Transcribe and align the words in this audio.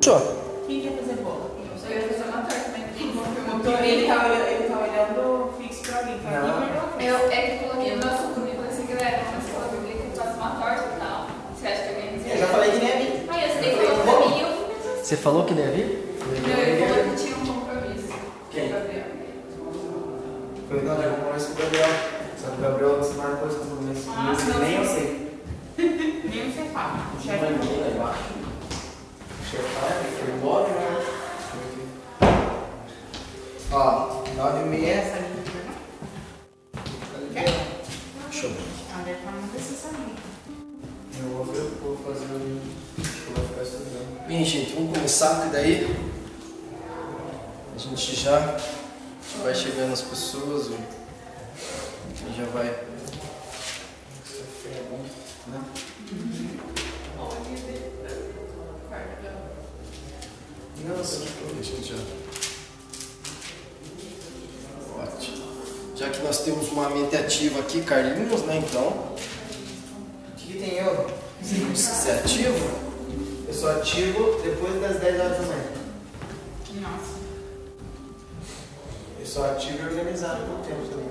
Quem 0.00 0.80
quer 0.80 0.92
fazer 1.00 1.14
bolo? 1.22 1.50
Eu 1.84 1.90
ia 1.90 2.02
fazer 2.08 2.24
uma 2.30 2.42
torta, 2.42 2.70
mas 2.70 2.84
confirmou 2.86 3.56
Então, 3.58 3.76
que 3.78 3.84
ele 3.88 4.06
tá, 4.06 4.26
olhando- 4.26 4.46
ele 4.48 4.68
tá 4.68 4.78
olhando 4.78 5.52
fixo 5.58 5.82
pra 5.90 6.02
mim. 6.04 6.12
Quem 6.12 6.30
perdeu? 6.30 7.18
Eu 7.18 7.30
é 7.32 7.40
que 7.42 7.64
eu 7.64 7.68
coloquei 7.68 7.96
no 7.96 8.04
nosso 8.06 8.22
grupo 8.28 8.46
e 8.48 8.54
falei 8.56 8.70
assim, 8.70 8.86
galera, 8.86 9.18
você 9.18 9.52
falou 9.52 9.68
Bíblia 9.70 9.94
que 9.96 10.06
eu 10.06 10.22
faço 10.24 10.36
uma 10.36 10.50
torta 10.50 10.84
e 10.94 10.98
tal. 11.00 11.26
Você 11.54 11.66
acha 11.66 11.82
que 11.82 11.88
alguém 11.88 12.30
Eu 12.32 12.38
já 12.38 12.46
falei 12.46 12.70
que 12.70 12.78
nem 12.78 12.90
é 12.90 12.96
mim. 12.96 13.26
Aí 13.28 13.48
você 13.50 13.76
falou 13.76 14.04
pra 14.04 14.28
mim 14.28 14.38
e 14.38 14.42
eu 14.42 14.48
fui 14.56 14.74
pensando. 14.74 15.04
Você 15.04 15.16
falou 15.16 15.44
que 15.44 15.54
não 15.54 15.62
ia 15.62 15.70
vir? 15.72 16.16
Não, 16.20 16.58
ele 16.58 16.86
falou 16.86 17.04
que 17.04 17.16
tinha 17.22 17.36
um 17.36 17.46
compromisso. 17.46 18.12
Quem? 18.50 18.68
Gabriel. 18.70 19.04
Foi 20.68 20.82
não, 20.82 21.02
eu 21.02 21.12
converso 21.24 21.46
com 21.48 21.52
o 21.52 21.56
Gabriel. 21.64 21.88
Só 22.40 22.46
que 22.50 22.56
o 22.58 22.60
Gabriel 22.62 23.00
desmarcou 23.00 23.48
esse 23.48 23.58
compromisso. 23.58 24.10
Ah, 24.14 24.32
Isso 24.32 24.48
não. 24.50 24.58
nem 24.60 24.74
eu 24.76 24.84
sei. 24.84 25.28
Nem 25.78 26.52
você 26.52 26.62
fala. 26.72 26.98
O 27.18 27.20
chefe 27.20 27.38
Vai 27.38 27.50
não. 27.50 27.58
vir 27.58 27.80
lá 27.80 27.88
embaixo. 27.88 28.22
O 29.40 29.50
chefe 29.50 29.64
fala, 29.74 30.00
ele 30.04 30.16
foi 30.16 30.34
Embora, 30.34 30.68
né? 30.68 31.04
Ó, 33.70 34.24
nove 34.36 34.60
e 34.60 34.68
meia. 34.68 34.94
Essa 34.94 35.16
de 35.16 35.28
verdade? 35.34 35.78
Deixa 38.30 38.46
eu 38.46 38.50
ver. 38.50 38.60
Ah, 38.94 39.02
deve 39.04 39.18
estar 39.18 39.32
muito 39.32 39.54
necessariamente. 39.54 40.22
Eu 41.20 41.28
vou 41.30 41.44
ver 41.44 41.60
o 41.60 41.70
que 41.70 41.84
eu 41.84 41.96
vou 41.96 42.14
fazer 42.14 42.26
hoje. 42.32 42.60
Acho 42.98 43.10
que 43.10 43.30
eu 43.30 43.34
vou 43.36 43.48
ficar 43.48 43.62
estudando. 43.62 44.28
Bem, 44.28 44.44
gente, 44.44 44.74
vamos 44.74 44.96
começar, 44.96 45.34
porque 45.36 45.50
daí 45.50 45.96
a 47.74 47.78
gente 47.78 48.16
já 48.16 48.56
vai 49.42 49.54
chegando 49.54 49.92
as 49.92 50.02
pessoas 50.02 50.68
e 50.68 50.98
e 52.26 52.36
já 52.36 52.44
vai. 52.46 52.66
Sexta-feira 54.24 54.78
é 54.78 54.82
bom, 54.90 55.04
né? 55.48 55.64
Nossa, 60.88 61.22
a 61.22 61.62
gente 61.62 61.88
já. 61.88 61.96
Ótimo. 65.02 65.46
Já 65.94 66.10
que 66.10 66.22
nós 66.22 66.38
temos 67.08 67.14
uma 67.14 67.16
mente 67.16 67.16
ativa 67.16 67.60
aqui, 67.60 67.80
Carlinhos, 67.82 68.42
né? 68.42 68.62
Então, 68.68 68.82
O 68.82 69.16
que, 70.36 70.52
que 70.52 70.58
tem 70.58 70.78
eu? 70.78 71.06
se 71.42 71.54
você 71.60 72.10
é 72.10 72.14
ativo, 72.14 72.88
Eu 73.46 73.54
sou 73.54 73.70
ativo 73.70 74.40
depois 74.42 74.80
das 74.80 75.00
10 75.00 75.20
horas 75.20 75.38
da 75.38 75.46
manhã. 75.46 75.64
Nossa. 76.82 77.18
Eu 79.18 79.26
sou 79.26 79.44
ativo 79.46 79.78
e 79.82 79.86
organizado 79.86 80.42
pelo 80.44 80.58
tempo 80.58 80.86
também. 80.90 81.08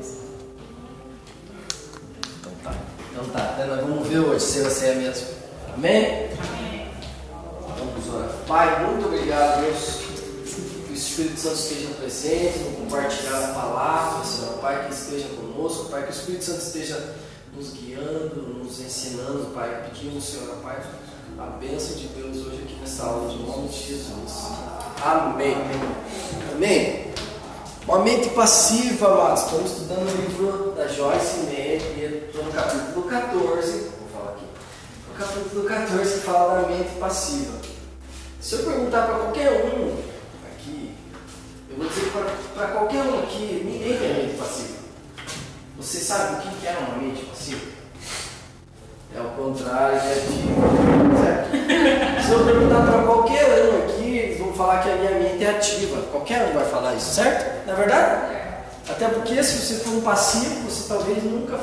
então 2.39 2.51
tá. 2.63 2.73
Então 3.11 3.25
tá, 3.29 3.55
né? 3.57 3.65
nós 3.65 3.81
vamos 3.81 4.07
ver 4.07 4.19
hoje 4.19 4.45
se 4.45 4.61
você 4.61 4.85
é 4.87 4.95
mesmo. 4.95 5.27
Amém? 5.73 6.29
Amém. 6.37 6.87
Vamos 7.77 8.13
orar. 8.13 8.29
Pai, 8.47 8.85
muito 8.85 9.07
obrigado, 9.07 9.61
Deus, 9.61 9.96
o 9.96 9.96
Espírito 11.17 11.39
Santo 11.39 11.55
esteja 11.55 11.87
presente, 11.95 12.59
no 12.59 12.71
compartilhar 12.77 13.43
a 13.45 13.47
palavra, 13.47 14.23
Senhor. 14.23 14.53
Pai, 14.59 14.85
que 14.85 14.93
esteja 14.93 15.27
conosco, 15.29 15.89
Pai, 15.89 16.03
que 16.03 16.09
o 16.09 16.11
Espírito 16.11 16.45
Santo 16.45 16.59
esteja 16.59 17.15
nos 17.55 17.71
guiando, 17.71 18.35
nos 18.35 18.79
ensinando, 18.79 19.51
Pai. 19.51 19.89
Pedimos, 19.89 20.25
Senhor, 20.25 20.57
Pai, 20.57 20.79
a 21.39 21.45
bênção 21.57 21.95
de 21.95 22.07
Deus 22.09 22.45
hoje 22.45 22.61
aqui 22.63 22.75
nessa 22.79 23.03
aula, 23.03 23.29
de 23.29 23.39
nome 23.39 23.67
de 23.67 23.79
Jesus. 23.79 24.45
Amém. 25.03 25.55
Amém. 26.53 27.11
Uma 27.87 27.99
mente 28.03 28.29
passiva, 28.29 29.07
amados. 29.07 29.45
Estamos 29.45 29.71
estudando 29.71 30.07
o 30.07 30.21
livro 30.21 30.73
da 30.77 30.87
Joyce 30.87 31.37
Meyer 31.47 32.27
estou 32.27 32.43
no 32.43 32.51
capítulo 32.51 33.07
14. 33.09 33.71
Vou 33.71 34.09
falar 34.13 34.33
aqui. 34.33 34.45
No 35.07 35.15
capítulo 35.17 35.63
14 35.63 36.13
que 36.13 36.19
fala 36.19 36.61
da 36.61 36.67
mente 36.67 36.91
passiva. 36.99 37.57
Se 38.39 38.53
eu 38.53 38.65
perguntar 38.65 39.07
para 39.07 39.15
qualquer 39.15 39.65
um 39.65 40.06
eu 41.77 41.83
vou 41.83 41.87
dizer 41.89 42.11
para 42.55 42.67
qualquer 42.69 43.03
um 43.03 43.19
aqui, 43.19 43.61
ninguém 43.63 43.97
tem 43.97 44.13
mente 44.13 44.37
passiva. 44.37 44.77
Você 45.77 45.99
sabe 45.99 46.37
o 46.37 46.49
que 46.49 46.67
é 46.67 46.75
uma 46.75 46.97
mente 46.97 47.23
passiva? 47.25 47.61
É 49.15 49.21
o 49.21 49.29
contrário 49.29 50.01
de 50.01 50.07
ativa. 50.07 50.67
Certo? 51.23 51.51
Se 52.25 52.31
eu 52.31 52.45
perguntar 52.45 52.81
para 52.81 53.03
qualquer 53.03 53.69
um 53.69 53.83
aqui, 53.83 54.17
eles 54.17 54.39
vão 54.39 54.53
falar 54.53 54.81
que 54.81 54.89
a 54.89 54.95
minha 54.95 55.11
mente 55.11 55.43
é 55.43 55.49
ativa. 55.51 56.01
Qualquer 56.11 56.49
um 56.49 56.53
vai 56.53 56.65
falar 56.65 56.95
isso, 56.95 57.13
certo? 57.13 57.67
Não 57.67 57.73
é 57.73 57.77
verdade? 57.77 58.37
Até 58.89 59.09
porque 59.09 59.43
se 59.43 59.59
você 59.59 59.83
for 59.83 59.93
um 59.93 60.01
passivo, 60.01 60.67
você 60.67 60.87
talvez 60.87 61.23
nunca 61.23 61.59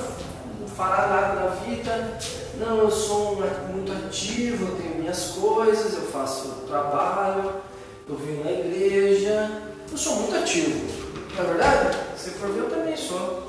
fará 0.77 1.09
nada 1.09 1.41
na 1.41 1.47
vida. 1.57 2.19
Não, 2.59 2.79
eu 2.79 2.91
sou 2.91 3.43
muito 3.73 3.93
ativo, 3.93 4.65
eu 4.67 4.77
tenho 4.77 4.95
minhas 5.01 5.31
coisas, 5.31 5.95
eu 5.95 6.03
faço 6.03 6.67
trabalho, 6.69 7.55
eu 8.09 8.17
venho 8.17 8.45
na 8.45 8.53
igreja. 8.53 9.74
Eu 9.95 9.99
sou 9.99 10.17
muito 10.17 10.35
ativo. 10.35 10.89
Não 11.37 11.45
é 11.45 11.47
verdade? 11.47 11.97
Se 12.17 12.31
for 12.31 12.51
ver, 12.51 12.63
eu 12.63 12.69
também 12.69 12.97
sou. 12.97 13.47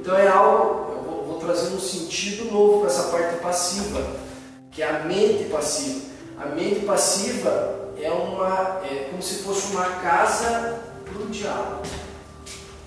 Então 0.00 0.18
é 0.18 0.26
algo, 0.26 0.94
eu 0.94 1.02
vou, 1.04 1.26
vou 1.26 1.38
trazer 1.38 1.72
um 1.72 1.78
sentido 1.78 2.50
novo 2.50 2.80
para 2.80 2.90
essa 2.90 3.04
parte 3.04 3.36
passiva, 3.36 4.04
que 4.72 4.82
é 4.82 4.90
a 4.90 5.04
mente 5.04 5.44
passiva. 5.44 6.06
A 6.40 6.46
mente 6.46 6.80
passiva 6.84 7.92
é 7.96 8.10
uma, 8.10 8.80
é 8.84 9.06
como 9.10 9.22
se 9.22 9.44
fosse 9.44 9.72
uma 9.76 9.84
casa 9.84 10.82
para 11.04 11.22
o 11.22 11.26
diabo. 11.26 11.82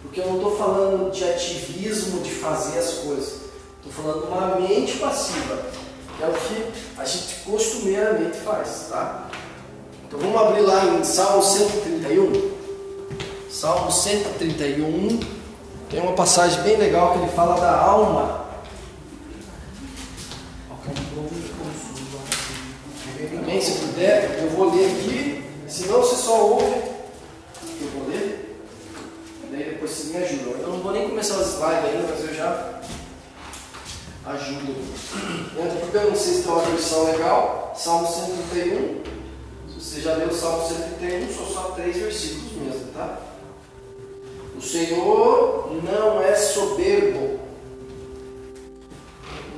Porque 0.01 0.19
eu 0.19 0.28
não 0.28 0.35
estou 0.35 0.57
falando 0.57 1.09
de 1.09 1.23
ativismo 1.23 2.19
de 2.19 2.31
fazer 2.31 2.79
as 2.79 2.95
coisas. 2.95 3.44
Estou 3.78 3.94
falando 4.03 4.23
de 4.23 4.28
uma 4.28 4.55
mente 4.57 4.97
passiva. 4.97 5.57
que 6.17 6.22
É 6.22 6.28
o 6.28 6.34
que 6.34 6.99
a 6.99 7.05
gente 7.05 7.34
costumeiramente 7.45 8.35
faz, 8.39 8.88
tá? 8.89 9.29
Então 10.05 10.19
vamos 10.19 10.41
abrir 10.41 10.63
lá 10.63 10.84
em 10.84 11.03
Salmo 11.05 11.41
131. 11.41 12.56
Salmo 13.57 13.91
131 13.91 15.19
tem 15.90 16.00
uma 16.00 16.13
passagem 16.13 16.62
bem 16.62 16.78
legal 16.78 17.13
que 17.13 17.23
ele 17.23 17.31
fala 17.31 17.59
da 17.59 17.75
alma. 17.75 18.45
Amém? 23.40 23.59
Se 23.59 23.72
puder, 23.79 24.44
eu 24.44 24.51
vou 24.51 24.75
ler 24.75 24.91
aqui. 24.91 25.44
Se 25.67 25.88
não, 25.88 26.01
você 26.01 26.17
só 26.17 26.40
ouve. 26.40 26.66
Eu 27.81 27.90
vou 27.96 28.07
ler. 28.07 28.62
Daí 29.50 29.72
depois 29.72 29.90
você 29.90 30.16
me 30.16 30.23
ajuda. 30.23 30.59
Eu 30.59 30.67
não 30.67 30.79
vou 30.81 30.91
nem 30.91 31.09
começar 31.09 31.38
os 31.38 31.56
slides 31.56 31.85
ainda, 31.85 32.07
mas 32.12 32.29
eu 32.29 32.35
já 32.35 32.79
ajudo. 34.28 34.75
Porque 35.81 35.97
eu 35.97 36.09
não 36.12 36.16
sei 36.16 36.34
se 36.35 36.44
tem 36.44 36.51
uma 36.51 36.62
versão 36.62 37.06
legal. 37.06 37.73
Salmo 37.75 38.07
131. 38.07 39.01
Se 39.67 39.84
você 39.84 40.01
já 40.01 40.13
leu 40.13 40.28
o 40.28 40.35
Salmo 40.35 40.67
131, 40.67 41.34
são 41.34 41.47
só 41.47 41.62
três 41.72 41.97
versículos 41.97 42.51
mesmo, 42.51 42.91
tá? 42.94 43.26
O 44.57 44.62
Senhor 44.62 45.69
não 45.84 46.19
é 46.19 46.34
soberbo 46.34 47.40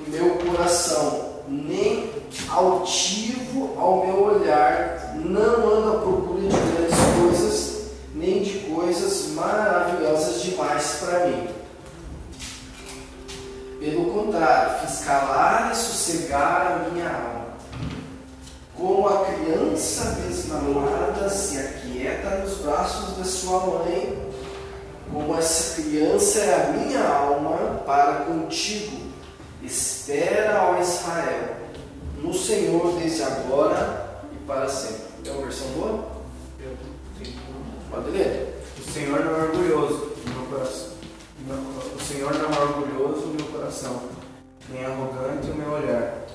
no 0.06 0.10
meu 0.10 0.36
coração, 0.36 1.36
nem 1.48 2.12
altivo 2.50 3.76
ao 3.78 4.06
meu 4.06 4.24
olhar, 4.24 5.16
não 5.16 5.70
anda 5.70 5.98
à 5.98 6.02
procura 6.02 6.42
de 6.42 6.48
grandes 6.50 7.00
coisas, 7.22 7.82
nem 8.14 8.44
de 8.44 8.59
coisas 8.74 9.30
maravilhosas 9.36 10.42
demais 10.42 10.98
para 11.00 11.28
mim. 11.28 11.48
Pelo 13.80 14.12
contrário, 14.12 14.86
fiz 14.86 15.00
calar 15.06 15.72
e 15.72 15.76
sossegar 15.78 16.84
a 16.86 16.90
minha 16.90 17.08
alma. 17.08 17.40
Como 18.76 19.08
a 19.08 19.26
criança 19.26 20.18
desmamada 20.28 21.30
se 21.30 21.58
aquieta 21.58 22.40
nos 22.40 22.58
braços 22.58 23.18
da 23.18 23.24
sua 23.24 23.59
mãe, 23.62 24.19
como 25.12 25.36
essa 25.36 25.81
criança 25.81 26.40
é 26.40 26.64
a 26.64 26.68
minha 26.74 27.08
alma 27.08 27.81
para 27.86 28.25
contigo. 28.25 29.09
Espera, 29.64 30.72
ó 30.72 30.81
Israel, 30.81 31.58
no 32.17 32.34
Senhor 32.34 32.97
desde 33.00 33.23
agora 33.23 34.22
e 34.32 34.46
para 34.46 34.67
sempre. 34.67 35.09
Tem 35.23 35.34
uma 35.34 35.44
versão 35.44 35.67
boa? 35.70 36.06
Eu 36.59 36.78
tenho 37.22 37.35
Pode 37.90 38.11
ler. 38.11 38.64
O 38.78 38.91
Senhor 38.91 39.26
não 39.26 39.35
é 39.35 39.44
orgulhoso 39.44 40.14
no 40.26 40.34
meu 40.34 40.46
coração. 40.50 40.90
O 41.96 42.02
Senhor 42.02 42.34
não 42.34 42.50
é 42.50 42.59
orgulhoso 42.59 43.28
no 43.28 43.34
meu 43.34 43.46
coração, 43.47 44.02
nem 44.70 44.85
arrogante 44.85 45.50
o 45.50 45.56
meu 45.56 45.72
olhar. 45.72 46.26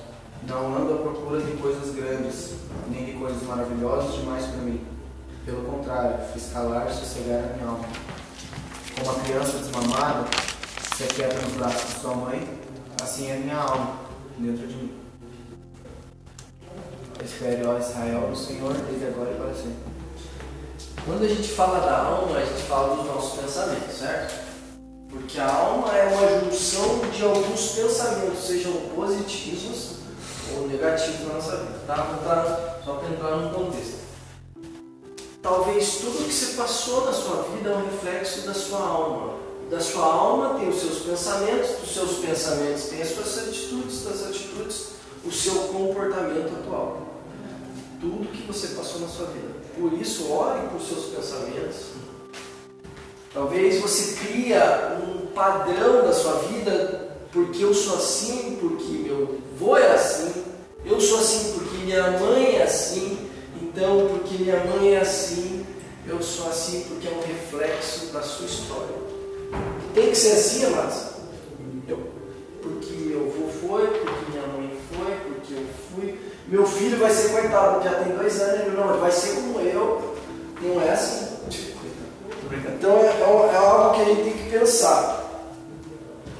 Não 0.47 0.75
ando 0.75 0.93
à 0.93 0.97
procura 0.97 1.41
de 1.41 1.51
coisas 1.57 1.95
grandes, 1.95 2.55
nem 2.89 3.05
de 3.05 3.13
coisas 3.13 3.41
maravilhosas 3.43 4.15
demais 4.15 4.45
para 4.45 4.57
mim. 4.57 4.85
Pelo 5.45 5.63
contrário, 5.63 6.17
fiz 6.33 6.51
calar 6.51 6.87
e 6.89 6.93
sossegar 6.93 7.39
a 7.39 7.53
minha 7.53 7.67
alma. 7.67 7.85
Como 8.95 9.11
a 9.11 9.23
criança 9.23 9.57
desmamada 9.57 10.25
se 10.95 11.03
aquieta 11.03 11.41
nos 11.41 11.53
braços 11.55 11.93
de 11.93 11.99
sua 11.99 12.15
mãe, 12.15 12.47
assim 13.03 13.29
é 13.29 13.35
minha 13.35 13.57
alma 13.57 13.97
dentro 14.37 14.65
de 14.65 14.73
mim. 14.73 14.93
Espere, 17.23 17.65
ó 17.65 17.77
Israel, 17.77 18.29
no 18.29 18.35
Senhor, 18.35 18.73
desde 18.73 19.07
agora 19.07 19.31
e 19.31 19.35
para 19.35 19.53
sempre. 19.53 19.95
Quando 21.05 21.25
a 21.25 21.27
gente 21.27 21.49
fala 21.49 21.79
da 21.79 22.03
alma, 22.03 22.37
a 22.37 22.45
gente 22.45 22.63
fala 22.63 22.95
dos 22.95 23.05
nossos 23.05 23.39
pensamentos, 23.39 23.97
certo? 23.97 24.45
Porque 25.09 25.39
a 25.39 25.53
alma 25.53 25.93
é 25.95 26.07
uma 26.07 26.39
junção 26.39 26.99
de 27.11 27.23
alguns 27.23 27.71
pensamentos, 27.71 28.43
sejam 28.45 28.71
positivos 28.95 29.95
ou 30.55 30.67
negativos 30.67 31.27
na 31.27 31.33
nossa 31.33 31.57
vida, 31.57 31.79
tá? 31.85 32.79
Só 32.83 32.93
para 32.93 33.09
entrar 33.09 33.35
num 33.35 33.49
contexto. 33.49 34.04
Talvez 35.45 35.97
tudo 35.97 36.25
que 36.25 36.33
você 36.33 36.53
passou 36.55 37.05
na 37.05 37.13
sua 37.13 37.43
vida 37.43 37.69
é 37.69 37.75
um 37.75 37.85
reflexo 37.85 38.47
da 38.47 38.53
sua 38.55 38.79
alma. 38.79 39.35
Da 39.69 39.79
sua 39.79 40.03
alma 40.03 40.57
tem 40.57 40.67
os 40.67 40.79
seus 40.79 41.03
pensamentos, 41.03 41.69
dos 41.81 41.93
seus 41.93 42.17
pensamentos 42.17 42.85
tem 42.85 43.03
as 43.03 43.09
suas 43.09 43.37
atitudes, 43.37 44.05
das 44.05 44.25
atitudes, 44.25 44.87
o 45.23 45.31
seu 45.31 45.53
comportamento 45.67 46.51
atual. 46.51 46.97
Tudo 48.01 48.31
que 48.31 48.41
você 48.41 48.69
passou 48.69 49.01
na 49.01 49.07
sua 49.07 49.27
vida. 49.27 49.49
Por 49.79 49.93
isso, 49.93 50.31
ore 50.31 50.67
por 50.69 50.81
seus 50.81 51.13
pensamentos. 51.13 51.91
Talvez 53.31 53.79
você 53.79 54.15
cria 54.25 54.99
um 54.99 55.27
padrão 55.27 56.07
da 56.07 56.11
sua 56.11 56.39
vida, 56.39 57.17
porque 57.31 57.63
eu 57.63 57.73
sou 57.75 57.97
assim, 57.97 58.57
porque 58.59 58.93
meu 58.93 59.39
avô 59.53 59.77
é 59.77 59.93
assim, 59.93 60.43
eu 60.83 60.99
sou 60.99 61.19
assim 61.19 61.53
porque 61.53 61.85
minha 61.85 62.19
mãe 62.19 62.55
é 62.55 62.63
assim, 62.63 63.14
então 63.75 64.07
porque 64.07 64.41
minha 64.41 64.63
mãe 64.63 64.93
é 64.93 65.01
assim, 65.01 65.65
eu 66.07 66.23
sou 66.23 66.47
assim 66.47 66.85
porque 66.87 67.09
é 67.09 67.11
um 67.11 67.19
reflexo 67.19 68.05
da 68.13 68.21
sua 68.21 68.45
história. 68.45 68.95
Tem 69.93 70.11
que 70.11 70.15
ser 70.15 70.31
assim, 70.31 70.65
amados? 70.67 71.07
Eu, 71.85 71.99
porque 72.61 72.93
meu 72.93 73.25
avô 73.25 73.49
foi, 73.49 73.87
porque 73.87 74.31
minha 74.31 74.47
mãe 74.47 74.79
foi, 74.89 75.11
porque 75.25 75.53
eu 75.55 75.65
fui. 75.91 76.17
Meu 76.47 76.65
filho 76.65 76.97
vai 76.99 77.11
ser 77.11 77.33
coitado, 77.33 77.83
já 77.83 77.95
tem 77.95 78.15
dois 78.15 78.39
anos, 78.39 78.61
ele 78.61 78.77
não, 78.77 78.91
ele 78.91 79.01
vai 79.01 79.11
ser 79.11 79.35
como 79.35 79.59
eu. 79.59 80.15
Não 80.61 80.81
é 80.81 80.91
assim. 80.93 81.35
Então 82.77 82.97
é, 82.97 83.07
é, 83.07 83.53
é 83.53 83.57
algo 83.57 83.95
que 83.95 84.01
a 84.03 84.05
gente 84.05 84.23
tem 84.23 84.33
que 84.37 84.49
pensar. 84.51 85.21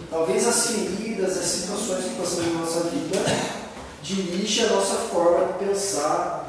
Talvez 0.10 0.48
as 0.48 0.68
feridas, 0.68 1.38
as 1.38 1.46
situações 1.46 2.06
que 2.06 2.16
passamos 2.16 2.54
na 2.54 2.60
nossa 2.60 2.80
vida 2.90 3.20
dirigem 4.02 4.68
a 4.68 4.70
nossa 4.70 4.96
forma 4.96 5.48
de 5.48 5.66
pensar. 5.66 6.45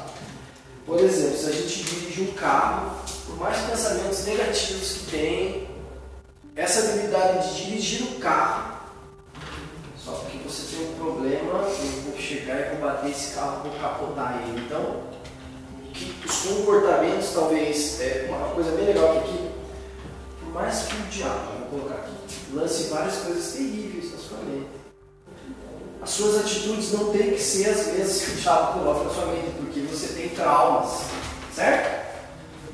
Por 0.87 1.01
exemplo, 1.01 1.37
se 1.37 1.49
a 1.49 1.51
gente 1.51 1.83
dirige 1.83 2.21
um 2.21 2.31
carro, 2.31 2.95
por 3.25 3.35
mais 3.35 3.57
pensamentos 3.69 4.23
negativos 4.23 4.93
que 4.93 5.11
tem, 5.11 5.67
essa 6.55 6.79
habilidade 6.79 7.55
de 7.55 7.65
dirigir 7.65 8.03
o 8.03 8.19
carro, 8.21 8.77
só 9.97 10.13
porque 10.13 10.37
você 10.37 10.77
tem 10.77 10.87
um 10.87 10.93
problema, 10.93 11.59
eu 11.59 12.01
vou 12.03 12.17
chegar 12.17 12.57
e 12.61 12.69
vou 12.69 12.89
bater 12.89 13.11
esse 13.11 13.35
carro, 13.35 13.63
vou 13.63 13.77
capotar 13.81 14.41
ele. 14.41 14.65
Então, 14.65 15.03
que 15.93 16.15
os 16.25 16.37
comportamentos, 16.43 17.33
talvez, 17.33 17.99
é 17.99 18.27
uma 18.29 18.47
coisa 18.55 18.71
bem 18.71 18.85
legal 18.85 19.17
aqui, 19.17 19.51
por 20.39 20.53
mais 20.53 20.83
que 20.83 20.95
o 20.95 21.05
diabo, 21.07 21.69
vou 21.69 21.81
colocar 21.81 21.95
aqui, 21.95 22.15
lance 22.53 22.83
várias 22.83 23.17
coisas 23.17 23.51
terríveis 23.51 24.13
na 24.13 24.17
sua 24.19 24.37
mente. 24.37 24.76
As 26.07 26.13
suas 26.13 26.37
atitudes 26.37 26.93
não 26.93 27.11
têm 27.11 27.31
que 27.31 27.43
ser 27.43 27.69
as 27.69 27.87
mesmas 27.87 28.21
que 28.21 28.31
o 28.31 28.35
diabo 28.35 28.79
coloca 28.79 29.03
na 29.03 29.09
sua 29.09 29.25
mente, 29.25 29.51
porque 29.57 29.81
você 29.81 30.07
tem 30.13 30.29
traumas, 30.29 31.01
certo? 31.53 32.07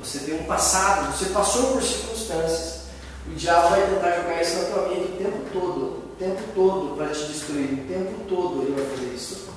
Você 0.03 0.19
tem 0.19 0.39
um 0.39 0.44
passado, 0.44 1.18
você 1.18 1.31
passou 1.31 1.71
por 1.71 1.81
circunstâncias. 1.81 2.81
O 3.25 3.31
diabo 3.31 3.69
vai 3.69 3.88
tentar 3.88 4.12
jogar 4.18 4.39
isso 4.39 4.56
na 4.57 4.65
tua 4.65 4.88
mente 4.88 5.13
o 5.13 5.18
tempo 5.18 5.39
todo, 5.51 5.81
o 5.81 6.15
tempo 6.19 6.44
todo 6.53 6.95
para 6.95 7.07
te 7.07 7.24
destruir, 7.24 7.74
o 7.74 7.88
tempo 7.88 8.12
todo 8.30 8.62
ele 8.62 8.75
vai 8.80 8.85
fazer 8.85 9.15
isso. 9.15 9.47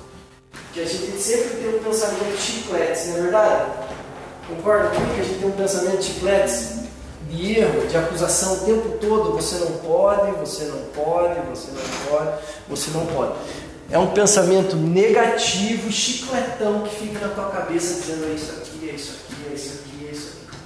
Porque 0.51 0.79
a 0.79 0.85
gente 0.85 1.21
sempre 1.21 1.57
tem 1.57 1.75
um 1.75 1.83
pensamento 1.83 2.35
de 2.35 2.69
não 2.71 2.77
é 2.79 3.21
verdade? 3.21 3.71
Concorda 4.47 4.89
comigo 4.89 5.13
que 5.13 5.21
a 5.21 5.23
gente 5.23 5.39
tem 5.39 5.49
um 5.49 5.51
pensamento 5.51 5.97
de 5.97 6.03
chicletes? 6.03 6.77
de 7.29 7.59
erro, 7.59 7.85
de 7.87 7.97
acusação 7.97 8.53
o 8.53 8.57
tempo 8.59 8.97
todo, 8.99 9.33
você 9.33 9.55
não 9.55 9.71
pode, 9.79 10.31
você 10.39 10.63
não 10.63 10.79
pode, 10.95 11.39
você 11.49 11.71
não 11.71 12.09
pode, 12.09 12.29
você 12.69 12.91
não 12.91 13.05
pode. 13.05 13.33
É 13.89 13.97
um 13.97 14.07
pensamento 14.07 14.75
negativo, 14.75 15.89
chicletão 15.89 16.83
que 16.83 16.93
fica 16.93 17.25
na 17.25 17.33
tua 17.33 17.49
cabeça 17.49 18.01
dizendo 18.01 18.25
é 18.25 18.33
isso 18.33 18.51
aqui, 18.51 18.89
é 18.89 18.93
isso 18.93 19.13
aqui, 19.13 19.49
é 19.49 19.53
isso 19.53 19.73
aqui, 19.75 20.07
é 20.07 20.11
isso 20.11 20.37
aqui. 20.45 20.57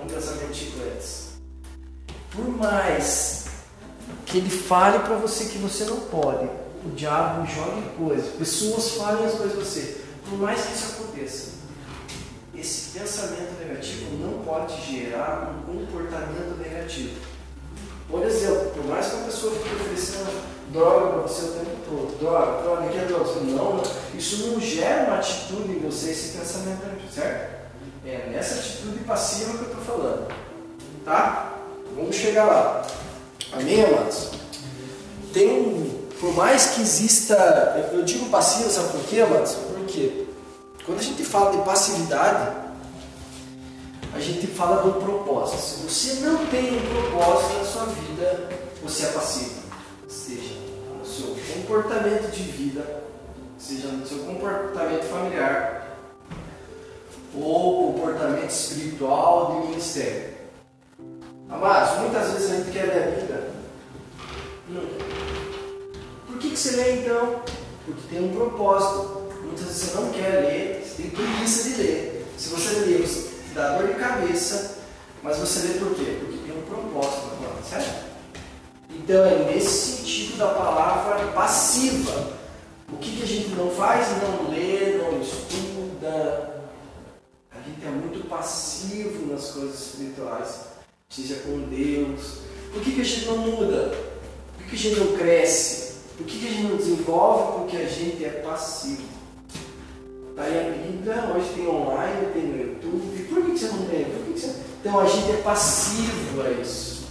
É 0.00 0.04
um 0.04 0.06
pensamento 0.06 0.54
chicletes. 0.54 1.22
Por 2.30 2.48
mais 2.56 3.46
que 4.24 4.38
ele 4.38 4.48
fale 4.48 5.00
para 5.00 5.16
você 5.16 5.46
que 5.46 5.58
você 5.58 5.84
não 5.86 6.00
pode, 6.02 6.48
o 6.86 6.90
diabo 6.94 7.44
joga 7.46 7.82
coisas, 7.98 8.32
pessoas 8.36 8.92
falem 8.92 9.26
as 9.26 9.32
coisas 9.34 9.54
para 9.54 9.64
você. 9.64 10.00
Por 10.28 10.38
mais 10.38 10.62
que 10.62 10.72
isso 10.72 10.92
aconteça, 10.92 11.50
esse 12.54 12.96
pensamento 12.96 13.58
negativo 13.58 14.16
não 14.18 14.44
pode 14.44 14.80
gerar 14.88 15.52
um 15.52 15.62
comportamento 15.62 16.56
negativo. 16.62 17.31
Por 18.12 18.22
exemplo, 18.24 18.70
por 18.74 18.84
mais 18.84 19.06
que 19.06 19.16
uma 19.16 19.24
pessoa 19.24 19.54
fique 19.54 19.74
oferecendo 19.74 20.42
droga 20.70 21.06
para 21.06 21.20
você 21.22 21.46
o 21.46 21.52
tempo 21.52 21.76
todo, 21.88 22.18
droga, 22.20 22.62
droga, 22.62 22.88
que 22.90 22.98
é 22.98 23.04
droga, 23.06 23.40
não, 23.40 23.82
isso 24.14 24.48
não 24.48 24.60
gera 24.60 25.06
uma 25.06 25.16
atitude 25.16 25.72
em 25.72 25.78
você, 25.78 26.10
esse 26.10 26.36
pensamento 26.36 26.84
negativo, 26.84 27.10
certo? 27.10 27.62
É 28.04 28.28
nessa 28.30 28.60
atitude 28.60 28.98
passiva 29.04 29.56
que 29.56 29.64
eu 29.64 29.68
estou 29.70 29.82
falando. 29.82 30.28
Tá? 31.06 31.54
Vamos 31.96 32.14
chegar 32.14 32.44
lá. 32.44 32.86
Amém, 33.54 33.82
amados? 33.82 34.28
Tem 35.32 35.50
um, 35.50 36.06
por 36.20 36.34
mais 36.34 36.72
que 36.72 36.82
exista, 36.82 37.90
eu 37.94 38.02
digo 38.02 38.28
passiva, 38.28 38.68
sabe 38.68 38.88
por 38.92 39.04
quê, 39.04 39.22
amados? 39.22 39.54
Por 39.54 39.86
quê? 39.86 40.26
Quando 40.84 40.98
a 40.98 41.02
gente 41.02 41.24
fala 41.24 41.52
de 41.52 41.64
passividade, 41.64 42.61
a 44.14 44.20
gente 44.20 44.46
fala 44.46 44.82
do 44.82 45.00
propósito. 45.00 45.58
Se 45.58 46.16
você 46.16 46.26
não 46.26 46.46
tem 46.46 46.76
um 46.76 47.10
propósito 47.10 47.58
na 47.58 47.64
sua 47.64 47.84
vida, 47.86 48.48
você 48.82 49.06
é 49.06 49.08
passivo. 49.08 49.62
Seja 50.06 50.54
no 50.98 51.04
seu 51.04 51.34
comportamento 51.54 52.30
de 52.30 52.42
vida, 52.42 53.04
seja 53.58 53.88
no 53.88 54.06
seu 54.06 54.18
comportamento 54.18 55.04
familiar, 55.04 55.98
ou 57.34 57.94
comportamento 57.94 58.50
espiritual 58.50 59.52
de 59.62 59.68
ministério. 59.68 60.32
Amados, 61.48 62.00
muitas 62.00 62.32
vezes 62.32 62.50
a 62.50 62.56
gente 62.56 62.70
quer 62.70 62.84
ler 62.84 63.02
a 63.02 63.20
Bíblia. 63.20 63.50
Não. 64.68 64.82
Por 66.26 66.38
que, 66.38 66.50
que 66.50 66.56
você 66.56 66.76
lê 66.76 67.00
então? 67.00 67.42
Porque 67.86 68.02
tem 68.10 68.24
um 68.24 68.34
propósito. 68.34 69.22
Muitas 69.42 69.64
vezes 69.64 69.82
você 69.82 70.00
não 70.00 70.10
quer 70.10 70.30
ler, 70.40 70.84
você 70.84 71.02
tem 71.02 71.10
preguiça 71.10 71.68
de 71.70 71.82
ler. 71.82 72.26
Se 72.38 72.48
você 72.48 72.74
ler, 72.80 73.06
você 73.06 73.31
dá 73.52 73.78
dor 73.78 73.88
de 73.88 73.94
cabeça, 73.94 74.78
mas 75.22 75.38
você 75.38 75.68
lê 75.68 75.74
por 75.78 75.94
quê? 75.94 76.18
Porque 76.20 76.38
tem 76.38 76.58
um 76.58 76.62
propósito 76.62 77.26
na 77.26 77.36
palavra, 77.36 77.62
certo? 77.62 78.12
Então 78.90 79.24
é 79.24 79.52
nesse 79.52 79.98
sentido 79.98 80.38
da 80.38 80.48
palavra 80.48 81.26
passiva. 81.32 82.32
O 82.92 82.96
que, 82.98 83.16
que 83.16 83.22
a 83.22 83.26
gente 83.26 83.48
não 83.50 83.70
faz? 83.70 84.08
Não 84.22 84.50
lê, 84.50 84.98
não 84.98 85.20
estuda. 85.20 86.62
A 87.50 87.60
gente 87.68 87.86
é 87.86 87.90
muito 87.90 88.28
passivo 88.28 89.32
nas 89.32 89.50
coisas 89.50 89.80
espirituais, 89.80 90.60
seja 91.08 91.36
com 91.36 91.60
Deus. 91.68 92.38
Por 92.72 92.82
que, 92.82 92.92
que 92.92 93.00
a 93.00 93.04
gente 93.04 93.26
não 93.26 93.38
muda? 93.38 93.94
Por 94.56 94.64
que, 94.64 94.70
que 94.70 94.76
a 94.76 94.90
gente 94.90 95.00
não 95.00 95.16
cresce? 95.16 95.92
Por 96.16 96.26
que, 96.26 96.38
que 96.38 96.46
a 96.46 96.50
gente 96.50 96.62
não 96.64 96.76
desenvolve? 96.76 97.60
Porque 97.60 97.76
a 97.76 97.88
gente 97.88 98.24
é 98.24 98.42
passivo. 98.44 99.11
Está 100.32 100.44
aí 100.44 100.66
a 100.66 100.70
Bíblia, 100.70 101.34
hoje 101.36 101.50
tem 101.54 101.68
online, 101.68 102.26
tem 102.32 102.42
no 102.44 102.56
YouTube. 102.56 103.22
Por 103.24 103.44
que, 103.44 103.58
você 103.58 103.66
não 103.66 103.84
tem? 103.84 104.04
Por 104.06 104.24
que 104.24 104.40
você... 104.40 104.54
Então 104.80 104.98
a 104.98 105.04
gente 105.04 105.30
é 105.30 105.36
passivo 105.42 106.40
a 106.40 106.50
isso. 106.52 107.04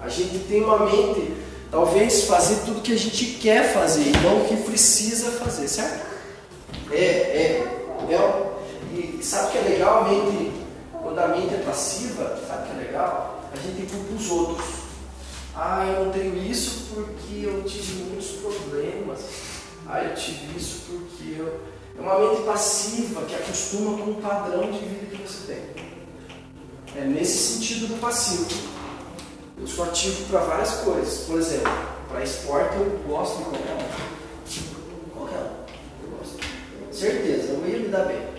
A 0.00 0.08
gente 0.08 0.38
tem 0.48 0.64
uma 0.64 0.78
mente, 0.86 1.34
talvez, 1.70 2.24
fazer 2.24 2.64
tudo 2.64 2.80
que 2.80 2.94
a 2.94 2.96
gente 2.96 3.26
quer 3.42 3.74
fazer 3.74 4.04
e 4.04 4.12
não 4.22 4.40
o 4.40 4.48
que 4.48 4.56
precisa 4.56 5.32
fazer, 5.32 5.68
certo? 5.68 6.06
É, 6.90 6.96
é, 6.96 7.66
é. 8.10 8.52
E 8.94 9.22
sabe 9.22 9.48
o 9.48 9.50
que 9.50 9.58
é 9.58 9.70
legal? 9.72 10.06
A 10.06 10.08
mente, 10.08 10.52
quando 11.02 11.18
a 11.18 11.28
mente 11.28 11.54
é 11.54 11.58
passiva, 11.58 12.40
sabe 12.48 12.62
o 12.62 12.66
que 12.74 12.80
é 12.80 12.86
legal? 12.86 13.50
A 13.52 13.56
gente 13.56 13.86
culpa 13.92 14.14
os 14.14 14.30
outros. 14.30 14.64
Ah, 15.54 15.86
eu 15.86 16.06
não 16.06 16.12
tenho 16.12 16.38
isso 16.38 16.86
porque 16.94 17.44
eu 17.44 17.62
tive 17.64 18.04
muitos 18.04 18.28
problemas. 18.28 19.20
Ah, 19.86 20.02
eu 20.02 20.14
tive 20.14 20.56
isso 20.56 20.84
porque 20.88 21.38
eu 21.38 21.71
é 21.96 22.00
uma 22.00 22.18
mente 22.18 22.42
passiva 22.42 23.22
que 23.22 23.34
acostuma 23.34 23.98
com 23.98 24.10
o 24.12 24.22
padrão 24.22 24.70
de 24.70 24.78
vida 24.78 25.16
que 25.16 25.28
você 25.28 25.52
tem. 25.52 25.82
É 26.96 27.04
nesse 27.04 27.54
sentido 27.54 27.88
do 27.88 28.00
passivo. 28.00 28.46
Eu 29.58 29.66
sou 29.66 29.84
ativo 29.84 30.24
para 30.28 30.40
várias 30.40 30.70
coisas. 30.76 31.26
Por 31.26 31.38
exemplo, 31.38 31.70
para 32.08 32.22
esporte 32.22 32.76
eu 32.76 33.00
gosto 33.06 33.38
de 33.38 33.44
qualquer 33.44 33.74
um. 33.74 35.10
Qualquer 35.10 35.38
um. 35.38 36.04
Eu 36.04 36.18
gosto. 36.18 36.38
Certeza, 36.90 37.52
eu 37.52 37.68
ia 37.68 37.78
me 37.78 37.88
dar 37.88 38.06
bem. 38.06 38.32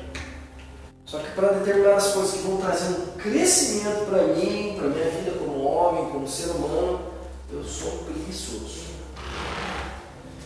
Só 1.06 1.20
que 1.20 1.32
para 1.32 1.54
determinadas 1.54 2.08
coisas 2.08 2.32
que 2.34 2.40
vão 2.40 2.58
trazer 2.58 2.90
um 2.90 3.06
crescimento 3.18 4.06
para 4.10 4.24
mim, 4.34 4.76
para 4.78 4.88
minha 4.90 5.10
vida 5.12 5.32
como 5.38 5.64
homem, 5.64 6.10
como 6.10 6.28
ser 6.28 6.50
humano, 6.50 7.02
eu 7.52 7.64
sou 7.64 7.92
preguiçoso. 8.00 8.84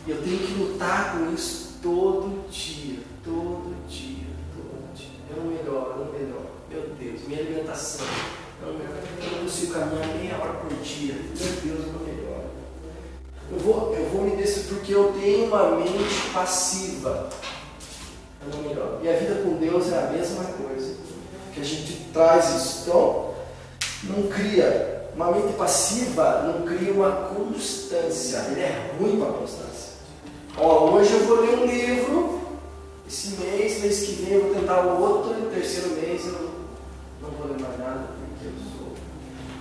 E 0.05 0.11
eu 0.11 0.21
tenho 0.21 0.39
que 0.39 0.53
lutar 0.53 1.13
com 1.13 1.33
isso 1.33 1.66
todo 1.81 2.49
dia, 2.49 2.99
todo 3.23 3.75
dia, 3.87 4.27
todo 4.55 4.95
dia. 4.95 5.07
Eu 5.29 5.43
não 5.43 5.51
melhoro, 5.51 5.91
eu 5.91 6.05
não 6.05 6.11
melhoro. 6.13 6.47
Meu 6.69 6.81
Deus, 6.99 7.27
minha 7.27 7.39
alimentação. 7.39 8.05
Eu 8.61 8.73
não, 8.73 8.79
melhoro. 8.79 8.97
eu 9.21 9.31
não 9.31 9.43
consigo 9.43 9.73
caminhar 9.73 10.07
meia 10.07 10.37
hora 10.37 10.53
por 10.53 10.73
dia. 10.83 11.13
Meu 11.13 11.33
Deus, 11.35 11.87
eu 11.87 11.93
não 11.93 11.99
melhoro. 11.99 12.47
Eu 13.51 13.59
vou, 13.59 13.95
eu 13.95 14.09
vou 14.09 14.23
me 14.23 14.35
decidir 14.35 14.67
porque 14.67 14.93
eu 14.93 15.13
tenho 15.13 15.45
uma 15.47 15.77
mente 15.77 16.29
passiva. 16.33 17.29
eu 18.41 18.57
não 18.57 18.69
melhoro. 18.69 18.99
E 19.03 19.09
a 19.09 19.13
vida 19.13 19.41
com 19.43 19.57
Deus 19.57 19.91
é 19.91 19.97
a 19.97 20.11
mesma 20.11 20.43
coisa. 20.43 20.95
Que 21.53 21.61
a 21.61 21.63
gente 21.63 22.09
traz 22.11 22.49
isso. 22.55 22.81
Então, 22.83 23.33
não 24.03 24.27
cria. 24.27 24.95
Uma 25.15 25.31
mente 25.31 25.53
passiva 25.53 26.43
não 26.43 26.65
cria 26.65 26.91
uma 26.91 27.11
constância. 27.11 28.37
Ele 28.51 28.61
é 28.61 28.95
ruim 28.99 29.19
para 29.19 29.29
a 29.29 29.33
constância. 29.33 29.96
Ó, 30.59 30.89
hoje 30.91 31.13
eu 31.13 31.25
vou 31.25 31.41
ler 31.41 31.59
um 31.59 31.65
livro, 31.65 32.41
esse 33.07 33.35
mês, 33.39 33.79
mês 33.79 33.99
que 33.99 34.13
vem 34.13 34.33
eu 34.33 34.45
vou 34.45 34.55
tentar 34.55 34.81
outro, 34.81 35.33
e 35.33 35.41
no 35.41 35.51
terceiro 35.51 35.89
mês 35.89 36.25
eu 36.25 36.49
não 37.21 37.29
vou 37.29 37.47
ler 37.47 37.61
mais 37.61 37.77
nada, 37.77 38.07
porque 38.17 38.47
eu 38.47 38.53
sou 38.75 38.95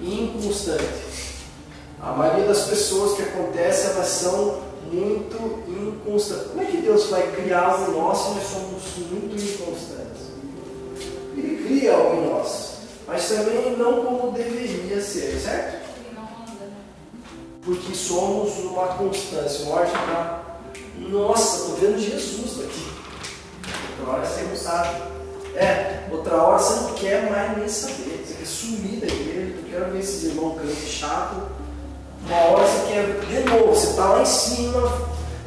inconstante. 0.00 1.44
A 2.00 2.12
maioria 2.12 2.46
das 2.46 2.62
pessoas 2.62 3.14
que 3.14 3.22
acontece, 3.22 3.88
elas 3.88 4.08
são 4.08 4.62
muito 4.90 5.64
inconstantes. 5.68 6.46
Como 6.46 6.62
é 6.62 6.64
que 6.64 6.78
Deus 6.78 7.10
vai 7.10 7.30
criar 7.32 7.64
algo 7.64 7.92
em 7.92 7.94
nós 7.94 8.18
se 8.18 8.28
nós 8.30 8.44
somos 8.44 9.10
muito 9.10 9.34
inconstantes? 9.34 10.26
Ele 11.36 11.62
cria 11.62 11.94
algo 11.94 12.22
em 12.22 12.30
nós, 12.30 12.76
mas 13.06 13.28
também 13.28 13.76
não 13.76 14.02
como 14.02 14.32
deveria 14.32 15.02
ser, 15.02 15.38
certo? 15.38 15.84
Porque 17.62 17.94
somos 17.94 18.56
uma 18.60 18.86
constância. 18.94 19.66
Uma 19.66 19.84
já 19.84 20.45
nossa, 20.98 21.56
estou 21.56 21.76
vendo 21.76 21.98
Jesus 21.98 22.58
daqui. 22.58 22.86
Outra 23.98 24.12
hora 24.12 24.26
você 24.26 24.42
não 24.42 24.56
sabe. 24.56 25.02
É, 25.54 26.08
outra 26.10 26.36
hora 26.36 26.58
você 26.58 26.80
não 26.80 26.94
quer 26.94 27.30
mais 27.30 27.58
nem 27.58 27.68
saber. 27.68 28.24
Você 28.26 28.34
quer 28.34 28.46
sumir 28.46 29.00
da 29.00 29.06
igreja, 29.06 29.56
não 29.56 29.70
quero 29.70 29.92
ver 29.92 30.00
esses 30.00 30.24
irmãos 30.24 30.58
crentes 30.60 30.88
chato. 30.88 31.42
Uma 32.26 32.36
hora 32.36 32.66
você 32.66 32.92
quer, 32.92 33.20
de 33.20 33.50
novo, 33.50 33.66
você 33.68 33.90
está 33.90 34.04
lá 34.06 34.22
em 34.22 34.26
cima. 34.26 34.80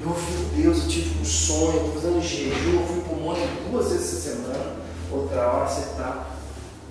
Eu 0.01 0.09
ouvi 0.09 0.61
Deus, 0.61 0.83
eu 0.83 0.87
tive 0.87 1.19
um 1.19 1.25
sonho, 1.25 1.75
estou 1.75 1.93
fazendo 1.93 2.21
jejum, 2.21 2.79
eu 2.79 2.87
fui 2.87 3.01
para 3.01 3.13
o 3.13 3.21
monte 3.21 3.41
duas 3.69 3.91
vezes 3.91 4.13
essa 4.13 4.29
semana. 4.29 4.75
Outra 5.11 5.47
hora 5.47 5.67
você 5.67 5.81
está, 5.81 6.27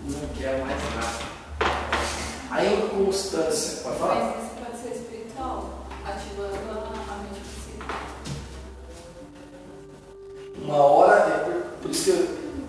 não 0.05 0.29
quer 0.37 0.59
mais 0.65 0.77
nada. 0.95 1.29
A 2.51 2.65
inconstância, 2.65 3.83
pode 3.83 3.99
falar? 3.99 4.37
Mas 4.37 4.45
isso 4.45 4.55
pode 4.57 4.83
ser 4.83 5.01
espiritual, 5.01 5.87
ativando 6.05 6.55
a, 6.71 6.98
Uma 10.63 10.77
hora, 10.77 11.17
é 11.17 11.39
por, 11.45 11.55
por 11.83 11.91
isso 11.91 12.05
que 12.05 12.11
eu, 12.11 12.27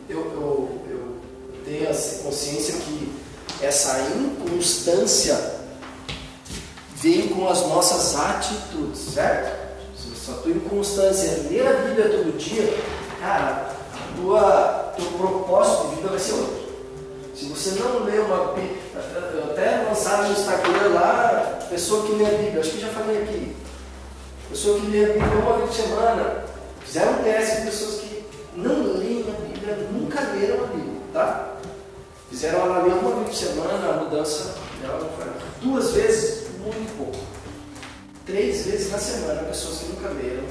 eu, 0.09 0.19
eu, 0.35 0.79
eu 0.89 1.17
tenho 1.65 1.89
essa 1.89 2.23
consciência 2.23 2.75
que 2.75 3.19
essa 3.61 3.99
inconstância 4.15 5.59
vem 6.95 7.29
com 7.29 7.47
as 7.47 7.61
nossas 7.67 8.15
atitudes, 8.15 9.13
certo? 9.13 9.69
Se 9.95 10.31
a 10.31 10.33
tua 10.35 10.51
inconstância 10.51 11.27
é 11.27 11.47
ler 11.49 11.67
a 11.67 11.73
Bíblia 11.73 12.09
todo 12.09 12.37
dia, 12.37 12.77
cara, 13.19 13.73
a 13.93 14.15
tua, 14.15 14.93
teu 14.95 15.05
propósito 15.17 15.89
de 15.89 15.95
vida 15.95 16.09
vai 16.09 16.19
ser 16.19 16.33
outro. 16.33 16.59
Se 17.35 17.45
você 17.45 17.71
não 17.79 18.03
lê 18.03 18.19
uma 18.19 18.53
Bíblia, 18.53 18.77
até 19.49 19.85
lançaram 19.87 20.25
no 20.25 20.33
Instagram 20.33 20.89
lá, 20.93 21.59
pessoa 21.69 22.05
que 22.05 22.13
lê 22.13 22.25
a 22.25 22.37
Bíblia, 22.37 22.59
acho 22.59 22.71
que 22.71 22.81
já 22.81 22.89
falei 22.89 23.23
aqui, 23.23 23.55
pessoa 24.49 24.79
que 24.79 24.87
lê 24.87 25.05
a 25.05 25.13
Bíblia 25.13 25.41
uma 25.41 25.57
vez 25.57 25.69
por 25.69 25.75
semana, 25.75 26.43
fizeram 26.89 27.19
um 27.19 27.23
teste 27.23 27.57
com 27.57 27.65
pessoas 27.65 28.01
que 28.01 28.25
não 28.55 28.97
leem 28.97 29.23
a 29.29 29.41
Bíblia, 29.41 29.75
nunca 29.91 30.21
leram 30.21 30.63
a 30.63 30.67
Bíblia, 30.67 31.01
tá? 31.13 31.57
Fizeram 32.31 32.61
ela 32.61 32.83
ler 32.83 32.93
uma 32.93 33.23
vez 33.23 33.27
por 33.27 33.35
semana, 33.35 33.89
a 33.89 34.03
mudança 34.03 34.55
dela 34.81 35.07
foi. 35.15 35.29
Duas 35.61 35.91
vezes, 35.91 36.47
muito 36.57 36.97
pouco. 36.97 37.19
Três 38.25 38.65
vezes 38.65 38.91
na 38.91 38.97
semana, 38.97 39.43
pessoas 39.43 39.77
que 39.77 39.85
nunca 39.89 40.09
leram. 40.09 40.43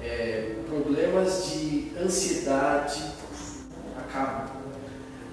É, 0.00 0.54
problemas 0.68 1.46
de 1.46 1.92
ansiedade 2.00 3.02
acabam. 3.98 4.48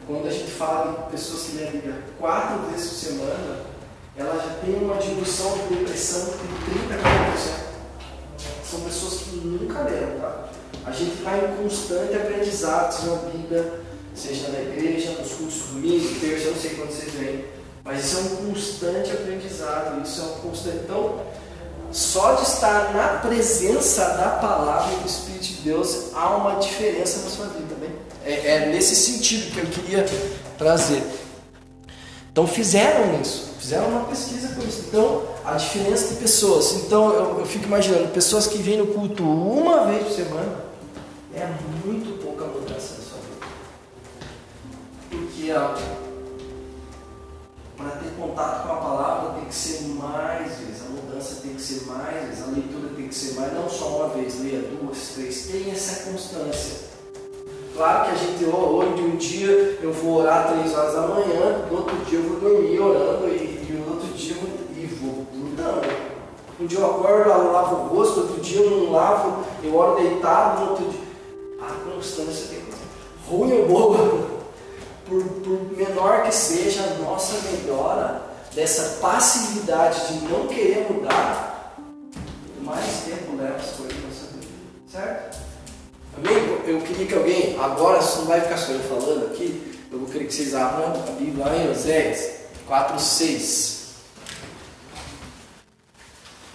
Quando 0.08 0.28
a 0.28 0.32
gente 0.32 0.50
fala 0.50 1.04
de 1.04 1.12
pessoas 1.12 1.44
que 1.44 1.58
leem 1.58 1.68
a 1.68 1.72
Bíblia 1.72 2.04
quatro 2.18 2.72
vezes 2.72 2.90
por 2.90 2.96
semana, 2.96 3.60
ela 4.18 4.36
já 4.38 4.66
tem 4.66 4.74
uma 4.76 4.96
diminuição 4.96 5.56
de 5.56 5.76
depressão 5.76 6.26
de 6.32 6.88
30 6.88 6.96
a 6.96 7.64
40%. 7.64 7.67
São 8.70 8.82
pessoas 8.82 9.22
que 9.22 9.36
nunca 9.38 9.82
leram, 9.82 10.20
tá? 10.20 10.50
A 10.86 10.92
gente 10.92 11.18
está 11.18 11.38
em 11.38 11.64
constante 11.64 12.16
aprendizado, 12.16 12.92
seja 12.92 13.12
na 13.12 13.30
Bíblia, 13.30 13.74
seja 14.16 14.48
na 14.50 14.60
igreja, 14.60 15.12
nos 15.12 15.34
cursos 15.34 15.68
domingo, 15.68 16.20
terça, 16.20 16.46
eu 16.46 16.52
não 16.54 16.62
sei 16.62 16.72
quando 16.72 16.92
vocês 16.92 17.14
vêm, 17.14 17.46
mas 17.84 18.06
isso 18.06 18.18
é 18.18 18.22
um 18.22 18.48
constante 18.48 19.12
aprendizado, 19.12 20.02
isso 20.02 20.22
é 20.22 20.24
um 20.24 20.50
constante. 20.50 20.78
Então, 20.84 21.22
só 21.92 22.36
de 22.36 22.44
estar 22.44 22.94
na 22.94 23.20
presença 23.20 24.02
da 24.10 24.30
palavra 24.42 24.98
do 24.98 25.08
Espírito 25.08 25.44
de 25.44 25.54
Deus 25.62 26.14
há 26.14 26.36
uma 26.36 26.56
diferença 26.60 27.24
na 27.24 27.30
sua 27.30 27.46
vida 27.48 27.74
também. 27.74 27.92
É, 28.26 28.56
é 28.56 28.66
nesse 28.68 28.96
sentido 28.96 29.54
que 29.54 29.60
eu 29.60 29.66
queria 29.68 30.06
trazer. 30.58 31.02
Então 32.32 32.46
fizeram 32.46 33.20
isso, 33.22 33.47
fizeram 33.68 33.90
uma 33.90 34.06
pesquisa 34.06 34.56
com 34.56 34.62
isso. 34.66 34.86
Então, 34.88 35.24
a 35.44 35.56
diferença 35.56 36.14
de 36.14 36.22
pessoas. 36.22 36.72
Então, 36.76 37.14
eu, 37.14 37.40
eu 37.40 37.46
fico 37.46 37.66
imaginando, 37.66 38.08
pessoas 38.14 38.48
que 38.48 38.60
vêm 38.60 38.78
no 38.78 38.88
culto 38.88 39.24
uma 39.24 39.86
vez 39.88 40.04
por 40.04 40.14
semana, 40.14 40.66
é 41.36 41.46
muito 41.86 42.18
pouca 42.24 42.46
mudança 42.46 42.96
na 42.96 43.04
sua 43.04 43.18
vida. 43.20 43.46
Porque 45.10 45.52
para 47.76 47.90
ter 47.92 48.10
contato 48.18 48.68
com 48.68 48.74
a 48.74 48.78
palavra 48.78 49.34
tem 49.34 49.46
que 49.46 49.56
ser 49.56 49.82
mais 49.90 50.60
vezes, 50.60 50.84
a 50.88 50.90
mudança 50.90 51.42
tem 51.42 51.54
que 51.54 51.62
ser 51.62 51.86
mais 51.88 52.26
vezes, 52.26 52.44
a 52.44 52.52
leitura 52.52 52.90
tem 52.96 53.10
que 53.10 53.16
ser 53.16 53.34
mais, 53.34 53.54
não 53.54 53.70
só 53.70 53.98
uma 53.98 54.08
vez, 54.10 54.40
leia 54.42 54.62
duas, 54.62 55.10
três, 55.14 55.48
tem 55.48 55.72
essa 55.72 56.10
constância. 56.10 56.88
Claro 57.76 58.06
que 58.06 58.12
a 58.12 58.16
gente, 58.16 58.46
hoje 58.46 59.02
um 59.04 59.18
dia 59.18 59.78
eu 59.84 59.94
vou 59.94 60.22
orar 60.22 60.52
três 60.52 60.74
horas 60.74 60.96
da 60.96 61.02
manhã, 61.02 61.66
no 61.70 61.78
outro 61.78 61.96
dia 62.06 62.18
eu 62.18 62.24
vou 62.24 62.40
dormir 62.40 62.80
orando 62.80 63.28
e, 63.28 63.57
e 63.70 63.74
no 63.74 63.94
outro 63.94 64.08
dia 64.10 64.36
e 64.76 64.86
vou 64.86 65.26
mudando. 65.34 66.18
Um 66.60 66.66
dia 66.66 66.80
eu 66.80 66.86
acordo, 66.86 67.30
eu 67.30 67.52
lavo 67.52 67.76
o 67.76 67.88
rosto, 67.96 68.22
outro 68.22 68.42
dia 68.42 68.62
eu 68.62 68.72
não 68.72 68.92
lavo, 68.92 69.46
eu 69.64 69.76
oro 69.76 70.02
deitado, 70.02 70.62
no 70.62 70.72
outro 70.72 70.86
dia. 70.86 71.02
A 71.62 71.92
constância 71.92 72.48
que 72.48 72.64
ruim 73.30 73.52
ou 73.60 73.68
boa, 73.68 74.28
por, 75.06 75.24
por 75.24 75.78
menor 75.78 76.24
que 76.24 76.34
seja 76.34 76.82
a 76.82 77.04
nossa 77.04 77.36
melhora 77.50 78.22
dessa 78.56 79.00
passividade 79.02 80.08
de 80.08 80.26
não 80.28 80.48
querer 80.48 80.88
mudar, 80.90 81.76
mais 82.62 83.04
tempo 83.06 83.36
leva 83.38 83.56
as 83.56 83.72
coisas 83.72 83.96
na 83.96 84.08
nossa 84.08 84.28
vida. 84.34 84.48
Certo? 84.90 85.38
Amém? 86.18 86.58
Eu 86.66 86.82
queria 86.82 87.06
que 87.06 87.14
alguém, 87.14 87.60
agora 87.60 88.00
não 88.02 88.26
vai 88.26 88.42
ficar 88.42 88.58
só 88.58 88.72
eu 88.72 88.80
falando 88.80 89.26
aqui, 89.26 89.78
eu 89.92 90.00
vou 90.00 90.08
querer 90.08 90.26
que 90.26 90.34
vocês 90.34 90.56
abram 90.56 90.88
a 90.88 91.12
Bíblia 91.12 91.46
em 91.56 91.70
Oséias 91.70 92.37
4, 92.68 93.00
6. 93.00 93.78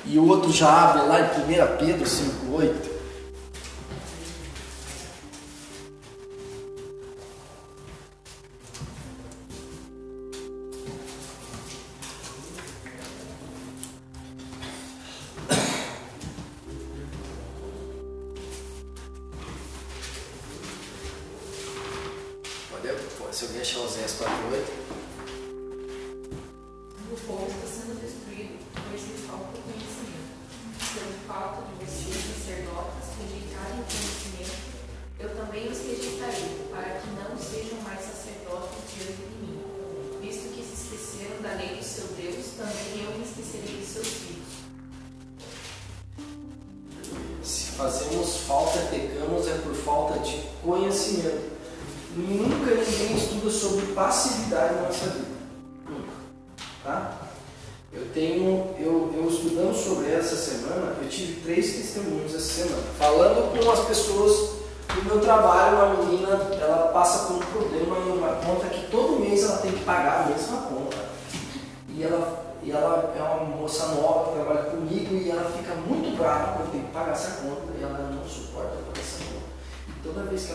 E 0.04 0.18
o 0.18 0.28
outro 0.28 0.52
já 0.52 0.68
abre 0.68 1.02
lá 1.02 1.20
em 1.20 1.24
1 1.24 1.76
Pedro 1.78 2.06
5, 2.06 2.54
8. 2.54 2.91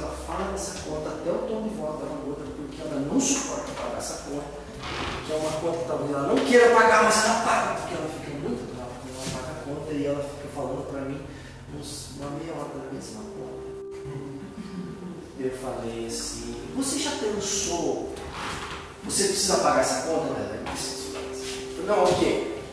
Ela 0.08 0.16
fala 0.26 0.52
dessa 0.52 0.80
conta, 0.88 1.10
até 1.10 1.30
o 1.30 1.40
tom 1.40 1.64
de 1.64 1.76
voz 1.76 2.00
dela 2.00 2.16
muda, 2.26 2.44
porque 2.56 2.82
ela 2.82 3.02
não 3.02 3.20
suporta 3.20 3.72
pagar 3.74 3.98
essa 3.98 4.24
conta, 4.30 4.46
que 5.26 5.34
é 5.34 5.36
uma 5.36 5.52
conta 5.60 5.78
que 5.80 5.86
talvez 5.86 6.12
ela 6.12 6.28
não 6.28 6.46
queira 6.46 6.74
pagar, 6.74 7.04
mas 7.04 7.26
ela 7.26 7.42
paga, 7.42 7.82
porque 7.82 7.96
ela 7.96 8.10
fica 8.10 8.38
muito 8.40 8.74
brava 8.74 8.92
quando 9.04 9.16
ela 9.16 9.42
paga 9.42 9.60
a 9.60 9.64
conta 9.64 9.94
e 9.94 10.06
ela 10.06 10.24
fica 10.24 10.48
falando 10.56 10.90
para 10.90 11.02
mim 11.02 11.22
uns, 11.78 12.10
uma 12.18 12.30
meia 12.32 12.54
hora 12.54 12.70
da 12.70 12.94
mesma 12.94 13.22
conta. 13.22 13.68
Eu 15.40 15.52
falei 15.52 16.08
assim, 16.08 16.56
você 16.76 17.00
já 17.00 17.12
pensou? 17.12 18.14
Você 19.04 19.26
precisa 19.26 19.58
pagar 19.58 19.82
essa 19.82 20.08
conta, 20.08 20.34
né? 20.34 20.64
Eu 20.66 21.86
falei, 21.86 21.86
Não, 21.86 22.04
ok. 22.04 22.64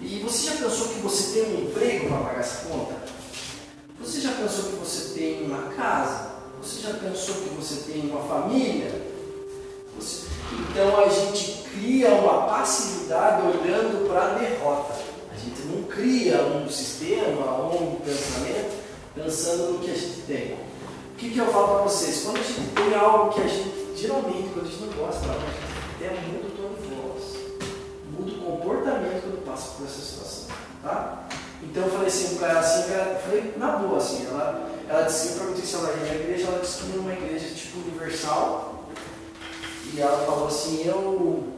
E 0.00 0.20
você 0.20 0.50
já 0.50 0.56
pensou 0.56 0.88
que 0.88 1.00
você 1.00 1.32
tem 1.40 1.54
um 1.54 1.68
emprego 1.68 2.08
para 2.08 2.18
pagar 2.18 2.40
essa 2.40 2.68
conta? 2.68 2.94
Você 4.00 4.20
já 4.20 4.32
pensou 4.32 4.64
que 4.64 4.76
você 4.76 5.14
tem 5.14 5.44
uma 5.44 5.72
casa? 5.74 6.25
Você 6.66 6.80
já 6.80 6.94
pensou 6.94 7.34
que 7.36 7.48
você 7.50 7.92
tem 7.92 8.10
uma 8.10 8.20
família? 8.22 8.90
Você- 9.96 10.26
Então 10.70 10.98
a 10.98 11.08
gente 11.08 11.62
cria 11.70 12.08
uma 12.10 12.42
passividade 12.48 13.42
olhando 13.42 14.08
para 14.08 14.26
a 14.26 14.34
derrota. 14.34 14.94
A 15.32 15.36
gente 15.36 15.60
não 15.68 15.84
cria 15.84 16.42
um 16.42 16.68
sistema 16.68 17.52
ou 17.62 17.92
um 17.92 17.96
pensamento 18.04 18.74
pensando 19.14 19.72
no 19.74 19.78
que 19.78 19.90
a 19.92 19.94
gente 19.94 20.22
tem. 20.26 20.52
O 20.54 21.16
que, 21.18 21.30
que 21.30 21.38
eu 21.38 21.46
falo 21.52 21.68
para 21.68 21.82
vocês? 21.84 22.22
Quando 22.24 22.38
a 22.38 22.42
gente 22.42 22.60
tem 22.74 22.94
algo 22.98 23.32
que 23.32 23.40
a 23.42 23.46
gente, 23.46 23.92
geralmente, 23.96 24.48
quando 24.52 24.66
a 24.66 24.68
gente 24.70 24.82
não 24.82 24.92
gosta, 25.04 25.20
a 25.20 25.32
gente 25.34 25.96
até 25.96 26.20
muda 26.26 26.46
o 26.46 26.50
tom 26.50 26.74
de 26.82 26.88
voz, 26.94 27.22
muda 28.18 28.32
o 28.32 28.58
comportamento 28.58 29.22
quando 29.22 29.44
passa 29.46 29.70
por 29.76 29.86
essa 29.86 30.00
situação, 30.00 30.46
tá? 30.82 31.26
Então 31.62 31.84
eu 31.84 31.90
falei 31.90 32.08
assim 32.08 32.36
para 32.36 32.48
ela, 32.50 32.60
assim, 32.60 32.88
cara, 32.90 33.20
falei 33.24 33.54
na 33.56 33.68
boa, 33.76 33.96
assim, 33.98 34.26
ela, 34.26 34.70
ela 34.88 35.02
disse, 35.02 35.28
eu 35.28 35.34
perguntei 35.38 35.64
se 35.64 35.74
ela 35.74 35.92
ia 35.92 35.96
na 35.96 36.14
igreja, 36.14 36.46
ela 36.46 36.60
disse 36.60 36.82
que 36.82 36.96
numa 36.96 37.12
igreja 37.12 37.54
tipo 37.54 37.78
universal, 37.80 38.84
e 39.92 40.00
ela 40.00 40.26
falou 40.26 40.48
assim, 40.48 40.86
eu, 40.86 41.52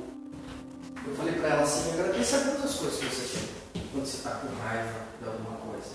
eu 1.06 1.14
falei 1.14 1.35
para 1.35 1.49
ela 1.49 1.62
assim, 1.62 1.92
agradeça 1.92 2.37
a 2.37 2.40
Deus 2.40 2.64
as 2.64 2.75
coisas 2.75 2.99
que 2.99 3.06
você 3.06 3.38
tem, 3.38 3.82
quando 3.92 4.06
você 4.06 4.16
está 4.16 4.30
com 4.30 4.49
raiva 4.62 4.94
de 5.20 5.28
alguma 5.28 5.56
coisa. 5.58 5.90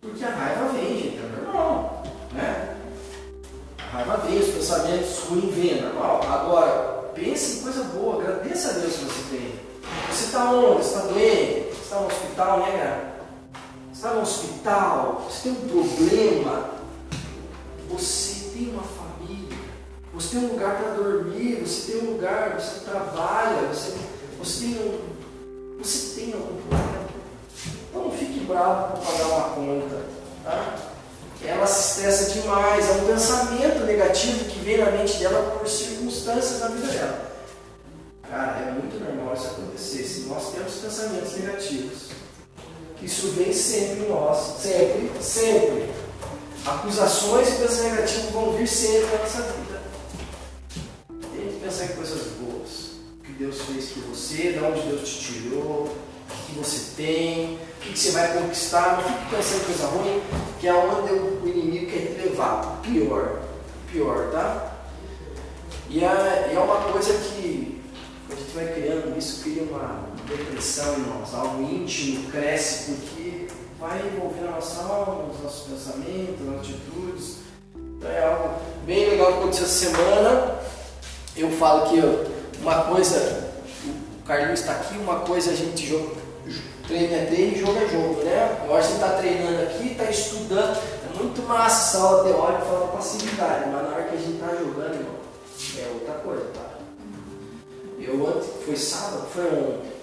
Porque 0.00 0.24
a 0.24 0.30
raiva 0.30 0.68
vem, 0.68 0.98
gente, 0.98 1.18
é 1.18 1.42
normal, 1.42 2.02
né? 2.32 2.76
A 3.78 3.96
raiva 3.96 4.16
vem, 4.18 4.38
os 4.38 4.54
pensamentos 4.54 5.18
ruins 5.20 5.54
vêm, 5.54 5.78
é 5.78 5.82
normal. 5.82 6.20
Agora, 6.28 7.10
pense 7.14 7.58
em 7.58 7.62
coisa 7.62 7.84
boa, 7.84 8.22
agradeça 8.22 8.70
a 8.70 8.72
Deus 8.74 8.94
que 8.94 9.04
você 9.04 9.36
tem. 9.36 9.68
Você 10.10 10.24
está 10.26 10.50
onde? 10.50 10.84
Você 10.84 10.96
está 10.96 11.08
doente? 11.08 11.68
Você 11.70 11.82
está 11.82 12.00
no 12.00 12.06
hospital, 12.06 12.58
né, 12.60 12.70
cara? 12.72 13.07
Está 13.98 14.14
no 14.14 14.22
hospital, 14.22 15.26
você 15.28 15.48
tem 15.48 15.52
um 15.52 15.68
problema, 15.68 16.70
você 17.90 18.50
tem 18.50 18.70
uma 18.70 18.84
família, 18.84 19.58
você 20.14 20.36
tem 20.38 20.48
um 20.48 20.52
lugar 20.52 20.76
para 20.76 20.90
dormir, 20.90 21.56
você 21.66 21.90
tem 21.90 22.02
um 22.02 22.12
lugar, 22.12 22.60
você 22.60 22.84
trabalha, 22.88 23.66
você, 23.66 23.96
você 24.38 24.60
tem 24.60 24.74
um. 24.76 25.78
Você 25.82 26.20
tem 26.20 26.32
algum 26.32 26.60
problema. 26.60 27.08
Então 27.90 28.02
não 28.04 28.12
fique 28.12 28.38
bravo 28.44 28.98
por 28.98 29.04
pagar 29.04 29.26
uma 29.26 29.48
conta. 29.56 30.04
Tá? 30.44 30.76
Ela 31.44 31.66
se 31.66 31.98
estressa 31.98 32.40
demais, 32.40 32.88
é 32.88 32.92
um 33.02 33.06
pensamento 33.06 33.84
negativo 33.84 34.44
que 34.44 34.60
vem 34.60 34.78
na 34.78 34.92
mente 34.92 35.18
dela 35.18 35.58
por 35.58 35.68
circunstâncias 35.68 36.60
na 36.60 36.68
vida 36.68 36.86
dela. 36.86 37.32
Cara, 38.30 38.60
é 38.60 38.70
muito 38.70 38.96
normal 39.02 39.34
isso 39.34 39.48
acontecer. 39.48 40.04
Se 40.04 40.20
nós 40.28 40.52
temos 40.52 40.74
pensamentos 40.74 41.36
negativos, 41.36 42.18
isso 43.02 43.28
vem 43.28 43.52
sempre 43.52 44.04
em 44.04 44.08
nós, 44.08 44.60
sempre, 44.60 45.10
sempre. 45.22 45.88
Acusações 46.66 47.48
e 47.48 47.52
pensamentos 47.52 47.92
negativos 47.92 48.30
vão 48.30 48.52
vir 48.52 48.66
sempre 48.66 49.06
na 49.06 49.18
nossa 49.18 49.42
vida. 49.42 49.82
Tem 51.08 51.48
que 51.48 51.60
pensar 51.62 51.84
em 51.84 51.96
coisas 51.96 52.22
boas. 52.40 52.98
O 53.18 53.22
que 53.24 53.32
Deus 53.32 53.60
fez 53.62 53.90
por 53.90 54.02
você, 54.02 54.52
de 54.52 54.58
onde 54.58 54.80
Deus 54.82 55.08
te 55.08 55.32
tirou, 55.32 55.84
o 55.84 56.46
que 56.46 56.58
você 56.58 56.96
tem, 56.96 57.54
o 57.54 57.80
que 57.80 57.98
você 57.98 58.10
vai 58.10 58.32
conquistar. 58.32 58.96
Não 58.96 59.04
fique 59.04 59.36
pensando 59.36 59.60
em 59.60 59.64
coisa 59.64 59.86
ruim, 59.86 60.22
que 60.60 60.66
é 60.66 60.74
onde 60.74 61.12
o 61.12 61.48
inimigo 61.48 61.86
quer 61.86 61.98
te 61.98 62.28
levar. 62.28 62.80
Pior, 62.82 63.42
pior, 63.92 64.30
tá? 64.32 64.74
E 65.88 66.04
é, 66.04 66.50
é 66.52 66.58
uma 66.58 66.92
coisa 66.92 67.14
que 67.14 67.80
a 68.30 68.34
gente 68.34 68.50
vai 68.54 68.74
criando 68.74 69.16
isso, 69.16 69.42
cria 69.42 69.62
uma 69.62 70.08
depressão 70.28 70.94
em 70.96 71.06
nós, 71.06 71.34
algo 71.34 71.62
íntimo 71.62 72.30
cresce 72.30 72.92
porque 72.92 73.46
vai 73.80 73.98
envolvendo 74.06 74.48
a 74.48 74.52
nossa 74.52 74.82
alma, 74.82 75.30
os 75.32 75.42
nossos 75.42 75.68
pensamentos, 75.68 76.48
as 76.48 76.60
atitudes. 76.60 77.36
Então 77.74 78.10
é 78.10 78.24
algo 78.24 78.54
bem 78.84 79.10
legal 79.10 79.32
que 79.32 79.38
aconteceu 79.38 79.64
essa 79.64 79.86
semana. 79.86 80.58
Eu 81.36 81.50
falo 81.52 81.90
que 81.90 82.60
uma 82.60 82.82
coisa, 82.84 83.50
o 84.20 84.22
Carlinhos 84.26 84.60
está 84.60 84.72
aqui, 84.72 84.98
uma 84.98 85.20
coisa 85.20 85.52
a 85.52 85.54
gente 85.54 85.86
joga, 85.86 86.16
treino 86.86 87.14
é 87.14 87.26
treino 87.26 87.56
e 87.56 87.60
jogo 87.60 87.78
é 87.78 87.88
jogo, 87.88 88.22
né? 88.24 88.64
Eu 88.66 88.76
acho 88.76 88.88
que 88.88 88.94
a 88.94 88.96
gente 88.96 89.04
está 89.04 89.18
treinando 89.18 89.62
aqui, 89.62 89.92
está 89.92 90.04
estudando, 90.04 90.76
é 90.76 91.18
muito 91.22 91.42
massa 91.42 91.96
essa 91.96 92.06
aula 92.06 92.24
teórica, 92.24 92.64
fala 92.64 92.88
passividade, 92.88 93.70
mas 93.70 93.82
na 93.82 93.94
hora 93.94 94.04
que 94.04 94.16
a 94.16 94.18
gente 94.18 94.34
está 94.34 94.48
jogando, 94.48 94.94
irmão, 94.94 95.18
é 95.78 95.88
outra 95.94 96.14
coisa, 96.14 96.44
tá? 96.54 96.78
Eu 98.00 98.24
ontem, 98.24 98.50
foi 98.64 98.76
sábado, 98.76 99.26
foi 99.32 99.44
ontem. 99.44 99.97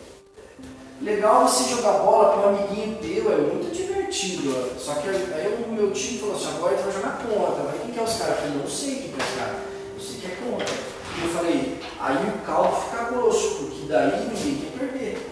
Legal 1.05 1.47
você 1.47 1.69
jogar 1.69 1.99
bola 1.99 2.33
com 2.33 2.39
um 2.39 2.49
amiguinho 2.49 2.97
teu, 2.97 3.31
é 3.31 3.37
muito 3.37 3.71
divertido. 3.71 4.71
Só 4.79 4.95
que 4.95 5.07
aí 5.07 5.63
o 5.63 5.71
meu 5.71 5.91
time 5.91 6.17
falou 6.17 6.35
assim, 6.35 6.47
agora 6.47 6.73
a 6.73 6.77
gente 6.77 6.85
vai 6.85 6.93
jogar 6.93 7.17
contra. 7.19 7.63
Mas 7.63 7.81
quem 7.83 7.91
que 7.91 7.99
é 7.99 8.03
os 8.03 8.13
caras? 8.15 8.29
Eu 8.29 8.41
falei, 8.41 8.57
não 8.57 8.67
sei 8.67 8.95
quem 8.95 9.11
que 9.11 9.21
é 9.21 9.23
os 9.23 9.35
caras. 9.37 9.55
Eu 9.93 10.01
sei 10.01 10.19
que 10.19 10.25
é 10.25 10.35
contra. 10.49 10.75
E 10.75 11.23
eu 11.23 11.29
falei, 11.29 11.81
aí 11.99 12.15
o 12.27 12.43
caldo 12.43 12.81
fica 12.81 13.03
grosso, 13.03 13.55
porque 13.55 13.85
daí 13.87 14.29
ninguém 14.29 14.55
quer 14.55 14.79
perder. 14.79 15.31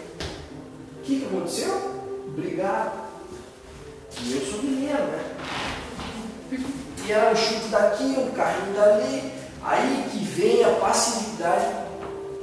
O 0.99 1.01
que, 1.01 1.19
que 1.19 1.25
aconteceu? 1.25 2.03
Brigaram. 2.35 2.91
E 4.21 4.31
eu 4.31 4.45
sou 4.45 4.61
mineiro, 4.61 5.03
né? 5.05 5.23
E 7.07 7.11
era 7.11 7.31
um 7.31 7.35
chute 7.35 7.69
daqui, 7.69 8.03
um 8.03 8.29
carrinho 8.29 8.75
dali. 8.75 9.31
Aí 9.63 10.07
que 10.11 10.23
vem 10.23 10.63
a 10.63 10.69
passividade 10.75 11.65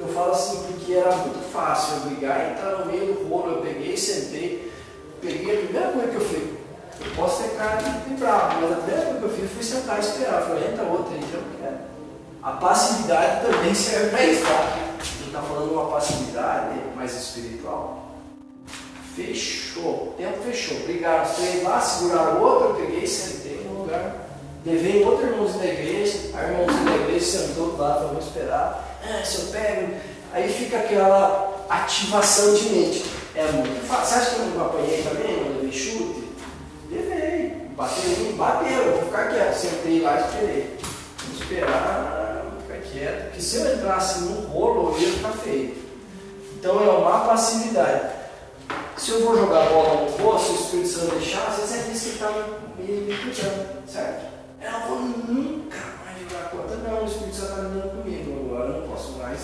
eu 0.00 0.08
falo 0.08 0.32
assim, 0.32 0.62
porque 0.62 0.94
era 0.94 1.14
muito 1.14 1.52
fácil 1.52 1.96
eu 1.96 2.00
brigar, 2.10 2.52
entrar 2.52 2.78
no 2.78 2.86
meio 2.86 3.12
do 3.12 3.28
rolo, 3.28 3.56
eu 3.56 3.62
peguei, 3.62 3.94
sentei, 3.96 4.72
peguei 5.20 5.54
a 5.54 5.60
primeira 5.64 5.92
coisa 5.92 6.08
que 6.08 6.14
eu 6.14 6.20
fiz. 6.20 6.60
Eu 7.00 7.14
posso 7.16 7.42
ter 7.42 7.50
cara 7.50 7.76
de, 7.76 8.14
bravo, 8.14 8.60
mas 8.62 8.72
a 8.72 8.76
primeira 8.76 9.02
coisa 9.02 9.18
que 9.18 9.24
eu 9.24 9.30
fiz 9.30 9.50
foi 9.52 9.62
sentar 9.62 9.96
e 9.98 10.00
esperar. 10.00 10.42
Falei, 10.42 10.68
entra 10.68 10.84
outra 10.84 11.14
aí, 11.14 11.24
eu 11.32 11.40
não 11.40 11.60
quero. 11.60 11.76
A 12.42 12.52
passividade 12.52 13.46
também 13.46 13.74
serve 13.74 14.10
para 14.10 14.24
isso, 14.24 14.42
tá? 14.42 14.78
Gente 15.02 15.26
está 15.26 15.42
falando 15.42 15.72
uma 15.72 15.90
passividade 15.90 16.80
mais 16.96 17.14
espiritual. 17.14 18.14
Fechou, 19.14 20.08
o 20.08 20.14
tempo 20.16 20.42
fechou. 20.42 20.78
Brigaram 20.80 21.24
os 21.24 21.62
lá, 21.62 21.80
seguraram 21.80 22.38
o 22.38 22.42
outro, 22.42 22.68
eu 22.68 22.86
peguei 22.86 23.06
sentei 23.06 23.66
no 23.66 23.82
lugar. 23.82 24.28
Levei 24.64 25.04
outro 25.04 25.26
irmãozinho 25.26 25.58
da 25.58 25.66
igreja, 25.66 26.18
a 26.34 26.42
igreja 27.20 27.38
sentou 27.38 27.76
lá, 27.76 27.98
vamos 27.98 28.26
esperar. 28.26 28.98
Ah, 29.04 29.24
se 29.24 29.42
eu 29.42 29.46
pego, 29.48 29.94
aí 30.32 30.48
fica 30.48 30.78
aquela 30.78 31.66
ativação 31.68 32.54
de 32.54 32.68
mente. 32.70 33.04
É 33.34 33.52
muito 33.52 33.86
fácil. 33.86 34.06
Você 34.06 34.14
acha 34.14 34.30
que 34.30 34.40
eu 34.40 34.46
não 34.46 34.66
apanhei 34.66 35.02
também? 35.02 35.44
Não 35.44 35.56
levei 35.56 35.72
chute? 35.72 36.28
Levei. 36.90 37.68
Bateu 37.76 38.10
em 38.10 38.16
mim? 38.16 38.36
Bateu. 38.36 38.70
Eu 38.70 38.96
vou 38.96 39.04
ficar 39.04 39.28
quieto. 39.28 39.54
Sentei 39.54 40.00
lá 40.00 40.20
e 40.20 40.24
esperei. 40.24 40.78
Vou 41.24 41.40
esperar, 41.40 42.46
vou 42.50 42.60
ficar 42.62 42.90
quieto. 42.90 43.24
Porque 43.24 43.40
se 43.40 43.56
eu 43.56 43.74
entrasse 43.74 44.20
num 44.20 44.46
rolo, 44.48 44.94
eu 44.94 45.00
ia 45.00 45.12
ficar 45.12 45.32
feio. 45.32 45.76
Então 46.58 46.82
é 46.82 46.90
uma 46.90 47.20
passividade. 47.20 48.20
Se 48.96 49.12
eu 49.12 49.24
vou 49.24 49.38
jogar 49.38 49.70
bola 49.70 50.02
no 50.02 50.12
poço, 50.12 50.46
se 50.46 50.52
o 50.52 50.82
Espírito 50.82 50.88
Santo 50.88 51.14
deixar, 51.16 51.50
vezes 51.56 51.72
é 51.72 51.90
isso 51.90 52.04
que 52.04 52.14
está 52.16 52.30
me, 52.30 52.82
me 52.84 53.16
cuidando, 53.16 53.88
certo? 53.88 54.26
Eu 54.60 54.70
não 54.70 54.80
vou 54.80 55.00
nunca. 55.00 55.89
Não, 56.82 57.02
o 57.02 57.06
Espírito 57.06 57.36
Santo 57.36 57.50
está 57.50 57.60
andando 57.62 58.02
comigo. 58.02 58.46
Agora 58.46 58.70
eu 58.70 58.80
não 58.80 58.88
posso 58.88 59.12
mais 59.12 59.40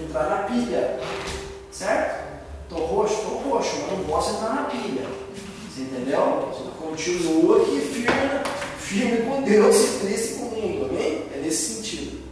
entrar 0.00 0.30
na 0.30 0.36
pilha. 0.44 1.00
Certo? 1.70 2.26
Estou 2.62 2.86
roxo? 2.86 3.14
Estou 3.14 3.38
roxo, 3.38 3.76
mas 3.82 3.98
não 3.98 4.04
posso 4.04 4.36
entrar 4.36 4.54
na 4.54 4.62
pilha. 4.64 5.06
Você 5.68 5.82
entendeu? 5.82 6.52
Continua 6.78 7.62
aqui 7.62 7.80
firme, 7.80 8.08
firme 8.78 9.26
com 9.26 9.42
Deus 9.42 9.76
e 9.76 9.98
triste 10.00 10.34
comigo, 10.34 10.86
amém? 10.86 11.26
É 11.34 11.40
nesse 11.42 11.74
sentido. 11.74 12.22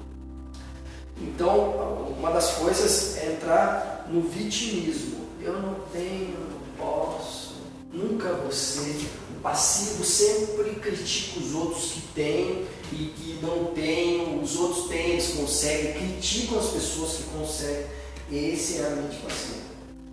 Então, 1.20 2.14
uma 2.18 2.30
das 2.30 2.54
coisas 2.54 3.18
é 3.18 3.32
entrar 3.32 4.06
no 4.08 4.22
vitimismo. 4.22 5.26
Eu 5.42 5.60
não 5.60 5.74
tenho, 5.92 6.38
não 6.38 6.76
posso, 6.78 7.56
nunca 7.92 8.32
você. 8.32 9.06
O 9.36 9.40
passivo 9.42 10.02
sempre 10.02 10.76
critica 10.76 11.40
os 11.40 11.54
outros 11.54 11.92
que 11.92 12.00
têm 12.14 12.66
e 12.94 13.12
que 13.16 13.38
não 13.42 13.72
têm, 13.72 14.40
os 14.40 14.56
outros 14.56 14.86
têm, 14.86 15.10
eles 15.12 15.34
conseguem, 15.34 15.94
criticam 15.94 16.58
as 16.58 16.66
pessoas 16.68 17.16
que 17.16 17.22
conseguem. 17.36 17.86
Esse 18.30 18.80
é 18.80 18.86
a 18.86 18.90
mente 18.90 19.16
passiva. 19.16 19.64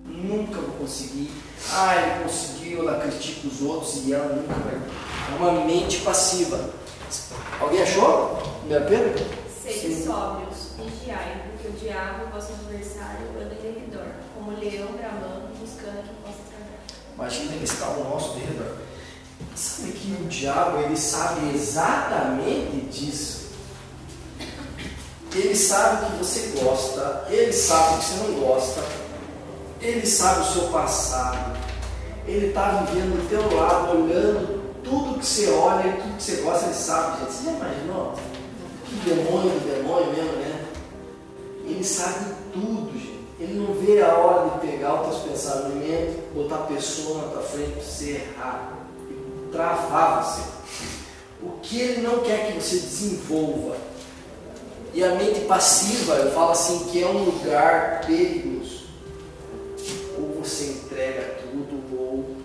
Nunca 0.06 0.60
vou 0.60 0.72
conseguir. 0.78 1.32
Ah, 1.72 1.96
ele 1.96 2.24
conseguiu, 2.24 2.80
ela 2.80 3.00
critica 3.00 3.48
os 3.48 3.62
outros 3.62 4.06
e 4.06 4.13
ela 4.13 4.36
nunca 4.36 4.54
vai. 4.54 4.76
É 4.76 5.36
uma 5.39 5.65
mente 5.65 6.00
passiva. 6.00 6.74
Alguém 7.60 7.84
achou? 7.84 8.41
1 8.65 8.67
Pedro? 8.89 9.26
Sede 9.62 9.80
Sim. 9.80 10.06
sóbrios, 10.06 10.72
vigiai, 10.78 11.44
porque 11.52 11.67
o 11.67 11.72
diabo, 11.72 12.32
vosso 12.32 12.54
adversário, 12.54 13.28
anda 13.39 13.54
em 13.54 13.74
derredor, 13.74 14.08
como 14.34 14.58
leão 14.60 14.88
bramando, 14.94 15.50
buscando 15.60 16.00
a 16.00 16.02
quem 16.02 16.15
possa 16.24 16.39
tragar. 16.50 16.82
Imagina 17.13 17.54
ele 17.54 17.63
está 17.63 17.86
ao 17.86 18.04
nosso 18.04 18.34
derredor. 18.34 18.78
Sabe 19.56 19.92
que 19.92 20.14
o 20.14 20.28
diabo 20.28 20.80
ele 20.80 20.98
sabe 20.98 21.54
exatamente 21.54 22.88
disso. 22.92 23.42
Ele 25.34 25.56
sabe 25.56 26.06
que 26.08 26.18
você 26.18 26.60
gosta, 26.62 27.26
ele 27.30 27.54
sabe 27.54 28.00
que 28.00 28.06
você 28.06 28.16
não 28.16 28.40
gosta, 28.42 28.84
ele 29.80 30.06
sabe 30.06 30.42
o 30.42 30.54
seu 30.54 30.64
passado, 30.70 31.58
ele 32.28 32.48
está 32.48 32.84
vivendo 32.84 33.22
do 33.22 33.30
teu 33.30 33.56
lado, 33.56 34.04
olhando 34.04 34.62
tudo 34.84 35.20
que 35.20 35.26
você 35.26 35.50
olha 35.50 35.88
e 35.88 36.02
tudo 36.02 36.18
que 36.18 36.24
você 36.24 36.36
gosta, 36.42 36.66
ele 36.66 36.74
sabe, 36.74 37.20
gente. 37.20 37.32
Você 37.32 37.46
já 37.46 37.52
imaginou? 37.52 38.14
Que 38.86 38.96
demônio 39.10 39.60
demônio 39.62 40.14
mesmo, 40.14 40.34
né? 40.34 40.66
Ele 41.66 41.84
sabe 41.84 42.36
tudo, 42.52 42.92
gente. 42.92 43.22
Ele 43.40 43.54
não 43.54 43.74
vê 43.74 44.02
a 44.02 44.14
hora 44.14 44.50
de 44.50 44.68
pegar 44.68 45.02
os 45.02 45.22
teus 45.22 45.32
pensamentos, 45.32 46.16
botar 46.34 46.56
a 46.56 46.68
pessoa 46.68 47.22
na 47.22 47.28
tua 47.30 47.42
frente 47.42 47.72
para 47.72 47.84
você 47.84 48.10
errar 48.12 48.82
travar 49.52 50.24
você. 50.24 50.50
O 51.42 51.60
que 51.62 51.80
ele 51.80 52.02
não 52.02 52.20
quer 52.20 52.48
que 52.48 52.62
você 52.62 52.78
desenvolva. 52.78 53.78
E 54.94 55.04
a 55.04 55.16
mente 55.16 55.42
passiva, 55.42 56.16
eu 56.16 56.32
falo 56.32 56.52
assim, 56.52 56.86
que 56.92 57.02
é 57.02 57.08
um 57.08 57.24
lugar 57.24 58.02
perigoso. 58.06 58.82
Ou 60.18 60.42
você 60.42 60.66
entrega 60.66 61.40
tudo, 61.42 61.98
ou 61.98 62.38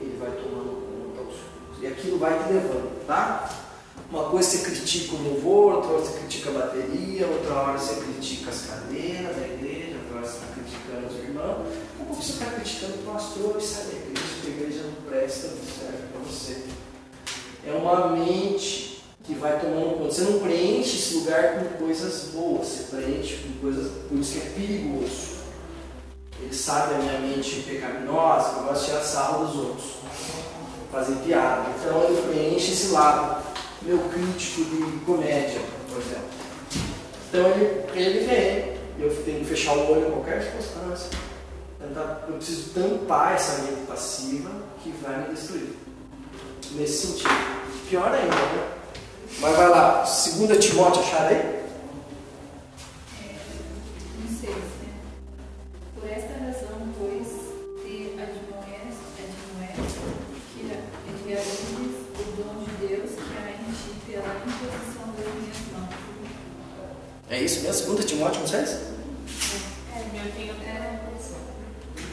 ele 0.00 0.16
vai 0.18 0.30
tomando 0.30 1.14
conta 1.14 1.20
aos 1.20 1.36
poucos. 1.36 1.82
E 1.82 1.86
aquilo 1.86 2.18
vai 2.18 2.42
te 2.42 2.52
levando, 2.52 3.06
tá? 3.06 3.50
Uma 4.10 4.24
coisa 4.30 4.48
você 4.48 4.58
critica 4.58 5.16
o 5.16 5.22
louvor, 5.22 5.74
outra 5.74 5.90
hora 5.90 6.04
você 6.04 6.18
critica 6.18 6.50
a 6.50 6.52
bateria, 6.52 7.26
outra 7.26 7.54
hora 7.54 7.78
você 7.78 7.96
critica 7.96 8.50
as 8.50 8.62
cadeiras 8.62 9.36
da 9.36 9.46
igreja, 9.46 9.96
outra 9.98 10.18
hora 10.18 10.26
você 10.26 10.36
está 10.36 10.46
criticando 10.54 11.06
os 11.08 11.24
irmãos, 11.24 11.66
pouco 11.98 12.22
você 12.22 12.32
está 12.32 12.46
criticando 12.46 12.94
o 12.94 13.12
pastor 13.12 13.56
e 13.58 13.62
sai 13.62 13.84
da 13.84 13.92
igreja, 13.92 14.35
porque 14.46 14.50
a 14.50 14.52
igreja 14.52 14.84
não 14.84 15.10
presta, 15.10 15.48
não 15.48 15.56
serve 15.56 16.06
para 16.12 16.20
você. 16.20 16.62
É 17.66 17.72
uma 17.72 18.08
mente 18.10 19.02
que 19.24 19.34
vai 19.34 19.58
tomando 19.58 19.98
conta. 19.98 20.12
Você 20.12 20.22
não 20.22 20.38
preenche 20.38 20.96
esse 20.96 21.14
lugar 21.16 21.58
com 21.58 21.84
coisas 21.84 22.30
boas, 22.32 22.68
você 22.68 22.96
preenche 22.96 23.38
com 23.38 23.60
coisas, 23.60 23.90
por 24.08 24.18
isso 24.18 24.32
que 24.32 24.46
é 24.46 24.50
perigoso. 24.50 25.36
Ele 26.40 26.54
sabe 26.54 26.94
a 26.94 26.98
minha 26.98 27.18
mente 27.18 27.62
pecaminosa, 27.62 28.50
que 28.50 28.56
eu 28.60 28.64
gosto 28.64 28.80
de 28.80 28.86
tirar 28.86 29.02
sarro 29.02 29.46
dos 29.46 29.56
outros, 29.56 29.86
fazer 30.92 31.16
piada. 31.24 31.70
Então 31.80 32.04
ele 32.04 32.22
preenche 32.22 32.72
esse 32.72 32.88
lado, 32.88 33.42
meu 33.82 33.98
crítico 33.98 34.64
de 34.64 35.04
comédia, 35.04 35.60
por 35.88 35.98
exemplo. 36.00 36.36
Então 37.28 37.50
ele, 37.50 37.84
ele 37.94 38.26
vem, 38.26 38.76
eu 38.98 39.24
tenho 39.24 39.40
que 39.40 39.46
fechar 39.46 39.76
o 39.76 39.90
olho 39.90 40.08
em 40.08 40.10
qualquer 40.12 40.42
circunstância. 40.42 41.25
Tentar, 41.78 42.24
eu 42.28 42.34
preciso 42.36 42.70
tampar 42.70 43.34
essa 43.34 43.62
mente 43.62 43.86
passiva 43.86 44.50
que 44.82 44.90
vai 45.02 45.20
me 45.22 45.34
destruir. 45.34 45.76
Nesse 46.72 47.06
sentido. 47.06 47.28
Pior 47.88 48.12
ainda, 48.12 48.34
né? 48.34 48.72
Mas 49.38 49.56
vai 49.56 49.68
lá, 49.68 50.02
2 50.02 50.64
Timóteo, 50.64 51.02
acharam 51.02 51.28
aí? 51.28 51.66
Não 54.18 54.40
sei, 54.40 54.50
né? 54.50 54.94
Por 55.94 56.08
esta 56.08 56.32
razão, 56.32 56.88
pois, 56.98 57.28
te 57.82 58.14
admoesto, 58.18 59.04
admoesto 59.18 60.00
que 60.54 60.60
o 62.18 62.24
dom 62.42 62.64
de 62.64 62.86
Deus 62.86 63.10
que 63.10 63.36
há 63.36 63.50
em 63.52 63.70
ti 63.72 63.90
pela 64.06 64.34
imposição 64.36 65.06
das 65.14 65.28
minhas 65.34 65.60
mãos. 65.72 65.94
É 67.28 67.42
isso 67.42 67.62
mesmo? 67.62 67.94
2 67.94 68.04
Timóteo 68.06 68.42
1,6? 68.42 68.96
É, 69.92 70.26
eu 70.26 70.32
tenho 70.32 70.52
até. 70.52 71.05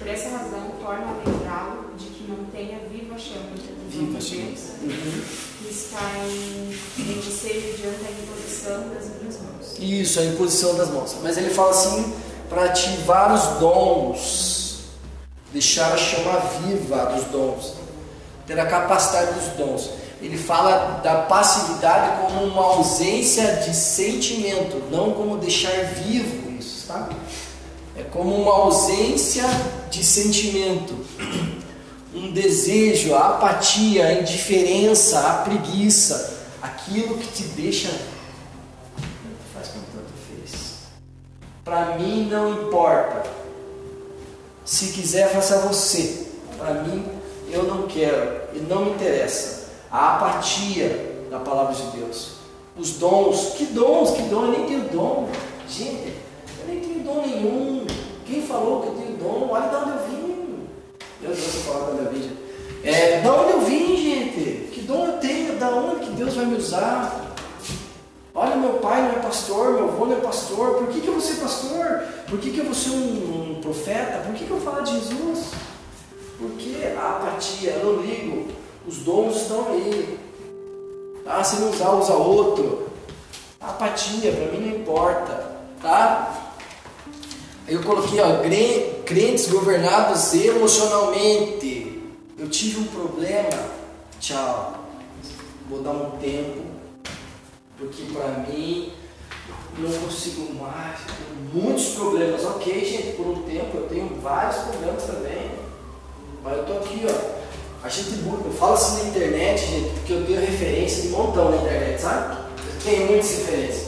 Por 0.03 0.11
essa 0.11 0.29
razão, 0.29 0.69
torna 0.81 1.05
a 1.05 1.29
lembrá-lo 1.29 1.93
de 1.97 2.07
que 2.07 2.29
não 2.29 2.43
tenha 2.51 2.79
viva 2.91 3.17
chama 3.17 3.51
do 3.55 3.89
Viva 3.89 4.19
de 4.19 4.25
chama. 4.25 4.41
Deus, 4.47 4.59
Uhum. 4.81 5.23
que 5.59 5.73
está 5.73 6.11
em, 6.27 6.71
em 6.99 7.21
ser 7.21 7.77
diante 7.79 8.03
da 8.03 8.11
imposição 8.11 8.89
das 8.89 9.21
minhas 9.21 9.39
mãos. 9.39 9.77
Isso, 9.79 10.19
a 10.19 10.25
imposição 10.25 10.75
das 10.75 10.89
mãos. 10.89 11.15
Mas 11.23 11.37
ele 11.37 11.51
fala 11.51 11.69
assim, 11.71 12.13
para 12.49 12.65
ativar 12.65 13.33
os 13.33 13.59
dons, 13.61 14.79
deixar 15.53 15.93
a 15.93 15.97
chama 15.97 16.37
viva 16.65 17.05
dos 17.05 17.23
dons, 17.31 17.73
ter 18.45 18.59
a 18.59 18.65
capacidade 18.65 19.39
dos 19.39 19.53
dons. 19.53 19.89
Ele 20.21 20.37
fala 20.37 20.99
da 21.01 21.21
passividade 21.21 22.21
como 22.21 22.43
uma 22.43 22.61
ausência 22.61 23.55
de 23.65 23.73
sentimento, 23.73 24.83
não 24.91 25.11
como 25.11 25.37
deixar 25.37 25.71
vivo 26.03 26.51
isso, 26.59 26.87
tá? 26.87 27.07
É 27.95 28.03
como 28.03 28.35
uma 28.35 28.53
ausência 28.53 29.43
de 29.91 30.03
sentimento, 30.03 30.95
um 32.13 32.31
desejo, 32.31 33.13
a 33.13 33.35
apatia, 33.35 34.07
a 34.07 34.13
indiferença, 34.13 35.19
a 35.19 35.33
preguiça, 35.43 36.39
aquilo 36.61 37.17
que 37.17 37.27
te 37.27 37.43
deixa 37.49 37.89
faz 39.53 39.67
com 39.67 39.79
tanto 39.95 40.11
fez. 40.27 40.87
Para 41.63 41.97
mim 41.97 42.27
não 42.29 42.63
importa. 42.63 43.23
Se 44.65 44.93
quiser, 44.93 45.29
faça 45.31 45.59
você. 45.59 46.27
Para 46.57 46.75
mim, 46.75 47.05
eu 47.51 47.63
não 47.63 47.87
quero 47.87 48.41
e 48.53 48.59
não 48.59 48.85
me 48.85 48.91
interessa. 48.91 49.69
A 49.91 50.15
apatia 50.15 51.25
da 51.29 51.39
palavra 51.39 51.75
de 51.75 51.83
Deus. 51.97 52.33
Os 52.75 52.93
dons, 52.93 53.53
que 53.55 53.65
dons, 53.65 54.11
que 54.11 54.23
dom? 54.23 54.45
Eu 54.45 54.51
nem 54.51 54.65
tenho 54.65 54.89
dom. 54.89 55.29
Gente, 55.69 56.13
dom 57.03 57.21
nenhum. 57.21 57.85
Quem 58.25 58.41
falou 58.41 58.81
que 58.81 58.87
eu 58.87 58.93
tenho 58.93 59.17
dom? 59.17 59.49
Olha 59.51 59.69
de 59.69 59.75
onde 59.75 59.89
eu 59.89 60.07
vim. 60.07 60.67
Meu 61.21 61.31
Deus, 61.31 61.55
eu 61.55 61.61
falar 61.61 61.85
da 61.87 61.93
minha 61.93 62.09
vida. 62.09 62.35
É, 62.83 63.21
da 63.21 63.33
onde 63.33 63.51
eu 63.51 63.61
vim, 63.61 63.95
gente? 63.97 64.69
Que 64.71 64.81
dom 64.81 65.05
eu 65.05 65.13
tenho? 65.19 65.57
Da 65.59 65.69
onde 65.69 66.05
que 66.05 66.11
Deus 66.11 66.33
vai 66.33 66.45
me 66.45 66.55
usar? 66.55 67.33
Olha, 68.35 68.55
meu 68.55 68.73
pai 68.79 69.03
não 69.03 69.11
é 69.11 69.19
pastor, 69.21 69.73
meu 69.73 69.89
avô 69.89 70.05
não 70.05 70.17
é 70.17 70.19
pastor. 70.19 70.77
Por 70.79 70.87
que, 70.87 71.01
que 71.01 71.07
eu 71.07 71.13
vou 71.13 71.21
ser 71.21 71.35
pastor? 71.35 72.03
Por 72.27 72.39
que, 72.39 72.49
que 72.49 72.57
eu 72.57 72.65
vou 72.65 72.73
ser 72.73 72.89
um, 72.89 73.57
um 73.57 73.61
profeta? 73.61 74.23
Por 74.25 74.33
que, 74.33 74.45
que 74.45 74.51
eu 74.51 74.59
falar 74.59 74.81
de 74.81 74.93
Jesus? 74.93 75.51
Porque 76.39 76.77
a 76.97 77.09
apatia, 77.09 77.71
eu 77.71 77.93
não 77.93 78.01
ligo. 78.01 78.47
Os 78.87 78.97
dons 78.97 79.35
estão 79.35 79.67
aí. 79.69 80.19
Ah, 81.25 81.43
se 81.43 81.61
não 81.61 81.69
usar, 81.69 81.91
usa 81.91 82.13
outro. 82.13 82.89
A 83.61 83.69
apatia, 83.69 84.31
para 84.31 84.51
mim 84.51 84.67
não 84.67 84.77
importa. 84.79 85.53
Tá? 85.81 86.42
Eu 87.67 87.81
coloquei, 87.81 88.19
ó, 88.19 88.39
cre- 88.41 89.01
crentes 89.05 89.47
governados 89.49 90.33
emocionalmente. 90.33 92.01
Eu 92.37 92.49
tive 92.49 92.79
um 92.81 92.85
problema. 92.85 93.49
Tchau. 94.19 94.79
Vou 95.69 95.81
dar 95.81 95.91
um 95.91 96.11
tempo 96.17 96.61
porque 97.77 98.03
para 98.13 98.27
mim 98.47 98.91
não 99.77 99.91
consigo 99.91 100.53
mais, 100.53 100.99
tenho 100.99 101.63
muitos 101.63 101.89
problemas. 101.95 102.43
Ok, 102.45 102.85
gente, 102.85 103.15
por 103.15 103.27
um 103.27 103.41
tempo 103.43 103.77
eu 103.77 103.87
tenho 103.89 104.09
vários 104.21 104.57
problemas 104.63 105.03
também, 105.03 105.51
mas 106.43 106.57
eu 106.57 106.65
tô 106.65 106.73
aqui, 106.73 107.05
ó. 107.09 107.43
A 107.85 107.89
gente 107.89 108.11
falo 108.57 108.73
assim 108.73 109.03
na 109.03 109.09
internet, 109.09 109.59
gente, 109.65 109.89
porque 109.95 110.13
eu 110.13 110.25
tenho 110.25 110.39
referência 110.39 111.01
de 111.01 111.09
montão 111.09 111.49
na 111.51 111.57
internet, 111.57 112.01
sabe? 112.01 112.37
Eu 112.65 112.81
tenho 112.83 113.07
muitas 113.07 113.29
referências. 113.31 113.87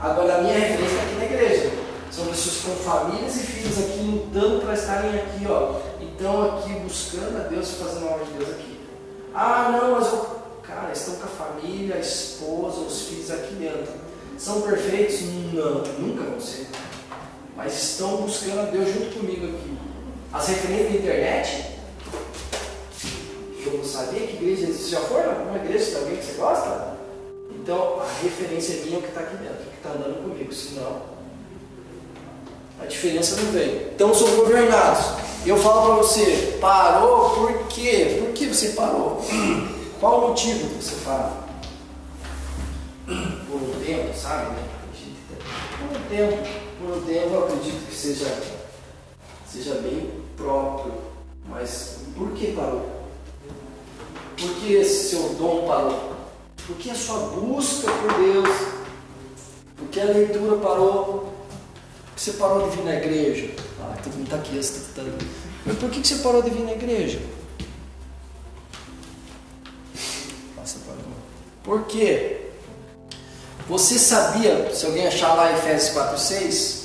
Agora 0.00 0.36
a 0.36 0.42
minha 0.42 0.58
referência 0.58 0.96
é 0.96 1.02
aqui 1.02 1.14
na 1.18 1.24
igreja. 1.24 1.70
São 2.14 2.26
pessoas 2.26 2.56
com 2.58 2.76
famílias 2.84 3.36
e 3.36 3.40
filhos 3.40 3.78
aqui 3.78 3.98
lutando 3.98 4.60
para 4.60 4.74
estarem 4.74 5.10
aqui, 5.18 5.46
ó. 5.48 5.80
Então 6.00 6.58
aqui 6.58 6.72
buscando 6.80 7.36
a 7.38 7.48
Deus, 7.48 7.72
fazendo 7.72 8.08
a 8.08 8.12
obra 8.12 8.24
de 8.26 8.32
Deus 8.32 8.50
aqui. 8.50 8.80
Ah, 9.34 9.70
não, 9.72 9.98
mas 9.98 10.12
eu 10.12 10.44
Cara, 10.66 10.92
estão 10.92 11.16
com 11.16 11.24
a 11.24 11.28
família, 11.28 11.96
a 11.96 11.98
esposa, 11.98 12.80
os 12.80 13.02
filhos 13.02 13.30
aqui 13.30 13.54
dentro. 13.54 13.92
São 14.38 14.62
perfeitos? 14.62 15.20
Não, 15.52 15.82
nunca 15.98 16.22
vão 16.22 16.40
ser. 16.40 16.66
Mas 17.54 17.74
estão 17.74 18.16
buscando 18.22 18.60
a 18.60 18.64
Deus 18.64 18.88
junto 18.88 19.18
comigo 19.18 19.46
aqui. 19.46 19.78
As 20.32 20.48
referências 20.48 20.92
da 20.92 20.98
internet, 20.98 21.78
eu 23.64 23.78
não 23.78 23.84
sabia 23.84 24.26
que 24.26 24.36
igreja 24.36 24.66
Você 24.66 24.90
já 24.90 25.00
foi 25.00 25.22
numa 25.22 25.58
igreja 25.58 25.90
de 25.90 25.96
alguém 25.96 26.16
que 26.16 26.24
você 26.24 26.32
gosta? 26.32 26.96
Então, 27.50 28.00
a 28.00 28.22
referência 28.22 28.74
é 28.74 28.84
minha 28.86 28.98
o 28.98 29.02
que 29.02 29.08
está 29.08 29.20
aqui 29.20 29.36
dentro, 29.36 29.58
que 29.58 29.76
está 29.76 29.90
andando 29.90 30.22
comigo. 30.22 30.52
Senão, 30.52 31.02
a 32.84 32.86
diferença 32.86 33.40
não 33.40 33.50
vem. 33.50 33.88
Então, 33.94 34.14
são 34.14 34.28
governados. 34.36 35.06
Eu 35.46 35.56
falo 35.56 35.86
para 35.86 35.94
você, 35.96 36.58
parou 36.60 37.30
por 37.30 37.66
quê? 37.68 38.18
Por 38.20 38.32
que 38.32 38.46
você 38.46 38.70
parou? 38.70 39.22
Qual 40.00 40.24
o 40.24 40.28
motivo 40.28 40.68
que 40.68 40.84
você 40.84 40.96
para? 41.04 41.44
Por 43.46 43.56
um 43.56 43.84
tempo, 43.84 44.16
sabe? 44.16 44.50
né? 44.50 44.68
Por 45.78 45.96
um 45.96 46.02
tempo, 46.08 46.48
por 46.80 46.96
um 46.96 47.00
tempo 47.02 47.34
eu 47.34 47.44
acredito 47.44 47.86
que 47.86 47.94
seja, 47.94 48.42
seja 49.46 49.74
bem 49.76 50.10
próprio. 50.36 50.92
Mas 51.46 51.98
por 52.16 52.30
que 52.32 52.52
parou? 52.52 52.86
Por 54.36 54.50
que 54.56 54.84
seu 54.84 55.34
dom 55.34 55.66
parou? 55.66 56.14
Por 56.66 56.76
que 56.76 56.90
a 56.90 56.94
sua 56.94 57.18
busca 57.18 57.90
por 57.92 58.12
Deus? 58.14 58.48
Por 59.76 59.88
que 59.88 60.00
a 60.00 60.04
leitura 60.04 60.56
parou? 60.56 61.33
Você 62.24 62.32
parou 62.32 62.70
de 62.70 62.76
vir 62.78 62.84
na 62.84 62.94
igreja? 62.94 63.50
Ah, 63.78 63.98
todo 64.02 64.14
mundo 64.14 64.24
está 64.24 64.36
aqui, 64.36 64.58
tá, 64.58 65.02
tá... 65.02 65.26
Mas 65.66 65.76
por 65.76 65.90
que 65.90 66.02
você 66.02 66.14
parou 66.22 66.40
de 66.40 66.48
vir 66.48 66.62
na 66.62 66.72
igreja? 66.72 67.20
Passa 70.56 70.78
para 70.86 70.94
Por 71.62 71.84
quê? 71.84 72.46
Você 73.68 73.98
sabia, 73.98 74.74
se 74.74 74.86
alguém 74.86 75.06
achar 75.06 75.34
lá 75.34 75.52
Efésios 75.52 75.90
4, 75.92 76.18
6, 76.18 76.84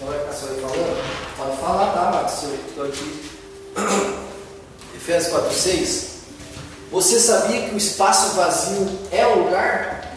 não 0.00 0.08
vai 0.08 0.18
ficar 0.18 0.32
só 0.34 0.46
aí 0.48 0.60
falando? 0.60 1.36
Pode 1.38 1.56
falar, 1.56 1.92
tá, 1.94 2.10
Marcos? 2.10 2.42
Eu 2.42 2.54
estou 2.68 2.84
aqui. 2.84 3.30
Efésios 4.94 5.32
4, 5.32 5.54
6. 5.54 6.14
Você 6.92 7.18
sabia 7.18 7.66
que 7.66 7.74
o 7.74 7.78
espaço 7.78 8.36
vazio 8.36 8.90
é 9.10 9.26
um 9.26 9.44
lugar? 9.44 10.14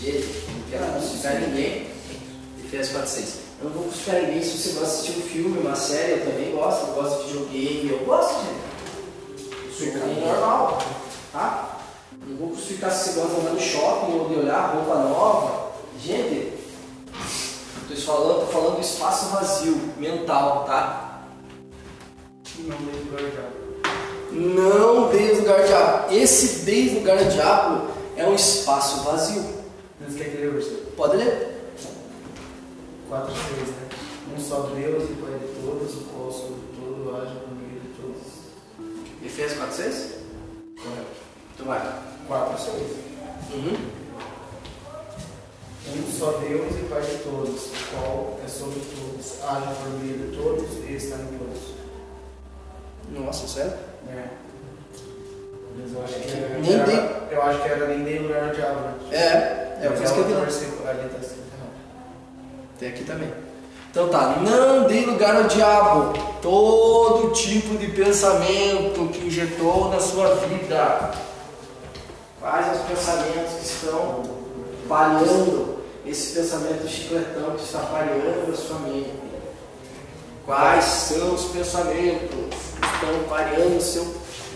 Gente, 0.00 0.49
não 0.70 0.78
quero 0.78 0.92
crucificar 0.92 1.40
ninguém. 1.40 1.86
Efésios 2.64 2.92
4, 2.92 3.10
6. 3.10 3.34
Eu 3.60 3.68
não 3.68 3.72
vou 3.72 3.84
crucificar 3.84 4.22
ninguém 4.22 4.42
se 4.42 4.56
você 4.56 4.68
gosta 4.70 4.86
de 4.86 4.92
assistir 4.92 5.18
um 5.18 5.22
filme, 5.22 5.58
uma 5.58 5.74
série, 5.74 6.12
eu 6.12 6.26
também 6.26 6.52
gosto. 6.52 6.86
Eu 6.86 6.94
gosto 6.94 7.24
de 7.24 7.32
videogame, 7.32 7.90
eu 7.90 7.98
gosto, 8.06 8.34
gente. 8.44 8.70
Eu 9.66 9.72
sou 9.72 10.08
um 10.08 10.26
normal, 10.26 10.78
tá? 11.32 11.80
Não 12.26 12.36
vou 12.36 12.50
crucificar 12.50 12.92
se 12.92 13.10
você 13.10 13.20
gosta 13.20 13.34
de 13.34 13.40
andar 13.40 13.50
no 13.52 13.60
shopping 13.60 14.12
ou 14.12 14.28
de 14.28 14.34
olhar 14.36 14.74
roupa 14.74 14.94
nova. 14.94 15.72
Gente, 16.00 16.52
estou 17.90 18.14
falando, 18.14 18.42
estou 18.42 18.46
falando 18.48 18.74
do 18.76 18.80
espaço 18.80 19.26
vazio, 19.26 19.80
mental, 19.98 20.64
tá? 20.64 21.22
Não 22.58 22.76
dei 22.76 23.00
lugar 23.00 23.24
ao 23.24 23.30
diabo. 23.30 23.60
Não 24.32 25.08
dê 25.08 25.32
lugar 25.32 25.60
ao 25.60 25.66
diabo. 25.66 26.14
Esse 26.14 26.60
dê 26.60 26.94
lugar 26.94 27.18
ao 27.18 27.24
diabo 27.24 27.88
é 28.16 28.26
um 28.26 28.34
espaço 28.34 29.02
vazio. 29.02 29.59
Mas 30.10 30.18
quer 30.18 30.30
que 30.30 30.36
ler 30.38 30.48
o 30.48 30.52
versículo? 30.54 30.86
Pode 30.96 31.16
ler? 31.18 31.56
4, 33.08 33.32
6, 33.32 33.68
né? 33.68 33.88
Um 34.36 34.40
só 34.40 34.62
Deus 34.74 35.04
e 35.08 35.14
Pai 35.14 35.38
de 35.38 35.46
todos, 35.62 35.94
o 35.94 36.00
qual 36.06 36.32
sobre 36.32 36.60
tudo 36.74 37.16
age 37.16 37.34
por 37.38 37.54
meio 37.54 37.80
de 37.80 37.88
todos. 37.90 39.24
Efésios 39.24 39.58
4, 39.58 39.76
6? 39.76 40.14
Correto. 40.82 41.06
Então 41.54 41.66
vai. 41.66 42.02
4, 42.26 42.58
6. 42.58 42.76
Uhum. 43.54 43.76
Um 45.96 46.12
só 46.12 46.32
Deus 46.38 46.72
e 46.74 46.88
Pai 46.88 47.02
de 47.02 47.18
todos, 47.18 47.66
o 47.66 47.70
qual 47.94 48.40
é 48.44 48.48
sobre 48.48 48.80
todos, 48.80 49.44
age 49.44 49.74
por 49.80 49.90
meio 50.04 50.18
de 50.18 50.36
todos 50.36 50.70
e 50.88 50.92
está 50.94 51.14
em 51.18 51.38
todos. 51.38 51.62
Nossa, 53.12 53.46
sério? 53.46 53.74
É. 54.08 54.24
Mas 55.76 55.92
eu 55.92 56.02
acho 56.02 56.14
que 56.14 56.30
era, 56.32 56.58
Nem 56.58 56.72
era- 56.74 57.28
eu 57.30 57.42
acho 57.42 57.62
que 57.62 57.68
era 57.68 57.86
nem 57.86 58.02
dei 58.02 58.18
lugar 58.18 58.48
ao 58.48 58.54
diabo, 58.54 58.80
né? 58.80 58.94
É, 59.12 59.59
é 59.80 59.88
o 59.88 59.98
Mas 59.98 60.10
que 60.10 60.18
eu 60.18 60.24
versículo 60.24 60.88
ali 60.88 61.06
está 61.06 61.18
escrito. 61.18 61.50
Tem 62.78 62.88
aqui 62.88 63.04
também. 63.04 63.30
Então 63.90 64.08
tá, 64.08 64.36
não 64.40 64.86
dê 64.86 65.00
lugar 65.00 65.36
ao 65.36 65.44
diabo. 65.44 66.12
Todo 66.40 67.32
tipo 67.32 67.76
de 67.76 67.88
pensamento 67.88 69.10
que 69.12 69.26
injetou 69.26 69.90
na 69.90 69.98
sua 69.98 70.34
vida. 70.36 71.10
Quais 72.40 72.66
os 72.78 72.86
pensamentos 72.86 73.52
que 73.54 73.64
estão 73.64 74.22
palhando 74.88 75.80
esse 76.06 76.32
pensamento 76.38 76.88
chicletão 76.88 77.50
que 77.56 77.62
está 77.62 77.80
palhando 77.80 78.52
a 78.52 78.56
sua 78.56 78.78
mente? 78.78 79.12
Quais 80.46 80.84
são 80.84 81.34
os 81.34 81.44
pensamentos 81.46 82.30
que 82.30 82.86
estão 82.86 83.24
palhando 83.28 83.76
o 83.76 83.80
seu, 83.80 84.06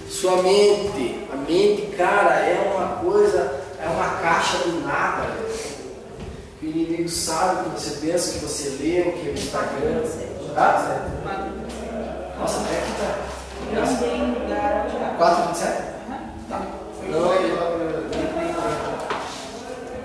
sua 0.09 0.43
mente? 0.43 1.27
A 1.33 1.37
mente, 1.37 1.95
cara, 1.97 2.37
é 2.37 2.73
uma 2.75 2.97
coisa, 2.97 3.64
é 3.85 3.89
uma 3.89 4.09
caixa 4.21 4.59
do 4.59 4.81
nada. 4.87 5.29
Que 6.59 6.67
o 6.67 6.71
inimigo 6.71 7.09
sabe 7.09 7.69
o 7.69 7.71
que 7.71 7.81
você 7.81 8.07
pensa, 8.07 8.31
o 8.31 8.33
que 8.35 8.39
você 8.41 8.69
lê, 8.81 9.01
o 9.03 9.13
que 9.13 9.29
é 9.29 9.31
o 9.31 9.35
Instagram. 9.35 10.03
Ah? 10.57 11.09
Nossa, 12.39 12.61
até 12.61 12.79
aqui 12.79 12.93
tá. 12.99 13.35
Não 13.73 13.95
dê 13.97 14.41
lugar 14.41 14.81
ao 14.81 14.91
diabo. 14.91 15.17
4, 15.19 15.49
27? 15.49 15.83
Tá. 16.49 16.63
Não, 17.11 17.35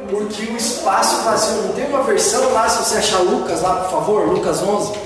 porque 0.10 0.44
o 0.46 0.58
espaço 0.58 1.24
vazio, 1.24 1.62
não 1.64 1.74
tem 1.74 1.88
uma 1.88 2.02
versão 2.04 2.52
lá, 2.52 2.68
se 2.68 2.84
você 2.84 2.98
achar 2.98 3.20
Lucas 3.20 3.62
lá, 3.62 3.82
por 3.82 3.92
favor, 3.92 4.28
Lucas 4.28 4.62
11, 4.62 5.00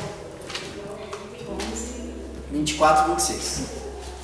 24, 2.52 3.12
26. 3.12 3.62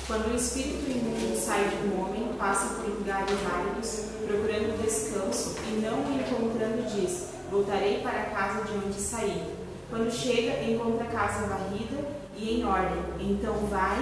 Quando 0.06 0.32
o 0.32 0.36
espírito 0.36 0.90
imundo 0.90 1.38
sai 1.38 1.68
de 1.68 1.86
um 1.86 2.00
homem, 2.00 2.32
passa 2.38 2.74
por 2.74 2.88
lugares 2.88 3.36
áridos, 3.54 4.09
procurando 4.30 4.80
descanso, 4.82 5.56
e 5.66 5.80
não 5.80 5.98
o 5.98 6.20
encontrando, 6.20 6.82
diz: 6.94 7.26
Voltarei 7.50 8.00
para 8.00 8.22
a 8.22 8.24
casa 8.26 8.64
de 8.64 8.72
onde 8.74 9.00
saí. 9.00 9.42
Quando 9.88 10.10
chega, 10.12 10.62
encontra 10.62 11.04
a 11.04 11.10
casa 11.10 11.48
varrida 11.48 12.06
e 12.36 12.60
em 12.60 12.64
ordem. 12.64 13.02
Então 13.18 13.54
vai 13.66 13.98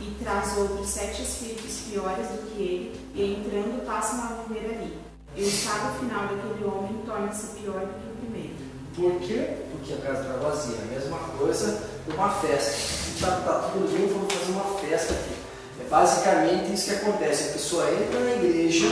e 0.00 0.16
traz 0.22 0.58
outros 0.58 0.88
sete 0.88 1.22
espíritos 1.22 1.82
piores 1.88 2.26
do 2.26 2.50
que 2.50 2.60
ele, 2.60 3.00
e 3.14 3.34
entrando 3.34 3.86
passam 3.86 4.18
a 4.18 4.42
viver 4.42 4.74
ali. 4.74 4.98
E 5.36 5.42
o 5.42 5.46
estado 5.46 5.98
final 6.00 6.26
daquele 6.26 6.64
homem 6.64 7.02
torna-se 7.06 7.60
pior 7.60 7.80
do 7.80 7.86
que 7.86 8.10
o 8.10 8.16
primeiro. 8.20 8.54
Por 8.96 9.20
quê? 9.20 9.64
Porque 9.70 9.94
a 9.94 9.96
casa 9.98 10.22
está 10.22 10.36
vazia. 10.36 10.76
A 10.82 10.94
mesma 10.94 11.18
coisa 11.38 11.88
uma 12.08 12.28
festa. 12.30 13.02
Está 13.14 13.30
tá 13.36 13.70
tudo 13.72 13.86
lindo, 13.96 14.14
vamos 14.14 14.34
fazer 14.34 14.52
uma 14.52 14.78
festa 14.78 15.14
aqui. 15.14 15.34
É 15.80 15.88
basicamente 15.88 16.74
isso 16.74 16.90
que 16.90 16.96
acontece. 16.96 17.50
A 17.50 17.52
pessoa 17.52 17.90
entra 17.90 18.20
na 18.20 18.32
igreja, 18.32 18.86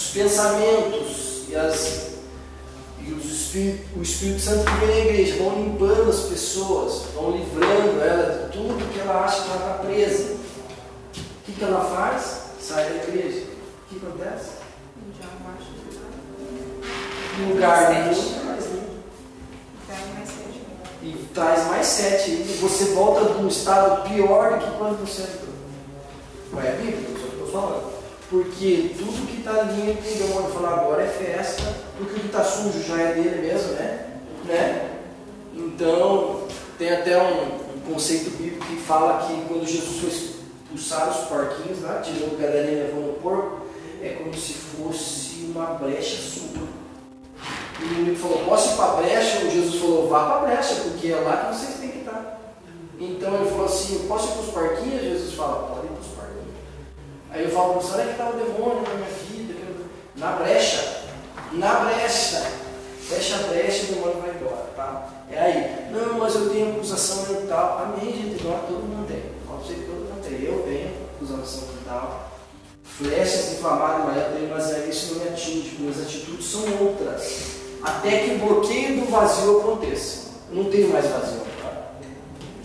os 0.00 0.08
pensamentos 0.08 1.42
e, 1.48 1.54
as, 1.54 2.12
e 3.06 3.12
os 3.12 3.24
espírito, 3.26 3.98
o 3.98 4.02
Espírito 4.02 4.40
Santo 4.40 4.64
que 4.64 4.86
vem 4.86 4.88
na 4.88 5.10
igreja 5.10 5.42
vão 5.42 5.62
limpando 5.62 6.08
as 6.08 6.20
pessoas, 6.20 7.02
vão 7.14 7.32
livrando 7.32 8.00
ela 8.00 8.46
de 8.46 8.52
tudo 8.52 8.92
que 8.92 9.00
ela 9.00 9.24
acha 9.24 9.42
que 9.42 9.50
ela 9.50 9.56
está 9.56 9.74
presa. 9.84 10.32
O 10.32 11.44
que, 11.44 11.52
que 11.52 11.64
ela 11.64 11.84
faz? 11.84 12.40
Sai 12.60 12.84
da 12.84 12.96
igreja. 12.96 13.44
O 13.46 13.94
que 13.94 14.06
acontece? 14.06 14.50
Um 17.40 17.54
lugar 17.54 17.90
nenhum, 17.90 18.40
e 21.02 21.28
traz 21.32 21.66
mais 21.68 21.86
sete. 21.86 22.30
E 22.30 22.58
você 22.60 22.92
volta 22.92 23.32
de 23.32 23.42
um 23.42 23.48
estado 23.48 24.08
pior 24.08 24.58
do 24.58 24.64
que 24.64 24.78
quando 24.78 25.00
você 25.00 25.22
entrou. 25.22 25.54
Não 26.52 26.60
é 26.62 26.68
a 26.68 26.76
Bíblia, 26.76 26.96
é 26.96 27.12
o 27.12 27.14
que 27.14 27.22
eu 27.22 27.46
estou 27.46 27.48
falando. 27.48 27.99
Porque 28.30 28.94
tudo 28.96 29.26
que 29.26 29.38
está 29.38 29.64
que 29.64 30.14
o 30.14 30.26
demônio 30.28 30.52
falou 30.52 30.70
agora 30.70 31.02
é 31.02 31.08
festa, 31.08 31.64
porque 31.98 32.14
o 32.14 32.20
que 32.20 32.26
está 32.26 32.44
sujo 32.44 32.80
já 32.80 33.02
é 33.02 33.14
dele 33.14 33.48
mesmo, 33.48 33.72
né? 33.72 34.06
né? 34.44 34.90
Então, 35.52 36.46
tem 36.78 36.92
até 36.92 37.20
um, 37.20 37.56
um 37.76 37.92
conceito 37.92 38.30
bíblico 38.30 38.64
que 38.64 38.76
fala 38.76 39.26
que 39.26 39.34
quando 39.48 39.66
Jesus 39.66 39.98
foi 39.98 40.08
expulsar 40.10 41.10
os 41.10 41.26
porquinhos 41.26 41.82
lá, 41.82 42.00
tirou 42.00 42.28
o 42.28 42.36
galinha 42.36 42.70
e 42.70 42.82
levou 42.84 43.02
no 43.02 43.12
porco, 43.14 43.66
é 44.00 44.10
como 44.10 44.32
se 44.32 44.52
fosse 44.52 45.46
uma 45.52 45.66
brecha 45.74 46.16
sua. 46.16 46.68
E 47.80 47.84
o 47.84 47.92
inimigo 47.94 48.16
falou, 48.16 48.44
posso 48.44 48.74
ir 48.74 48.76
para 48.76 48.92
a 48.92 48.96
brecha? 48.96 49.44
O 49.44 49.50
Jesus 49.50 49.80
falou, 49.80 50.08
vá 50.08 50.24
para 50.26 50.36
a 50.36 50.54
brecha, 50.54 50.74
porque 50.84 51.08
é 51.08 51.16
lá 51.16 51.36
que 51.36 51.56
vocês 51.56 51.78
têm 51.80 51.90
que 51.90 51.98
estar. 51.98 52.40
Então 53.00 53.34
ele 53.34 53.50
falou 53.50 53.66
assim, 53.66 54.06
posso 54.06 54.28
ir 54.28 54.32
para 54.32 54.40
os 54.40 54.50
parquinhos? 54.50 55.02
Jesus 55.02 55.34
fala, 55.34 55.74
pode 55.74 55.86
ir 55.86 55.90
para 55.90 56.00
os 56.00 56.06
parquinhos. 56.06 56.30
Aí 57.32 57.44
eu 57.44 57.50
falo, 57.50 57.78
onde 57.78 58.00
é 58.00 58.04
que 58.04 58.10
está 58.10 58.28
o 58.28 58.32
demônio 58.32 58.82
na 58.82 58.94
minha 58.94 59.10
vida? 59.30 59.54
Na 60.16 60.32
brecha. 60.32 61.04
Na 61.52 61.74
brecha. 61.80 62.42
Fecha 63.08 63.36
a 63.36 63.48
brecha 63.48 63.86
e 63.86 63.90
o 63.90 63.94
demônio 63.94 64.20
vai 64.20 64.30
embora, 64.30 64.66
tá? 64.76 65.08
É 65.30 65.38
aí. 65.38 65.92
Não, 65.92 66.18
mas 66.18 66.34
eu 66.34 66.50
tenho 66.50 66.70
acusação 66.70 67.34
mental. 67.34 67.84
Amém, 67.84 68.12
gente, 68.12 68.40
igual 68.40 68.64
todo 68.66 68.82
mundo 68.82 69.06
tem. 69.06 69.22
Pode 69.46 69.66
ser 69.66 69.74
que 69.74 69.80
todo 69.86 70.08
mundo 70.08 70.22
tem. 70.22 70.44
Eu 70.44 70.62
tenho 70.62 70.90
acusação 71.16 71.68
mental. 71.74 72.30
Flechas 72.84 73.52
inflamadas, 73.52 74.06
mas 74.06 74.16
eu 74.16 74.32
tenho, 74.36 74.50
mas 74.50 74.88
isso 74.88 75.14
não 75.14 75.24
me 75.24 75.28
atinge. 75.30 75.76
Minhas 75.78 76.00
atitudes 76.00 76.46
são 76.46 76.62
outras. 76.80 77.60
Até 77.82 78.24
que 78.24 78.34
o 78.34 78.38
bloqueio 78.38 79.00
do 79.00 79.10
vazio 79.10 79.60
aconteça. 79.60 80.30
Não 80.50 80.64
tenho 80.64 80.88
mais 80.88 81.06
vazio, 81.06 81.40
tá? 81.62 81.92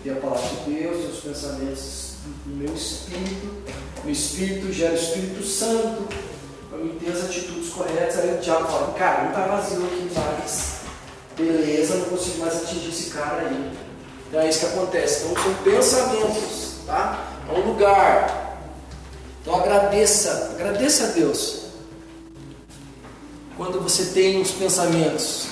Tem 0.03 0.11
a 0.11 0.15
palavra 0.15 0.41
de 0.41 0.71
Deus, 0.71 1.13
os 1.13 1.19
pensamentos 1.21 2.15
no 2.45 2.55
meu 2.55 2.73
espírito. 2.73 3.63
O 4.05 4.09
espírito 4.09 4.71
gera 4.71 4.93
o 4.93 4.95
Espírito 4.95 5.43
Santo 5.43 6.07
para 6.69 6.77
mim 6.77 6.95
ter 6.99 7.11
as 7.11 7.23
atitudes 7.25 7.69
corretas. 7.69 8.19
Aí 8.19 8.35
o 8.35 8.37
diabo 8.37 8.67
fala, 8.67 8.93
cara, 8.93 9.23
não 9.23 9.29
está 9.29 9.47
vazio 9.47 9.83
aqui 9.83 10.11
mais. 10.13 10.75
Beleza, 11.35 11.95
não 11.95 12.05
consigo 12.05 12.39
mais 12.39 12.55
atingir 12.55 12.89
esse 12.89 13.09
cara 13.09 13.47
aí. 13.47 13.71
Então 14.27 14.39
é 14.39 14.47
isso 14.47 14.59
que 14.59 14.65
acontece. 14.67 15.25
Então 15.25 15.43
são 15.43 15.63
pensamentos, 15.63 16.75
tá? 16.85 17.33
É 17.49 17.51
um 17.51 17.67
lugar. 17.67 18.59
Então 19.41 19.55
agradeça, 19.55 20.51
agradeça 20.53 21.05
a 21.05 21.07
Deus. 21.07 21.65
Quando 23.57 23.81
você 23.81 24.05
tem 24.13 24.39
os 24.39 24.51
pensamentos. 24.51 25.47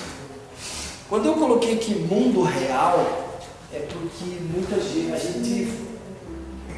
Quando 1.09 1.25
eu 1.25 1.33
coloquei 1.33 1.73
aqui 1.73 1.95
mundo 1.95 2.43
real, 2.43 3.39
é 3.71 3.79
porque 3.79 4.25
muita 4.41 4.79
gente, 4.79 5.11
a 5.11 5.17
gente 5.17 5.73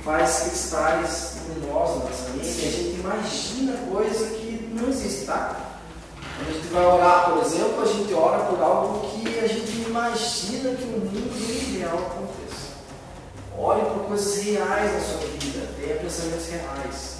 faz 0.04 0.40
cristais 0.40 1.35
luminosos 1.48 2.04
na 2.04 2.10
nossa 2.10 2.30
mente 2.32 2.68
a 2.68 2.72
gente 2.72 3.00
imagina 3.00 3.74
coisa 3.92 4.28
que 4.28 4.70
não 4.74 4.90
existe, 4.90 5.26
tá? 5.26 5.76
Quando 6.38 6.50
a 6.50 6.54
gente 6.54 6.68
vai 6.68 6.86
orar, 6.86 7.32
por 7.32 7.44
exemplo, 7.44 7.82
a 7.82 7.86
gente 7.86 8.14
ora 8.14 8.40
por 8.46 8.62
algo 8.62 9.08
que 9.10 9.40
a 9.40 9.48
gente 9.48 9.86
imagina 9.88 10.76
que 10.76 10.84
o 10.84 11.00
mundo 11.00 11.72
ideal 11.72 11.98
aconteça. 11.98 12.66
Ore 13.58 13.82
por 13.82 14.08
coisas 14.08 14.44
reais 14.44 14.94
na 14.94 15.00
sua 15.00 15.28
vida, 15.40 15.70
tenha 15.80 15.96
pensamentos 15.96 16.48
reais. 16.50 17.16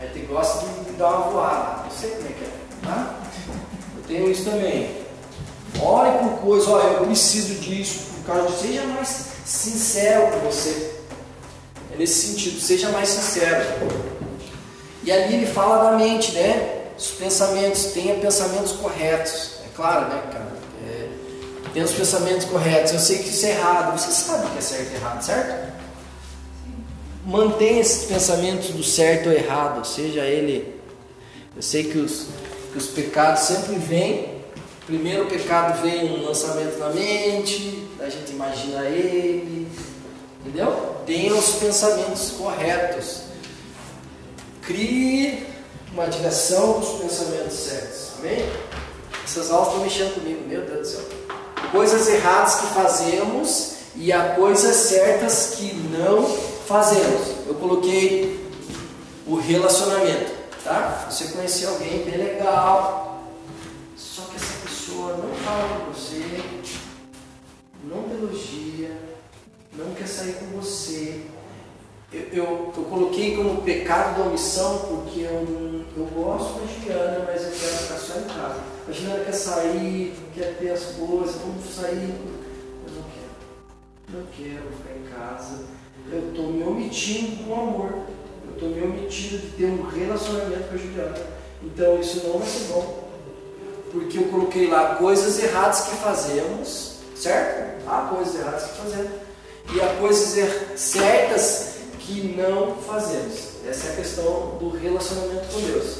A 0.00 0.06
gente 0.06 0.26
gosta 0.26 0.66
de, 0.66 0.84
de 0.84 0.92
dar 0.92 1.08
uma 1.08 1.30
voada, 1.30 1.84
eu 1.86 1.90
sei 1.90 2.10
como 2.10 2.28
é 2.28 2.32
que 2.32 2.44
é, 2.44 2.50
tá? 2.82 3.14
Eu 3.96 4.02
tenho 4.04 4.30
isso 4.30 4.44
também. 4.44 5.00
Ore 5.82 6.18
por 6.18 6.38
coisas, 6.40 6.68
olha, 6.68 6.84
eu 6.94 7.06
preciso 7.06 7.54
disso, 7.56 8.04
por 8.14 8.26
causa 8.26 8.48
disso. 8.48 8.62
Seja 8.62 8.84
mais 8.84 9.26
sincero 9.44 10.30
com 10.32 10.38
você. 10.46 10.99
Nesse 12.00 12.28
sentido, 12.28 12.58
seja 12.58 12.88
mais 12.88 13.10
sincero. 13.10 13.62
E 15.04 15.12
ali 15.12 15.34
ele 15.34 15.44
fala 15.44 15.90
da 15.90 15.98
mente, 15.98 16.32
né? 16.32 16.86
Os 16.96 17.08
pensamentos, 17.08 17.92
tenha 17.92 18.14
pensamentos 18.14 18.72
corretos. 18.72 19.56
É 19.66 19.68
claro, 19.76 20.08
né, 20.08 20.22
cara? 20.32 20.50
É, 20.82 21.08
tenha 21.74 21.84
os 21.84 21.92
pensamentos 21.92 22.46
corretos. 22.46 22.94
Eu 22.94 22.98
sei 22.98 23.18
que 23.18 23.28
isso 23.28 23.44
é 23.44 23.50
errado. 23.50 23.98
Você 23.98 24.12
sabe 24.12 24.46
o 24.46 24.48
que 24.48 24.56
é 24.56 24.60
certo 24.62 24.92
e 24.92 24.94
errado, 24.94 25.22
certo? 25.22 25.72
Mantenha 27.26 27.82
esses 27.82 28.06
pensamentos 28.06 28.70
do 28.70 28.82
certo 28.82 29.28
ou 29.28 29.34
errado, 29.34 29.86
seja 29.86 30.24
ele. 30.24 30.80
Eu 31.54 31.60
sei 31.60 31.84
que 31.84 31.98
os, 31.98 32.28
que 32.72 32.78
os 32.78 32.86
pecados 32.86 33.42
sempre 33.42 33.74
vêm. 33.74 34.40
Primeiro 34.86 35.24
o 35.24 35.26
pecado 35.26 35.82
vem 35.82 36.10
um 36.10 36.24
lançamento 36.24 36.78
na 36.78 36.88
mente, 36.88 37.86
a 38.00 38.08
gente 38.08 38.32
imagina 38.32 38.86
ele, 38.86 39.68
entendeu? 40.40 40.96
Tenha 41.06 41.34
os 41.34 41.52
pensamentos 41.52 42.32
corretos. 42.32 43.22
Crie 44.62 45.46
uma 45.92 46.06
direção 46.06 46.80
dos 46.80 47.00
pensamentos 47.00 47.54
certos. 47.54 48.10
Amém? 48.18 48.48
Essas 49.24 49.50
aulas 49.50 49.68
estão 49.68 49.82
mexendo 49.82 50.14
comigo, 50.14 50.48
meu 50.48 50.62
Deus 50.62 50.78
do 50.78 50.86
céu. 50.86 51.04
Coisas 51.72 52.08
erradas 52.08 52.56
que 52.56 52.66
fazemos 52.68 53.74
e 53.94 54.12
há 54.12 54.34
coisas 54.34 54.74
certas 54.74 55.54
que 55.56 55.74
não 55.74 56.24
fazemos. 56.66 57.28
Eu 57.46 57.54
coloquei 57.54 58.48
o 59.26 59.36
relacionamento, 59.36 60.32
tá? 60.64 61.08
Você 61.10 61.24
conheceu 61.28 61.70
alguém 61.70 62.04
bem 62.04 62.16
legal, 62.16 63.24
só 63.96 64.22
que 64.22 64.36
essa 64.36 64.54
pessoa 64.64 65.16
não 65.16 65.34
fala 65.44 65.84
com 65.84 65.92
você, 65.92 66.42
não 67.84 68.02
te 68.04 68.14
elogia, 68.14 69.09
não 69.72 69.94
quer 69.94 70.06
sair 70.06 70.34
com 70.34 70.46
você. 70.60 71.20
Eu, 72.12 72.22
eu, 72.32 72.72
eu 72.76 72.84
coloquei 72.90 73.36
como 73.36 73.62
pecado 73.62 74.18
da 74.18 74.28
omissão 74.28 74.78
porque 74.78 75.20
eu, 75.20 75.84
eu 75.96 76.06
gosto 76.06 76.60
da 76.60 76.66
Juliana, 76.66 77.24
mas 77.24 77.42
eu 77.42 77.52
quero 77.52 77.76
ficar 77.76 77.98
só 77.98 78.18
em 78.18 78.24
casa. 78.24 78.60
A 78.88 78.92
Juliana 78.92 79.24
quer 79.24 79.32
sair, 79.32 80.14
quer 80.34 80.56
ter 80.58 80.70
as 80.70 80.84
coisas, 80.86 81.36
vamos 81.36 81.64
sair. 81.72 82.12
Eu 82.86 82.94
não 82.94 83.04
quero. 83.04 84.18
Não 84.18 84.26
quero 84.36 84.72
ficar 84.76 84.96
em 84.96 85.14
casa. 85.14 85.64
Eu 86.10 86.30
estou 86.30 86.50
me 86.50 86.64
omitindo 86.64 87.44
com 87.44 87.54
amor. 87.54 87.92
Eu 88.44 88.54
estou 88.54 88.68
me 88.70 88.82
omitindo 88.82 89.38
de 89.38 89.50
ter 89.50 89.66
um 89.66 89.86
relacionamento 89.86 90.68
com 90.68 90.74
a 90.74 90.78
Juliana. 90.78 91.18
Então 91.62 92.00
isso 92.00 92.26
não 92.26 92.38
vai 92.38 92.48
ser 92.48 92.72
bom. 92.72 93.08
Porque 93.92 94.18
eu 94.18 94.24
coloquei 94.24 94.68
lá 94.68 94.96
coisas 94.96 95.40
erradas 95.42 95.82
que 95.82 95.96
fazemos, 95.96 96.96
certo? 97.14 97.88
Há 97.88 98.08
coisas 98.12 98.34
erradas 98.34 98.64
que 98.64 98.78
fazemos. 98.78 99.29
E 99.72 99.80
há 99.80 99.94
coisas 100.00 100.80
certas 100.80 101.74
que 102.00 102.34
não 102.36 102.74
fazemos. 102.76 103.50
Essa 103.64 103.88
é 103.88 103.92
a 103.92 103.96
questão 103.96 104.58
do 104.58 104.70
relacionamento 104.70 105.46
com 105.52 105.60
Deus. 105.60 105.98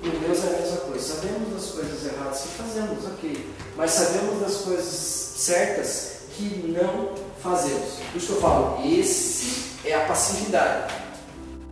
Com 0.00 0.08
Deus 0.08 0.44
é 0.44 0.46
a 0.46 0.60
mesma 0.60 0.76
coisa. 0.78 1.14
Sabemos 1.14 1.52
das 1.52 1.70
coisas 1.70 2.06
erradas 2.06 2.40
que 2.40 2.48
fazemos, 2.48 3.04
ok. 3.04 3.54
Mas 3.76 3.90
sabemos 3.90 4.40
das 4.40 4.56
coisas 4.62 4.84
certas 4.86 6.12
que 6.34 6.74
não 6.74 7.14
fazemos. 7.42 7.96
Por 8.10 8.16
isso 8.16 8.26
que 8.28 8.32
eu 8.32 8.40
falo, 8.40 8.82
esse 8.86 9.72
é 9.84 9.94
a 9.94 10.06
passividade. 10.06 10.94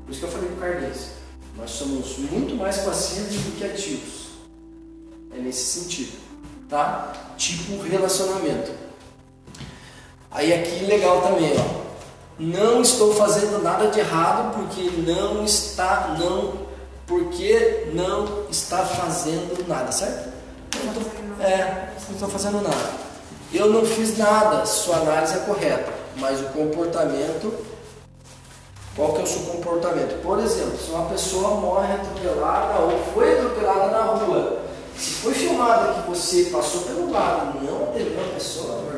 Por 0.04 0.10
isso 0.10 0.20
que 0.20 0.26
eu 0.26 0.30
falei 0.30 0.48
com 0.50 0.56
o 0.56 0.58
Carlinhos. 0.58 1.06
Nós 1.56 1.70
somos 1.70 2.18
muito 2.18 2.56
mais 2.56 2.76
passivos 2.78 3.34
do 3.36 3.58
que 3.58 3.64
ativos. 3.64 4.26
É 5.34 5.38
nesse 5.38 5.80
sentido. 5.80 6.18
Tá? 6.68 7.34
Tipo 7.38 7.80
relacionamento. 7.82 8.85
Aí 10.36 10.52
aqui 10.52 10.84
legal 10.84 11.22
também, 11.22 11.50
ó. 11.58 11.86
Não 12.38 12.82
estou 12.82 13.14
fazendo 13.14 13.62
nada 13.62 13.88
de 13.88 14.00
errado 14.00 14.54
porque 14.54 14.82
não 14.98 15.42
está, 15.42 16.14
não, 16.18 16.52
porque 17.06 17.88
não 17.94 18.44
está 18.50 18.84
fazendo 18.84 19.66
nada, 19.66 19.90
certo? 19.90 20.28
Não 20.84 20.92
tô, 20.92 21.42
é, 21.42 21.88
não 22.06 22.14
estou 22.14 22.28
fazendo 22.28 22.60
nada. 22.60 22.90
Eu 23.50 23.70
não 23.70 23.86
fiz 23.86 24.18
nada, 24.18 24.66
sua 24.66 24.96
análise 24.96 25.36
é 25.36 25.38
correta, 25.38 25.90
mas 26.16 26.38
o 26.42 26.44
comportamento, 26.48 27.54
qual 28.94 29.14
que 29.14 29.20
é 29.20 29.24
o 29.24 29.26
seu 29.26 29.40
comportamento? 29.40 30.20
Por 30.22 30.38
exemplo, 30.38 30.76
se 30.76 30.90
uma 30.90 31.08
pessoa 31.08 31.54
morre 31.54 31.94
atropelada 31.94 32.80
ou 32.80 32.98
foi 33.14 33.38
atropelada 33.38 33.90
na 33.90 34.02
rua, 34.12 34.58
se 34.98 35.12
foi 35.12 35.32
filmado 35.32 36.02
que 36.02 36.10
você 36.10 36.50
passou 36.52 36.82
pelo 36.82 37.10
lado, 37.10 37.58
não 37.64 37.84
atendeu 37.84 38.20
a 38.22 38.34
pessoa 38.34 38.82
normal, 38.82 38.96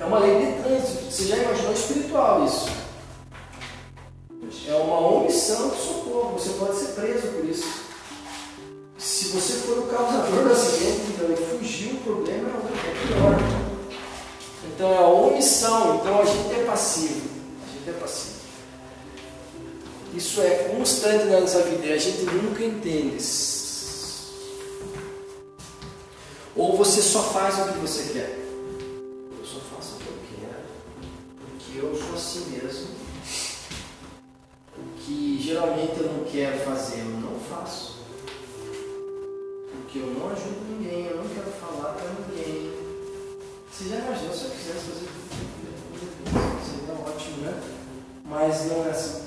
é 0.00 0.04
uma 0.04 0.18
lei 0.18 0.46
de 0.46 0.62
trânsito. 0.62 1.10
Você 1.10 1.24
já 1.26 1.36
imaginou 1.36 1.72
espiritual 1.72 2.44
isso? 2.46 2.70
É 4.66 4.74
uma 4.74 4.98
omissão 4.98 5.68
de 5.68 5.76
socorro. 5.76 6.38
Você 6.38 6.50
pode 6.58 6.76
ser 6.76 6.88
preso 6.92 7.26
por 7.28 7.44
isso. 7.44 7.68
Se 8.96 9.26
você 9.26 9.52
for 9.54 9.78
o 9.78 9.82
causador 9.86 10.44
do 10.44 10.52
acidente 10.52 11.02
então, 11.08 11.30
e 11.30 11.58
fugir, 11.58 11.94
o 11.94 11.96
problema 11.98 12.48
é 12.48 13.06
pior. 13.06 13.38
Então 14.66 14.92
é 14.92 14.98
a 14.98 15.06
omissão. 15.06 15.96
Então 15.96 16.20
a 16.20 16.24
gente 16.24 16.54
é 16.54 16.64
passivo. 16.64 17.28
A 17.62 17.78
gente 17.78 17.90
é 17.90 18.00
passivo. 18.00 18.40
Isso 20.14 20.40
é 20.40 20.74
constante 20.74 21.26
na 21.26 21.40
nossa 21.40 21.62
vida 21.62 21.92
a 21.92 21.98
gente 21.98 22.22
nunca 22.22 22.64
entende. 22.64 23.22
Ou 26.56 26.76
você 26.76 27.00
só 27.00 27.22
faz 27.22 27.58
o 27.58 27.72
que 27.72 27.78
você 27.78 28.12
quer. 28.12 28.49
Eu 31.80 31.96
sou 31.96 32.14
assim 32.14 32.50
mesmo. 32.50 32.88
O 34.76 34.98
que 34.98 35.40
geralmente 35.42 35.98
eu 35.98 36.12
não 36.12 36.24
quero 36.24 36.58
fazer, 36.58 37.00
eu 37.00 37.20
não 37.20 37.38
faço. 37.40 38.00
Porque 39.72 39.98
eu 39.98 40.06
não 40.06 40.30
ajudo 40.30 40.60
ninguém, 40.68 41.06
eu 41.06 41.16
não 41.16 41.28
quero 41.28 41.50
falar 41.52 41.94
para 41.94 42.10
ninguém. 42.10 42.70
Você 43.70 43.88
já 43.88 43.96
imaginou 43.96 44.34
se 44.34 44.44
eu 44.44 44.50
quisesse 44.50 44.86
fazer 44.86 45.06
tudo? 45.06 45.40
Seria 46.64 46.94
ótimo, 46.94 47.36
né? 47.38 47.62
Mas 48.24 48.66
não 48.66 48.86
é 48.86 48.90
assim. 48.90 49.22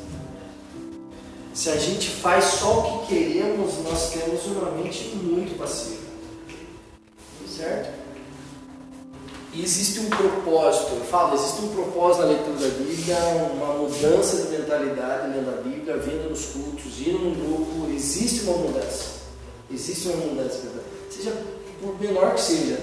Se 1.53 1.69
a 1.69 1.75
gente 1.75 2.09
faz 2.09 2.45
só 2.45 2.79
o 2.79 3.07
que 3.07 3.15
queremos, 3.15 3.77
nós 3.83 4.11
temos 4.11 4.45
uma 4.45 4.71
mente 4.71 5.15
muito 5.15 5.57
passiva. 5.57 6.01
Certo? 7.47 8.02
E 9.55 9.63
existe 9.63 9.99
um 9.99 10.09
propósito, 10.09 10.95
eu 10.95 11.05
falo, 11.05 11.35
existe 11.35 11.61
um 11.61 11.67
propósito 11.67 12.23
na 12.23 12.29
leitura 12.29 12.57
da 12.57 12.69
Bíblia, 12.69 13.17
uma 13.53 13.73
mudança 13.75 14.37
de 14.37 14.49
mentalidade 14.49 15.27
lendo 15.27 15.49
a 15.49 15.61
Bíblia, 15.61 15.97
vindo 15.97 16.27
nos 16.27 16.45
cultos, 16.45 16.99
indo 16.99 17.19
num 17.19 17.35
grupo, 17.35 17.93
existe 17.93 18.45
uma 18.45 18.57
mudança. 18.57 19.21
Existe 19.71 20.07
uma 20.07 20.25
mudança, 20.25 20.59
seja 21.11 21.31
por 21.79 21.99
menor 22.01 22.33
que 22.33 22.41
seja, 22.41 22.79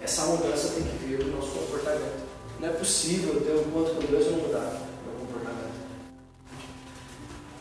essa 0.00 0.24
mudança 0.24 0.68
tem 0.68 0.84
que 0.84 1.04
vir 1.04 1.18
do 1.18 1.36
nosso 1.36 1.50
comportamento. 1.50 2.24
Não 2.58 2.68
é 2.68 2.72
possível 2.72 3.38
ter 3.42 3.52
um 3.52 3.68
encontro 3.68 3.94
com 3.94 4.00
Deus 4.00 4.26
e 4.26 4.30
não 4.30 4.38
mudar 4.38 4.80
meu 5.04 5.14
comportamento. 5.20 5.74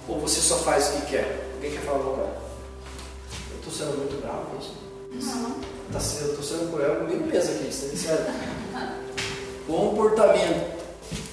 Ou 0.07 0.19
você 0.19 0.39
só 0.39 0.55
faz 0.59 0.87
o 0.87 0.91
que 0.93 1.11
quer? 1.11 1.49
Alguém 1.55 1.71
quer 1.71 1.81
falar 1.81 1.97
alguma 1.97 2.15
coisa? 2.17 2.39
Eu 3.51 3.57
estou 3.57 3.73
sendo 3.73 3.97
muito 3.97 4.21
bravo 4.21 4.45
com 4.51 4.59
isso. 4.59 4.88
Não. 5.11 5.55
Tá 5.91 5.99
sendo, 5.99 6.29
estou 6.29 6.43
sendo 6.43 6.71
cruel 6.71 6.97
comigo 6.97 7.25
mesmo 7.25 7.55
aqui, 7.55 7.67
é 7.67 7.71
sério. 7.71 8.25
Comportamento. 9.65 10.79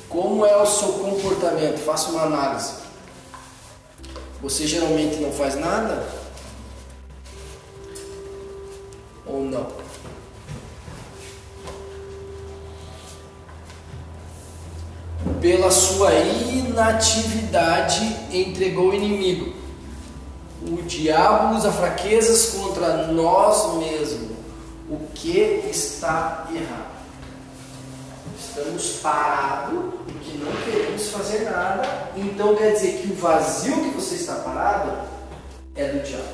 Como 0.08 0.46
é 0.46 0.56
o 0.56 0.66
seu 0.66 0.92
comportamento? 0.94 1.78
Faça 1.78 2.10
uma 2.10 2.22
análise. 2.22 2.74
Você 4.40 4.66
geralmente 4.66 5.16
não 5.16 5.32
faz 5.32 5.56
nada? 5.56 6.06
Ou 9.26 9.42
não? 9.42 9.66
Pela 15.40 15.70
sua 15.70 16.12
inatividade 16.14 18.04
entregou 18.30 18.90
o 18.90 18.94
inimigo. 18.94 19.55
O 20.68 20.82
diabo 20.82 21.54
usa 21.56 21.70
fraquezas 21.70 22.54
contra 22.54 23.06
nós 23.06 23.74
mesmos. 23.74 24.36
O 24.90 24.98
que 25.14 25.38
está 25.70 26.48
errado? 26.52 26.96
Estamos 28.38 28.96
parados 29.00 29.94
porque 30.04 30.38
não 30.38 30.52
queremos 30.64 31.08
fazer 31.08 31.44
nada. 31.44 32.10
Então 32.16 32.56
quer 32.56 32.72
dizer 32.72 33.00
que 33.00 33.12
o 33.12 33.14
vazio 33.14 33.76
que 33.76 33.90
você 33.90 34.16
está 34.16 34.36
parado 34.36 35.06
é 35.76 35.88
do 35.88 36.02
diabo. 36.02 36.24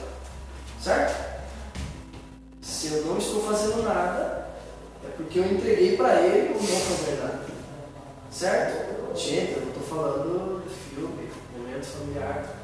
Certo? 0.80 1.32
Se 2.62 2.86
eu 2.88 3.04
não 3.04 3.18
estou 3.18 3.42
fazendo 3.42 3.82
nada, 3.82 4.48
é 5.04 5.08
porque 5.16 5.40
eu 5.40 5.52
entreguei 5.52 5.96
para 5.96 6.22
ele 6.22 6.54
o 6.54 6.62
não 6.62 6.80
fazer 6.80 7.20
nada. 7.22 7.44
Certo? 8.30 9.14
Gente, 9.14 9.52
eu 9.52 9.60
não 9.60 9.68
estou 9.68 9.82
falando 9.82 10.62
filme, 10.88 11.30
momento 11.54 11.84
familiar. 11.84 12.61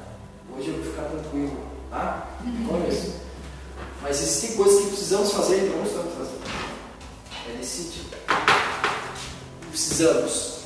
Hoje 0.59 0.71
eu 0.71 0.75
vou 0.75 0.85
ficar 0.85 1.03
tranquilo, 1.03 1.57
tá? 1.89 2.31
Com 2.67 2.89
isso. 2.89 3.13
Mas 4.03 4.21
existem 4.21 4.57
coisas 4.57 4.81
que 4.81 4.87
precisamos 4.89 5.33
fazer 5.33 5.57
e 5.59 5.69
não 5.69 5.85
estamos 5.85 6.15
fazendo. 6.15 6.41
É 7.49 7.57
nesse 7.57 7.83
sentido. 7.83 8.17
Precisamos. 9.71 10.59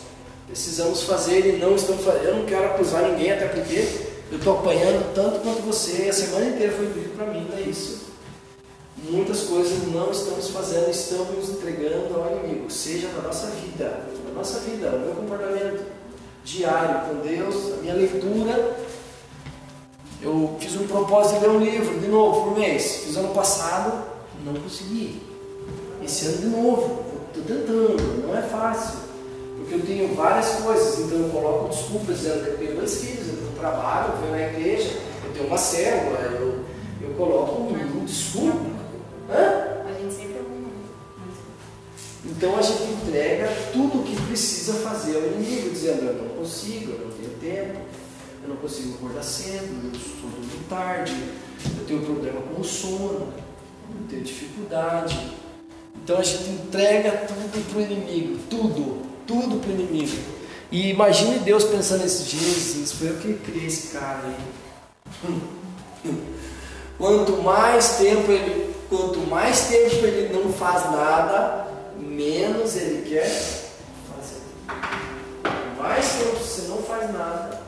Precisamos 0.47 1.03
fazer 1.03 1.47
e 1.47 1.59
não 1.59 1.75
estamos 1.75 2.05
fazendo. 2.05 2.25
Eu 2.25 2.37
não 2.37 2.47
quero 2.47 2.67
acusar 2.67 3.03
ninguém, 3.03 3.33
até 3.33 3.49
porque 3.49 4.07
eu 4.31 4.39
estou 4.39 4.61
apanhando 4.61 5.15
tanto 5.15 5.41
quanto 5.41 5.61
você. 5.61 6.09
A 6.09 6.13
semana 6.13 6.47
inteira 6.47 6.73
foi 6.73 6.87
doído 6.87 7.11
para 7.11 7.27
mim, 7.27 7.47
não 7.51 7.59
é 7.59 7.61
isso. 7.61 8.13
Muitas 8.97 9.43
coisas 9.43 9.87
não 9.89 10.11
estamos 10.11 10.49
fazendo, 10.49 10.91
estamos 10.91 11.37
nos 11.37 11.51
entregando 11.51 12.15
ao 12.15 12.39
inimigo, 12.39 12.71
seja 12.71 13.09
na 13.09 13.23
nossa 13.23 13.49
vida, 13.49 14.07
na 14.27 14.33
nossa 14.33 14.61
vida, 14.61 14.89
o 14.89 15.01
meu 15.01 15.15
comportamento 15.15 15.85
diário 16.45 17.09
com 17.09 17.27
Deus, 17.27 17.75
a 17.75 17.77
minha 17.83 17.95
leitura. 17.95 18.82
Eu 20.23 20.57
fiz 20.61 20.77
um 20.77 20.87
propósito 20.87 21.41
de 21.41 21.47
ler 21.47 21.51
um 21.51 21.59
livro 21.59 21.99
de 21.99 22.07
novo 22.07 22.43
por 22.43 22.59
mês. 22.59 23.03
Fiz 23.05 23.17
ano 23.17 23.35
passado, 23.35 24.05
não 24.45 24.55
consegui. 24.55 25.21
Esse 26.05 26.27
ano 26.27 26.39
de 26.39 26.47
novo, 26.47 27.03
estou 27.29 27.43
tentando, 27.45 28.27
não 28.27 28.37
é 28.37 28.43
fácil. 28.43 29.01
Porque 29.57 29.75
eu 29.75 29.81
tenho 29.81 30.15
várias 30.15 30.51
coisas, 30.57 31.01
então 31.01 31.19
eu 31.19 31.29
coloco 31.31 31.69
desculpas 31.71 32.19
dizendo 32.19 32.45
que 32.45 32.51
eu 32.51 32.59
tenho 32.59 32.77
dois 32.77 33.01
filhos, 33.03 33.29
eu 33.29 33.37
tenho 33.37 33.53
trabalho, 33.59 34.13
eu 34.13 34.21
venho 34.21 34.33
na 34.33 34.59
igreja, 34.59 34.99
eu 35.25 35.33
tenho 35.33 35.47
uma 35.47 35.59
célula, 35.59 36.19
eu, 36.19 36.65
eu 37.01 37.15
coloco 37.17 37.63
um, 37.63 38.05
desculpa. 38.05 38.59
Hã? 39.29 39.83
A 39.89 40.01
gente 40.01 40.15
sempre 40.15 40.39
arruma. 40.39 40.69
Então 42.25 42.57
a 42.57 42.63
gente 42.63 42.83
entrega 42.83 43.49
tudo 43.73 44.01
o 44.01 44.03
que 44.05 44.15
precisa 44.27 44.75
fazer 44.75 45.17
ao 45.17 45.23
inimigo, 45.23 45.71
dizendo 45.71 46.05
eu 46.05 46.15
não 46.15 46.29
consigo, 46.37 46.93
eu 46.93 47.07
não 47.07 47.17
tenho 47.17 47.31
tempo, 47.41 47.81
eu 48.43 48.49
não 48.49 48.57
consigo 48.57 48.95
acordar 48.95 49.23
cedo, 49.23 49.85
eu 49.85 49.93
estou 49.93 50.31
dormindo 50.31 50.69
tarde, 50.69 51.15
eu 51.79 51.85
tenho 51.87 52.05
problema 52.05 52.41
com 52.41 52.61
o 52.61 52.65
sono, 52.65 53.33
eu 53.89 54.09
tenho 54.09 54.23
dificuldade. 54.23 55.19
Então 56.03 56.19
a 56.19 56.23
gente 56.23 56.51
entrega 56.51 57.27
tudo 57.29 57.71
para 57.71 57.79
o 57.79 57.83
inimigo, 57.83 58.39
tudo, 58.51 59.03
tudo 59.27 59.61
para 59.61 59.71
o 59.71 59.73
inimigo. 59.73 60.17
E 60.73 60.91
imagine 60.91 61.39
Deus 61.39 61.65
pensando 61.65 62.05
esses 62.05 62.27
dias, 62.27 62.75
isso 62.75 62.97
foi 62.97 63.11
eu 63.11 63.17
que 63.19 63.35
criei 63.35 63.67
esse 63.67 63.97
cara 63.97 64.23
aí. 64.25 64.37
Quanto 66.99 67.43
mais 67.43 67.99
tempo 67.99 68.33
ele, 68.33 68.75
quanto 68.89 69.21
mais 69.21 69.69
tempo 69.69 70.05
ele 70.05 70.33
não 70.33 70.53
faz 70.53 70.85
nada, 70.91 71.69
menos 71.97 72.75
ele 72.77 73.09
quer 73.09 73.29
fazer. 74.09 74.41
Mais 75.79 76.13
tempo 76.15 76.37
você 76.37 76.63
não 76.69 76.79
faz 76.79 77.13
nada, 77.13 77.62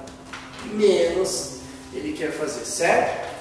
menos 0.75 1.55
ele 1.93 2.12
quer 2.16 2.33
fazer, 2.33 2.64
certo? 2.64 3.33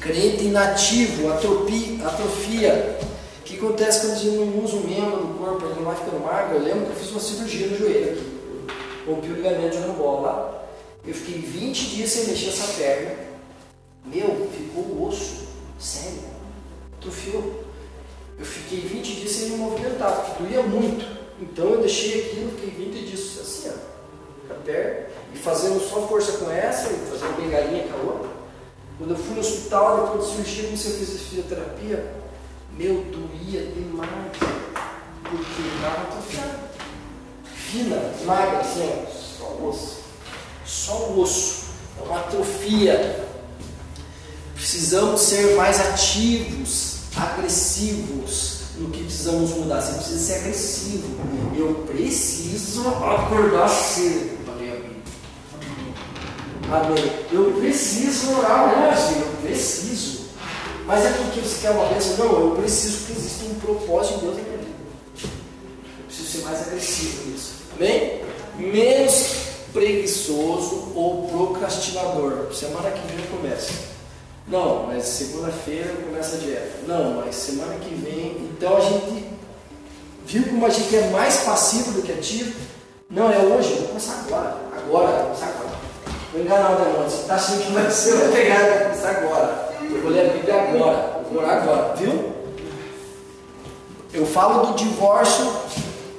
Crente 0.00 0.44
inativo, 0.44 1.32
atropia, 1.32 2.06
atrofia. 2.06 2.98
O 3.40 3.42
que 3.42 3.56
acontece 3.56 4.00
quando 4.00 4.12
a 4.12 4.16
gente 4.16 4.36
não 4.36 4.64
usa 4.64 4.76
um 4.76 4.86
membro 4.86 5.16
do 5.18 5.38
corpo, 5.38 5.66
ele 5.66 5.74
não 5.76 5.84
vai 5.84 5.96
ficando 5.96 6.24
magro? 6.24 6.56
Eu 6.56 6.62
lembro 6.62 6.86
que 6.86 6.92
eu 6.92 6.96
fiz 6.96 7.10
uma 7.10 7.20
cirurgia 7.20 7.66
no 7.68 7.78
joelho 7.78 8.12
aqui. 8.12 8.34
Rompi 9.06 9.28
o 9.28 9.34
ligamento 9.34 9.74
jogando 9.76 9.98
bola. 9.98 10.68
Eu 11.06 11.14
fiquei 11.14 11.40
20 11.40 11.86
dias 11.90 12.10
sem 12.10 12.26
mexer 12.26 12.48
essa 12.48 12.72
perna. 12.74 13.14
Meu, 14.06 14.50
ficou 14.54 14.82
o 14.82 15.08
osso. 15.08 15.44
Sério. 15.78 16.20
Atrofiou. 16.98 17.64
Eu 18.38 18.44
fiquei 18.44 18.80
20 18.80 19.14
dias 19.16 19.30
sem 19.30 19.50
me 19.50 19.56
movimentar, 19.56 20.12
porque 20.12 20.42
doía 20.42 20.62
muito. 20.62 21.04
Então 21.40 21.66
eu 21.70 21.80
deixei 21.80 22.26
aquilo, 22.26 22.50
fiquei 22.52 22.86
20 22.86 23.06
dias 23.06 23.38
assim, 23.40 23.68
ó. 23.68 24.48
Com 24.48 24.54
a 24.54 24.56
perna. 24.56 25.06
E 25.34 25.36
fazendo 25.36 25.80
só 25.80 26.06
força 26.06 26.32
com 26.38 26.50
essa, 26.50 26.88
e 26.90 27.10
fazendo 27.10 27.36
bengalinha 27.36 27.88
com 27.88 27.98
a 27.98 28.12
outra. 28.12 28.30
Quando 28.96 29.10
eu 29.10 29.16
fui 29.16 29.34
no 29.34 29.40
hospital, 29.40 30.06
depois 30.06 30.24
de 30.24 30.30
cirurgia, 30.30 30.64
comecei 30.64 30.92
a 30.92 31.18
fisioterapia. 31.18 32.14
Meu, 32.78 33.04
doía 33.04 33.66
demais. 33.66 34.08
Porque 35.24 35.62
estava 35.74 36.02
atrofiado. 36.02 36.58
Fina, 37.52 38.14
magra, 38.24 38.60
assim. 38.60 39.04
Só 39.36 39.44
o 39.44 39.68
osso. 39.68 39.96
Só 40.64 40.92
o 40.92 41.20
osso. 41.20 41.64
É 42.00 42.04
uma 42.04 42.20
atrofia. 42.20 43.28
Precisamos 44.54 45.20
ser 45.20 45.56
mais 45.56 45.80
ativos, 45.80 46.98
agressivos 47.16 48.60
no 48.76 48.90
que 48.90 49.02
precisamos 49.02 49.50
mudar. 49.50 49.80
Você 49.80 49.94
precisa 49.94 50.18
ser 50.18 50.34
agressivo. 50.40 51.08
Eu 51.56 51.74
preciso 51.86 52.88
acordar 52.88 53.68
cedo. 53.68 54.43
Amém. 56.70 57.12
Eu 57.32 57.52
preciso 57.60 58.38
orar 58.38 58.64
hoje. 58.66 59.20
Eu 59.20 59.32
preciso. 59.42 60.24
Mas 60.86 61.04
é 61.04 61.10
porque 61.10 61.40
você 61.40 61.60
quer 61.62 61.70
uma 61.70 61.86
bênção? 61.86 62.16
Não, 62.18 62.40
eu 62.40 62.56
preciso 62.56 62.98
porque 62.98 63.12
existe 63.12 63.44
um 63.46 63.54
propósito 63.54 64.18
de 64.18 64.20
Deus 64.26 64.36
na 64.36 64.42
minha 64.42 64.58
vida. 64.58 64.70
Eu 65.98 66.04
preciso 66.06 66.28
ser 66.28 66.44
mais 66.44 66.66
agressivo 66.66 67.30
nisso. 67.30 67.52
Amém? 67.76 68.20
Menos 68.58 69.44
preguiçoso 69.72 70.92
ou 70.94 71.28
procrastinador. 71.28 72.52
Semana 72.52 72.90
que 72.90 73.06
vem 73.08 73.24
eu 73.24 73.36
começo. 73.38 73.94
Não, 74.46 74.86
mas 74.86 75.04
segunda-feira 75.04 75.88
eu 75.88 76.06
começo 76.06 76.34
a 76.34 76.38
dieta. 76.38 76.72
Não, 76.86 77.14
mas 77.14 77.34
semana 77.34 77.74
que 77.76 77.94
vem. 77.94 78.50
Então 78.52 78.76
a 78.76 78.80
gente 78.80 79.24
viu 80.26 80.44
como 80.44 80.66
a 80.66 80.70
gente 80.70 80.94
é 80.94 81.08
mais 81.10 81.38
passivo 81.38 81.92
do 81.92 82.02
que 82.02 82.12
ativo. 82.12 82.54
Não, 83.10 83.30
é 83.30 83.38
hoje, 83.38 83.74
vou 83.74 83.88
começar 83.88 84.24
agora. 84.26 84.56
Agora, 84.76 85.12
vou 85.12 85.22
começar 85.26 85.46
agora. 85.46 85.63
Vou 86.34 86.42
enganar 86.42 86.72
o 86.72 86.84
demônio. 86.84 87.08
Você 87.08 87.22
está 87.22 87.36
achando 87.36 87.64
que 87.64 87.72
vai 87.72 87.88
ser, 87.88 88.10
eu 88.10 88.18
vou 88.18 88.28
começar 88.28 89.10
agora. 89.10 89.72
Eu 89.80 90.02
vou 90.02 90.10
ler 90.10 90.30
a 90.30 90.32
Bíblia 90.32 90.62
agora. 90.62 91.20
Eu 91.20 91.30
vou 91.30 91.40
orar 91.40 91.62
agora, 91.62 91.94
viu? 91.94 92.32
Eu 94.12 94.26
falo 94.26 94.66
do 94.66 94.74
divórcio. 94.74 95.48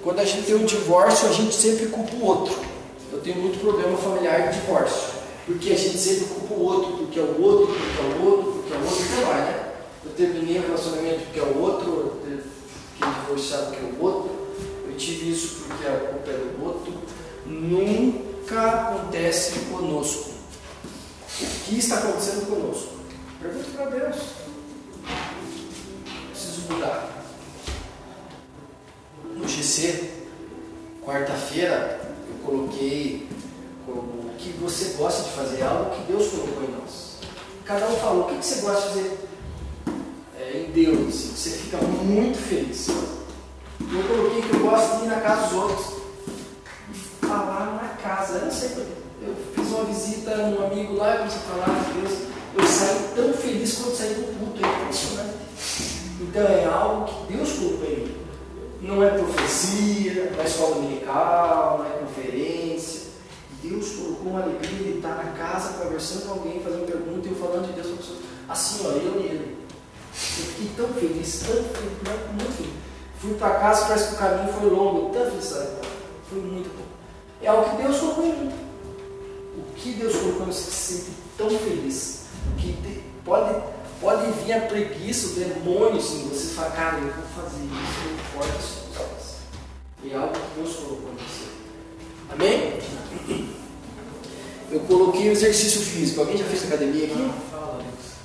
Quando 0.02 0.20
a 0.22 0.24
gente 0.24 0.46
tem 0.46 0.56
um 0.56 0.64
divórcio, 0.64 1.28
a 1.28 1.34
gente 1.34 1.54
sempre 1.54 1.88
culpa 1.88 2.16
o 2.16 2.26
outro. 2.26 2.56
Eu 3.12 3.20
tenho 3.20 3.42
muito 3.42 3.60
problema 3.60 3.98
familiar 3.98 4.54
de 4.54 4.62
divórcio. 4.62 5.16
Porque 5.46 5.74
a 5.74 5.78
gente 5.78 5.98
sempre 5.98 6.26
culpa 6.34 6.54
o 6.54 6.64
outro, 6.64 6.92
porque 6.94 7.20
é 7.20 7.24
o 7.24 7.42
outro, 7.42 7.76
porque 7.76 8.00
é 8.00 8.18
o 8.18 8.26
outro, 8.26 8.52
porque 8.54 8.74
é 8.74 8.78
o 8.78 8.84
outro, 8.86 9.04
e 9.04 9.26
vai, 9.26 9.42
né? 9.42 9.64
Eu 10.06 10.12
terminei 10.12 10.60
o 10.60 10.62
relacionamento 10.62 11.26
porque 11.26 11.40
é 11.40 11.44
o 11.44 11.62
outro, 11.62 11.90
eu 12.26 12.42
fiquei 12.94 13.14
divorciado 13.22 13.66
porque 13.66 13.84
é 13.84 14.00
o 14.00 14.04
outro, 14.04 14.32
eu 14.88 14.96
tive 14.96 15.32
isso 15.32 15.66
porque 15.68 15.86
a 15.86 15.92
culpa 15.92 16.32
é 16.32 16.34
do 16.34 16.66
outro. 16.66 16.94
Nunca 17.46 18.35
acontece 18.54 19.60
conosco. 19.72 20.32
O 21.42 21.46
que 21.66 21.80
está 21.80 21.98
acontecendo 21.98 22.48
conosco? 22.48 22.94
Pergunta 23.42 23.70
para 23.76 23.86
Deus. 23.88 24.18
Preciso 26.30 26.74
mudar. 26.74 27.26
No 29.36 29.48
GC, 29.48 30.12
quarta-feira, 31.04 32.00
eu 32.30 32.46
coloquei 32.46 33.28
como 33.86 34.30
o 34.30 34.36
que 34.38 34.50
você 34.52 34.96
gosta 34.98 35.24
de 35.24 35.32
fazer, 35.32 35.64
algo 35.64 35.96
que 35.96 36.12
Deus 36.12 36.30
colocou 36.30 36.64
em 36.64 36.72
nós. 36.72 37.20
Cada 37.66 37.88
um 37.88 37.96
falou, 37.98 38.26
o 38.26 38.38
que 38.38 38.46
você 38.46 38.62
gosta 38.62 38.82
de 38.82 38.88
fazer 38.88 39.18
é, 40.40 40.68
em 40.68 40.72
Deus, 40.72 41.14
você 41.14 41.50
fica 41.50 41.78
muito 41.78 42.38
feliz. 42.38 42.88
Eu 42.88 44.04
coloquei 44.08 44.42
que 44.42 44.56
eu 44.56 44.60
gosto 44.62 45.00
de 45.00 45.06
ir 45.06 45.08
na 45.08 45.20
casa 45.20 45.48
dos 45.48 45.58
outros 45.58 46.05
falar 47.22 47.80
na 47.82 47.90
casa. 48.02 48.40
Eu 48.40 48.46
não 48.46 48.52
sei. 48.52 48.70
Eu 49.22 49.36
fiz 49.56 49.72
uma 49.72 49.86
visita 49.86 50.36
num 50.38 50.66
amigo 50.66 50.96
lá, 50.96 51.14
eu 51.14 51.18
comecei 51.20 51.40
a 51.40 51.66
falar 51.66 51.84
de 51.84 52.00
Deus. 52.00 52.20
Eu 52.58 52.66
saí 52.66 53.10
tão 53.16 53.34
feliz 53.34 53.76
quando 53.76 53.96
saí 53.96 54.14
do 54.14 54.40
culto, 54.40 54.66
é 54.66 54.84
impressionante. 54.84 55.36
Então 56.22 56.44
é 56.44 56.66
algo 56.66 57.06
que 57.06 57.34
Deus 57.34 57.52
colocou 57.54 57.86
em 57.86 57.96
mim. 57.98 58.16
Não 58.82 59.04
é 59.04 59.10
profecia, 59.10 60.32
não 60.32 60.42
é 60.42 60.46
escola 60.46 60.76
dominical, 60.76 61.80
não 61.80 61.86
é 61.86 62.00
conferência. 62.00 63.06
Deus 63.64 63.96
colocou 63.96 64.32
uma 64.32 64.44
alegria 64.44 64.92
de 64.92 64.98
estar 64.98 65.16
na 65.16 65.32
casa 65.32 65.84
conversando 65.84 66.26
com 66.28 66.32
alguém, 66.34 66.62
fazendo 66.62 66.86
pergunta 66.86 67.28
e 67.28 67.32
eu 67.32 67.38
falando 67.38 67.68
de 67.68 67.74
Deus 67.74 67.88
para 67.88 67.96
a 67.96 67.98
pessoa. 67.98 68.20
Assim, 68.48 68.86
ó, 68.86 68.90
eu 68.92 69.22
e 69.22 69.26
ele. 69.26 69.58
Eu 70.14 70.46
fiquei 70.46 70.72
tão 70.78 70.88
feliz, 70.90 71.40
tão 71.40 71.56
feliz, 71.56 72.32
muito 72.32 72.58
feliz. 72.58 72.74
Fui 73.20 73.34
para 73.34 73.56
casa, 73.56 73.86
parece 73.88 74.10
que 74.10 74.16
o 74.16 74.18
caminho 74.18 74.54
foi 74.54 74.70
longo, 74.70 75.10
tão 75.12 75.26
feliz. 75.26 75.50
Foi 76.30 76.40
muito. 76.42 76.70
É 77.42 77.48
algo 77.48 77.70
que 77.70 77.84
Deus 77.84 78.00
colocou 78.00 78.26
em 78.26 78.38
mim. 78.38 78.54
O 79.58 79.74
que 79.76 79.92
Deus 79.94 80.16
colocou 80.16 80.44
em 80.44 80.46
você 80.52 80.72
se 80.72 80.94
sente 80.94 81.12
tão 81.38 81.50
feliz. 81.50 82.26
Que 82.58 83.04
pode, 83.24 83.62
pode 84.00 84.32
vir 84.44 84.54
a 84.54 84.62
preguiça, 84.62 85.28
o 85.28 85.30
demônio, 85.32 85.98
assim, 85.98 86.28
você 86.30 86.54
fala, 86.54 86.72
cara, 86.72 86.98
eu 86.98 87.12
vou 87.12 87.44
fazer 87.44 87.64
isso, 87.64 88.10
eu 88.10 88.42
forte 88.42 88.58
as 88.58 88.98
coisas. 88.98 89.36
É 90.10 90.16
algo 90.16 90.34
que 90.34 90.60
Deus 90.62 90.76
colocou 90.76 91.12
em 91.12 91.16
você. 91.16 91.46
Amém? 92.32 92.80
Eu 94.72 94.80
coloquei 94.82 95.30
o 95.30 95.32
exercício 95.32 95.82
físico. 95.82 96.22
Alguém 96.22 96.38
já 96.38 96.46
fez 96.46 96.64
academia 96.66 97.06
aqui? 97.06 97.32
Fala, 97.52 97.74
Alex. 97.74 98.16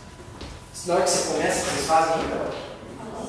Na 0.87 0.95
hora 0.95 1.05
que 1.05 1.11
você 1.11 1.33
começa, 1.33 1.65
vocês 1.65 1.87
fazem 1.87 2.15
ainda? 2.15 2.51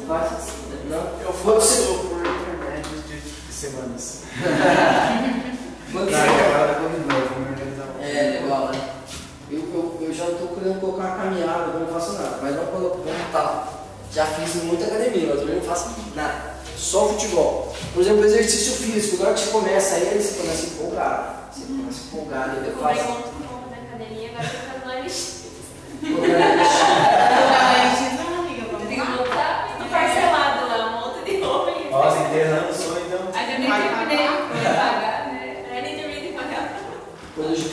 Faz? 0.08 0.48
Não? 0.90 1.22
Eu 1.22 1.34
faço 1.34 1.84
por 2.10 2.20
intermédio 2.20 3.02
de 3.08 3.54
semanas. 3.54 4.24
Quando 5.92 6.10
Não, 6.12 6.20
você... 6.20 6.26
agora 6.56 6.72
eu 6.72 6.80
vou 6.82 6.90
de 7.00 7.06
novo, 7.08 7.26
vou 7.34 7.40
me 7.44 7.50
organizar. 7.52 7.88
É, 8.02 8.40
legal, 8.42 8.64
né? 8.70 8.80
Eu, 9.52 9.60
eu, 9.60 9.98
eu 10.08 10.14
já 10.14 10.26
estou 10.26 10.48
querendo 10.50 10.80
colocar 10.80 11.04
uma 11.04 11.16
caminhada, 11.18 11.72
eu 11.74 11.80
não 11.82 11.88
faço 11.88 12.14
nada. 12.14 12.38
Mas 12.42 12.56
não 12.56 12.64
eu 12.64 13.04
tá. 13.32 13.68
Já 14.14 14.26
fiz 14.26 14.56
muita 14.64 14.86
academia, 14.86 15.28
mas 15.34 15.42
eu 15.48 15.56
não 15.56 15.62
faço 15.62 15.90
nada. 16.16 16.52
Só 16.78 17.08
futebol. 17.10 17.74
Por 17.94 18.02
exemplo, 18.02 18.26
exercício 18.26 18.74
físico. 18.74 19.18
Na 19.22 19.26
hora 19.30 19.34
que 19.36 19.42
você 19.42 19.52
começa 19.52 19.98
ele, 19.98 20.22
você 20.22 20.40
começa 20.42 20.66
empolgado. 20.68 21.24
Você 21.52 21.62
começa 21.66 22.00
empolgado, 22.08 22.56
Eu 22.58 22.64
ele 22.64 22.72
comprei 22.72 22.96
faz. 22.96 23.08
um 23.10 23.14
roupa 23.14 23.30
na 23.70 23.78
academia, 23.78 24.30
agora 24.30 24.46
eu 24.46 24.50
tô 24.50 24.56
fazendo 24.88 25.06
LX. 25.06 25.42
Eu 26.02 26.08
tenho 28.88 29.06
que 29.06 29.12
botar 29.12 29.76
tudo 29.78 29.90
parcelado 29.90 30.68
lá, 30.68 30.78
um 30.88 30.92
monte 31.14 31.20
de 31.30 31.34
roupa. 31.42 31.70
e- 31.72 31.74
Nossa, 31.92 32.18
enterrando 32.20 32.70
o 32.70 32.74
sonho, 32.74 33.06
então. 33.06 33.20
Ainda 33.34 33.58
nem 33.60 33.70
terminei 33.70 34.18
de 34.18 34.24
pagar, 34.54 35.28
né? 35.32 35.66
Ainda 35.70 35.82
nem 35.82 35.96
terminei 35.96 36.22
de 36.22 36.30
pagar. 36.34 36.64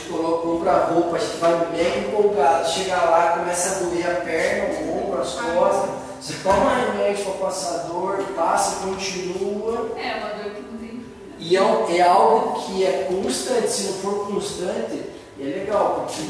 Quando 0.09 0.25
a 0.25 0.29
gente 0.29 0.31
coloca, 0.39 0.47
compra 0.47 0.85
roupa, 0.85 1.15
a 1.15 1.19
gente 1.19 1.37
vai 1.37 1.71
mega 1.71 1.99
empolgado. 1.99 2.69
Chega 2.69 2.95
lá, 2.95 3.37
começa 3.37 3.75
a 3.75 3.79
doer 3.83 4.09
a 4.09 4.21
perna, 4.21 4.79
o 4.79 5.05
ombro, 5.05 5.21
as 5.21 5.33
costas. 5.33 5.89
Você 6.19 6.33
toma 6.43 6.75
remédio 6.75 7.25
para 7.25 7.45
passar 7.45 7.87
dor, 7.87 8.17
passa, 8.35 8.85
continua. 8.85 9.91
É, 9.97 10.15
uma 10.17 10.43
dor 10.43 10.51
que 10.51 10.61
não 10.61 10.77
tem. 10.79 11.05
E 11.37 11.55
é, 11.55 11.97
é 11.97 12.01
algo 12.01 12.61
que 12.61 12.83
é 12.83 13.07
constante, 13.07 13.69
se 13.69 13.83
não 13.83 13.93
for 13.93 14.27
constante, 14.27 15.03
é 15.39 15.43
legal, 15.43 16.05
porque 16.05 16.21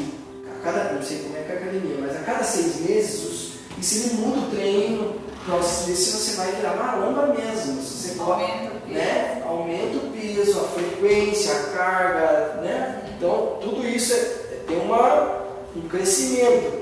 a 0.48 0.64
cada, 0.64 0.94
não 0.94 1.02
sei 1.02 1.20
como 1.20 1.38
é 1.38 1.42
que 1.42 1.52
é 1.52 1.56
a 1.56 1.58
academia, 1.58 1.98
mas 2.00 2.16
a 2.16 2.20
cada 2.20 2.44
seis 2.44 2.82
meses, 2.82 3.24
os, 3.24 3.50
e 3.80 4.00
ele 4.00 4.14
muda 4.16 4.40
o 4.40 4.50
treino, 4.52 5.16
ver 5.48 5.96
se 5.96 6.12
você 6.12 6.36
vai 6.38 6.52
virar 6.52 6.76
maromba 6.76 7.28
mesmo. 7.28 7.82
Se 7.82 7.98
você 7.98 8.20
Aumenta 8.20 8.76
o 8.76 8.82
peso. 8.82 8.94
né, 8.94 9.44
aumenta 9.48 9.98
o 9.98 10.12
peso, 10.12 10.60
a 10.60 10.64
frequência, 10.64 11.54
a 11.54 11.64
carga, 11.78 12.62
né? 12.62 13.04
Então 13.18 13.58
tudo 13.62 13.88
isso 13.88 14.14
é, 14.14 14.60
tem 14.68 14.78
uma, 14.80 15.42
um 15.76 15.82
crescimento. 15.88 16.80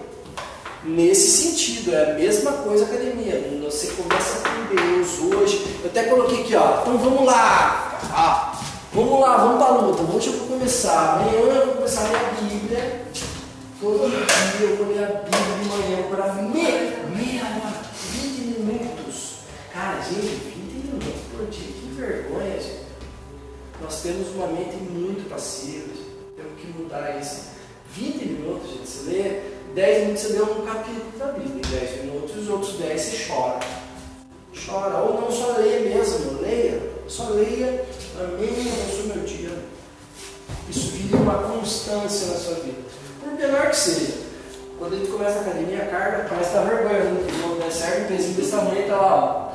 Nesse 0.84 1.30
sentido, 1.30 1.94
é 1.94 2.12
a 2.12 2.14
mesma 2.14 2.52
coisa 2.52 2.86
a 2.86 2.88
academia. 2.88 3.60
Você 3.64 3.88
começa 3.88 4.42
com 4.42 4.76
Deus 4.76 5.20
hoje. 5.34 5.80
Eu 5.84 5.90
até 5.90 6.04
coloquei 6.04 6.42
aqui, 6.44 6.56
ó. 6.56 6.82
Então 6.82 6.98
vamos 6.98 7.26
lá. 7.26 8.00
Ah, 8.12 8.58
vamos 8.94 9.20
lá, 9.20 9.38
vamos 9.38 9.58
para 9.64 9.74
a 9.74 9.78
luta. 9.80 10.04
Hoje 10.16 10.28
eu 10.28 10.34
vou 10.34 10.48
começar. 10.58 11.16
Amanhã 11.20 11.40
eu 11.40 11.66
vou 11.66 11.76
começar 11.76 12.02
a 12.02 12.10
ler 12.10 12.16
a 12.18 12.42
Bíblia. 12.42 13.02
Todo 13.82 14.10
dia 14.10 14.68
eu 14.68 14.78
vou 14.78 14.88
ler 14.88 15.04
a 15.04 15.08
Bíblia 15.08 15.58
de 15.60 15.66
manhã 15.70 16.04
para 16.10 16.34
meia, 16.34 17.04
meia 17.14 17.44
hora, 17.44 17.74
20 18.14 18.40
minutos. 18.42 19.34
Cara, 19.88 20.02
gente, 20.02 20.20
20 20.20 20.84
minutos 20.84 21.22
por 21.32 21.48
dia, 21.48 21.72
que 21.72 21.96
vergonha, 21.96 22.60
gente. 22.60 22.88
Nós 23.82 24.02
temos 24.02 24.36
uma 24.36 24.48
mente 24.48 24.76
muito 24.76 25.30
passiva, 25.30 25.88
gente. 25.96 26.10
temos 26.36 26.60
que 26.60 26.68
mudar 26.78 27.18
isso. 27.22 27.52
20 27.94 28.26
minutos, 28.26 28.70
gente, 28.70 28.86
você 28.86 29.10
lê, 29.10 29.42
10 29.74 30.00
minutos 30.00 30.24
você 30.24 30.34
lê 30.34 30.42
um 30.42 30.66
capítulo 30.66 31.12
da 31.18 31.28
Bíblia, 31.28 31.80
10 31.80 32.04
minutos, 32.04 32.36
os 32.36 32.50
outros 32.50 32.74
10 32.74 33.02
você 33.02 33.32
chora. 33.32 33.60
Chora, 34.66 34.98
ou 34.98 35.22
não 35.22 35.32
só 35.32 35.56
leia 35.58 35.80
mesmo, 35.80 36.42
leia, 36.42 36.82
só 37.08 37.30
leia, 37.30 37.86
amém, 38.20 38.50
abençoe 38.50 39.12
meu 39.16 39.24
dia. 39.24 39.58
Isso 40.70 40.92
vira 40.98 41.16
uma 41.16 41.44
constância 41.44 42.28
na 42.28 42.36
sua 42.38 42.56
vida. 42.56 42.82
Por 43.24 43.32
menor 43.32 43.70
que 43.70 43.78
seja. 43.78 44.28
Quando 44.78 44.96
a 44.96 44.98
gente 44.98 45.12
começa 45.12 45.38
a 45.38 45.42
academia, 45.44 45.84
a 45.84 45.88
carga 45.88 46.28
parece 46.30 46.54
dá 46.54 46.62
vergonha, 46.64 47.06
né? 47.06 47.28
Não 47.58 47.72
serve 47.72 48.04
um 48.04 48.08
pezinho 48.08 48.34
desse 48.36 48.52
tamanho 48.52 48.86
tá 48.86 48.96
lá, 48.98 49.16
ó. 49.44 49.47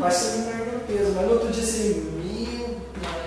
Parece 0.00 0.24
que 0.24 0.30
você 0.30 0.36
não 0.38 0.44
carregando 0.52 0.80
peso, 0.86 1.12
mas 1.14 1.26
no 1.26 1.32
outro 1.32 1.48
dia 1.48 1.62
você 1.64 2.02
mil 2.24 2.76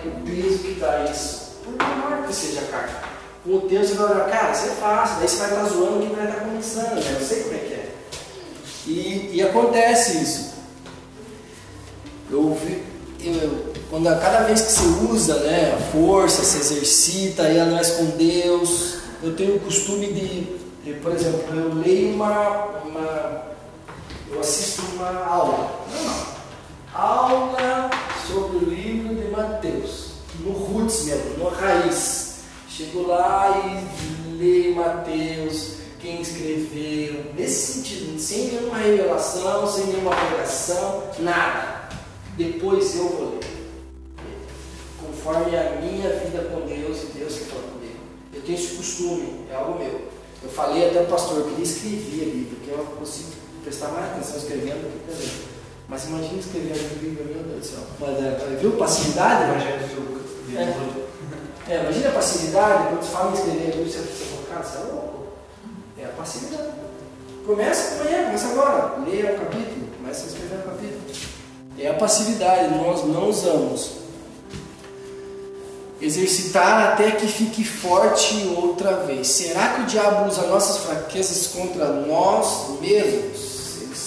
o 0.06 0.22
peso 0.26 0.58
que 0.60 0.78
dá 0.80 1.06
isso. 1.06 1.50
Por 1.64 1.74
menor 1.74 2.28
que 2.28 2.34
seja 2.34 2.62
a 2.62 2.64
carga. 2.66 3.10
Com 3.44 3.52
o 3.56 3.62
tempo 3.62 3.86
você 3.86 3.94
vai 3.96 4.12
olhar, 4.12 4.30
cara, 4.30 4.52
isso 4.52 4.66
é 4.66 4.70
fácil, 4.76 5.18
daí 5.20 5.28
você 5.28 5.38
vai 5.38 5.50
estar 5.50 5.64
zoando 5.66 6.00
quem 6.06 6.16
vai 6.16 6.26
estar 6.28 6.42
começando, 6.42 6.96
né? 6.96 7.18
Eu 7.20 7.26
sei 7.26 7.44
como 7.44 7.56
é 7.56 7.58
que 7.60 7.74
é. 7.74 7.92
E, 8.88 9.32
e 9.36 9.42
acontece 9.42 10.18
isso. 10.22 10.54
Eu 12.32 12.54
vi, 12.54 12.84
eu, 13.26 13.74
quando 13.90 14.08
a- 14.08 14.18
cada 14.18 14.42
vez 14.44 14.62
que 14.62 14.72
você 14.72 14.86
usa 15.12 15.36
né, 15.40 15.74
a 15.76 15.92
força, 15.92 16.44
se 16.44 16.58
exercita, 16.60 17.50
ir 17.50 17.66
mais 17.72 17.92
com 17.92 18.06
Deus, 18.18 18.98
eu 19.24 19.36
tenho 19.36 19.56
o 19.56 19.60
costume 19.60 20.08
de, 20.08 20.44
de, 20.84 21.00
por 21.02 21.12
exemplo, 21.14 21.42
eu 21.56 21.74
leio 21.76 22.14
uma, 22.14 22.66
uma 22.86 23.42
eu 24.32 24.40
assisto 24.40 24.84
uma 24.94 25.26
aula, 25.26 25.86
não, 25.92 27.00
aula 27.02 27.90
sobre 28.28 28.58
o 28.58 28.70
livro 28.70 29.16
de 29.16 29.32
Mateus, 29.32 30.12
no 30.42 30.52
roots 30.52 31.06
mesmo, 31.06 31.38
no 31.38 31.50
raiz. 31.50 32.30
Chego 32.70 33.08
lá 33.08 33.62
e 33.66 34.38
leio 34.38 34.76
Mateus, 34.76 35.80
quem 36.00 36.22
escreveu, 36.22 37.34
nesse 37.36 37.74
sentido, 37.74 38.20
sem 38.20 38.48
nenhuma 38.48 38.78
revelação, 38.78 39.68
sem 39.68 39.88
nenhuma 39.88 40.16
pregação, 40.16 41.04
nada. 41.20 41.90
Depois 42.38 42.96
eu 42.96 43.10
vou 43.10 43.30
ler. 43.32 43.50
Conforme 45.02 45.58
a 45.58 45.82
minha 45.82 46.10
vida 46.20 46.44
com 46.44 46.66
Deus 46.66 47.04
e 47.04 47.18
Deus 47.18 47.34
que 47.34 47.46
fala 47.46 47.64
comigo. 47.64 48.00
Eu 48.34 48.42
tenho 48.44 48.58
esse 48.58 48.76
costume, 48.76 49.46
é 49.52 49.56
algo 49.56 49.78
meu. 49.78 50.08
Eu 50.42 50.50
falei 50.50 50.88
até 50.88 51.00
ao 51.00 51.06
pastor, 51.06 51.40
eu 51.40 51.46
queria 51.50 51.64
escrever 51.64 52.22
a 52.22 52.26
Bíblia, 52.26 52.48
porque 52.56 52.72
eu 52.72 52.86
consigo 52.98 53.39
prestar 53.64 53.90
mais 53.90 54.12
atenção 54.12 54.38
escrevendo 54.38 54.84
do 54.84 55.06
que 55.06 55.12
lendo. 55.12 55.50
Mas 55.88 56.06
imagina 56.06 56.40
escrever 56.40 56.74
a 56.74 57.00
Bíblia, 57.00 57.26
meu 57.26 57.44
Deus 57.44 57.60
do 57.60 57.66
céu. 57.66 57.80
Mas, 58.00 58.10
é, 58.24 58.58
viu 58.60 58.72
passividade? 58.74 59.50
Evangelho 59.50 59.88
de 59.88 59.96
Lucas. 59.96 60.20
É. 60.56 61.74
É, 61.74 61.82
imagina 61.82 62.10
a 62.10 62.14
passividade, 62.14 62.88
quando 62.90 63.02
você 63.02 63.12
fala 63.12 63.30
em 63.30 63.34
escrever 63.34 63.72
você 63.84 64.00
você 64.00 64.26
fala, 64.26 64.48
cara, 64.50 64.64
você 64.64 64.78
é 64.78 64.92
louco. 64.92 65.28
É 66.00 66.06
a 66.06 66.10
passividade. 66.10 66.70
Começa 67.46 68.02
amanhã, 68.02 68.26
começa 68.26 68.48
agora. 68.48 69.00
Leia 69.06 69.34
o 69.34 69.40
capítulo, 69.40 69.88
começa 69.98 70.24
a 70.24 70.28
escrever 70.28 70.56
o 70.56 70.64
capítulo. 70.64 71.02
É 71.78 71.88
a 71.88 71.94
passividade, 71.94 72.76
nós 72.76 73.04
não 73.06 73.30
usamos. 73.30 74.00
Exercitar 76.02 76.94
até 76.94 77.12
que 77.12 77.28
fique 77.28 77.64
forte 77.64 78.54
outra 78.56 79.04
vez. 79.04 79.28
Será 79.28 79.70
que 79.74 79.82
o 79.82 79.86
diabo 79.86 80.28
usa 80.28 80.48
nossas 80.48 80.78
fraquezas 80.86 81.48
contra 81.48 81.88
nós 81.88 82.80
mesmos? 82.80 83.49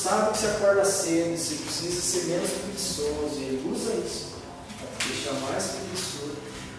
Ele 0.03 0.11
sabe 0.11 0.33
que 0.33 0.39
você 0.39 0.47
acorda 0.47 0.85
cedo, 0.85 1.39
você 1.39 1.55
precisa 1.55 2.01
ser 2.01 2.25
menos 2.33 2.51
preguiçoso. 2.51 3.39
e 3.39 3.43
Ele 3.45 3.73
usa 3.73 3.93
isso 4.05 4.33
para 4.77 4.89
te 4.99 5.09
deixar 5.13 5.35
mais 5.35 5.65
preguiçoso. 5.65 6.33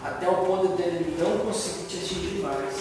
Até 0.03 0.28
o 0.28 0.36
ponto 0.45 0.76
dele 0.76 1.15
não 1.17 1.38
conseguir 1.38 1.86
te 1.86 1.97
atingir 1.99 2.41
mais. 2.41 2.76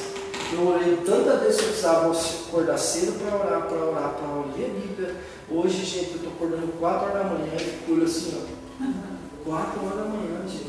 Eu 0.52 0.66
orei 0.66 0.96
tantas 1.06 1.42
vezes 1.42 1.56
que 1.58 1.62
eu 1.62 1.68
precisava 1.68 2.12
acordar 2.12 2.76
cedo 2.76 3.20
para 3.20 3.36
orar, 3.36 3.68
para 3.68 3.84
orar, 3.84 4.14
para 4.14 4.56
ler 4.56 4.64
a 4.64 4.80
Bíblia. 4.80 5.16
Hoje, 5.48 5.84
gente, 5.84 6.10
eu 6.10 6.16
estou 6.16 6.32
acordando 6.32 6.72
4 6.72 7.08
horas 7.08 7.22
da 7.22 7.24
manhã 7.24 7.52
e 7.56 7.92
olho 7.92 8.04
assim, 8.04 8.34
ó. 8.34 9.48
4 9.48 9.86
horas 9.86 9.96
da 9.96 10.04
manhã, 10.06 10.48
gente. 10.48 10.66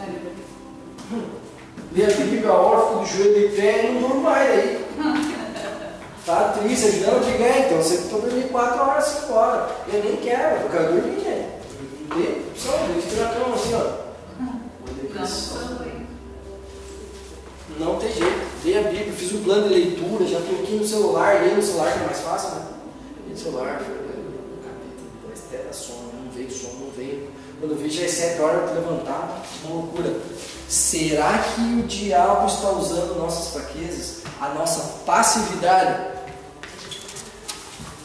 Lê 1.94 2.06
a 2.06 2.16
Bíblia, 2.16 2.50
a 2.50 2.54
hora, 2.54 2.90
fico 2.90 3.06
de 3.06 3.24
joelho 3.24 3.50
de 3.50 3.56
pé 3.56 3.90
e 3.90 3.94
não 3.94 4.02
durmo 4.02 4.22
mais 4.22 4.52
aí. 4.52 4.86
Tá 6.26 6.54
triste, 6.58 6.86
ajudando 6.86 7.18
a 7.18 7.30
brigar, 7.30 7.60
então 7.60 7.78
você 7.80 7.96
está 7.96 8.16
dormindo 8.18 8.50
4 8.50 8.82
horas, 8.82 9.06
5 9.06 9.34
horas. 9.34 9.72
Eu 9.92 10.04
nem 10.06 10.16
quero, 10.16 10.62
eu 10.62 10.70
quero 10.70 10.94
dormir, 10.94 11.20
gente. 11.20 11.50
Não 12.10 12.16
tem 12.16 12.44
opção, 12.48 12.74
eu 12.96 13.02
fico 13.02 13.22
na 13.22 13.30
cama 13.30 13.56
assim, 13.56 13.74
ó. 13.74 14.04
Não, 14.40 14.54
não? 17.78 17.94
Não 17.94 18.00
tem 18.00 18.14
jeito. 18.14 18.42
Lê 18.64 18.78
a 18.78 18.84
Bíblia, 18.84 19.12
fiz 19.12 19.34
um 19.34 19.44
plano 19.44 19.68
de 19.68 19.74
leitura, 19.74 20.26
já 20.26 20.38
aqui 20.38 20.78
no 20.80 20.88
celular, 20.88 21.42
leio 21.42 21.58
no 21.58 21.62
celular 21.62 21.92
que 21.92 22.00
é 22.00 22.06
mais 22.06 22.20
fácil, 22.20 22.50
né? 22.52 22.68
Leio 23.24 23.32
no 23.32 23.38
celular, 23.38 23.82
lendo 23.82 24.30
um 24.54 24.64
capítulo, 24.64 25.10
dois, 25.28 25.42
dá 25.52 25.74
sono, 25.74 26.10
não 26.24 26.32
veio 26.32 26.50
sono, 26.50 26.86
não 26.86 26.92
veio. 26.92 27.30
Quando 27.60 27.72
eu 27.72 27.78
vi 27.78 27.90
já 27.90 28.06
é 28.06 28.08
7 28.08 28.42
horas, 28.42 28.62
eu 28.62 28.68
tô 28.70 28.74
levantado, 28.76 29.44
uma 29.66 29.76
loucura. 29.76 30.16
Será 30.70 31.40
que 31.40 31.62
o 31.62 31.84
diabo 31.84 32.48
está 32.48 32.70
usando 32.70 33.20
nossas 33.20 33.54
fraquezas, 33.54 34.22
a 34.40 34.50
nossa 34.54 35.02
passividade? 35.06 36.13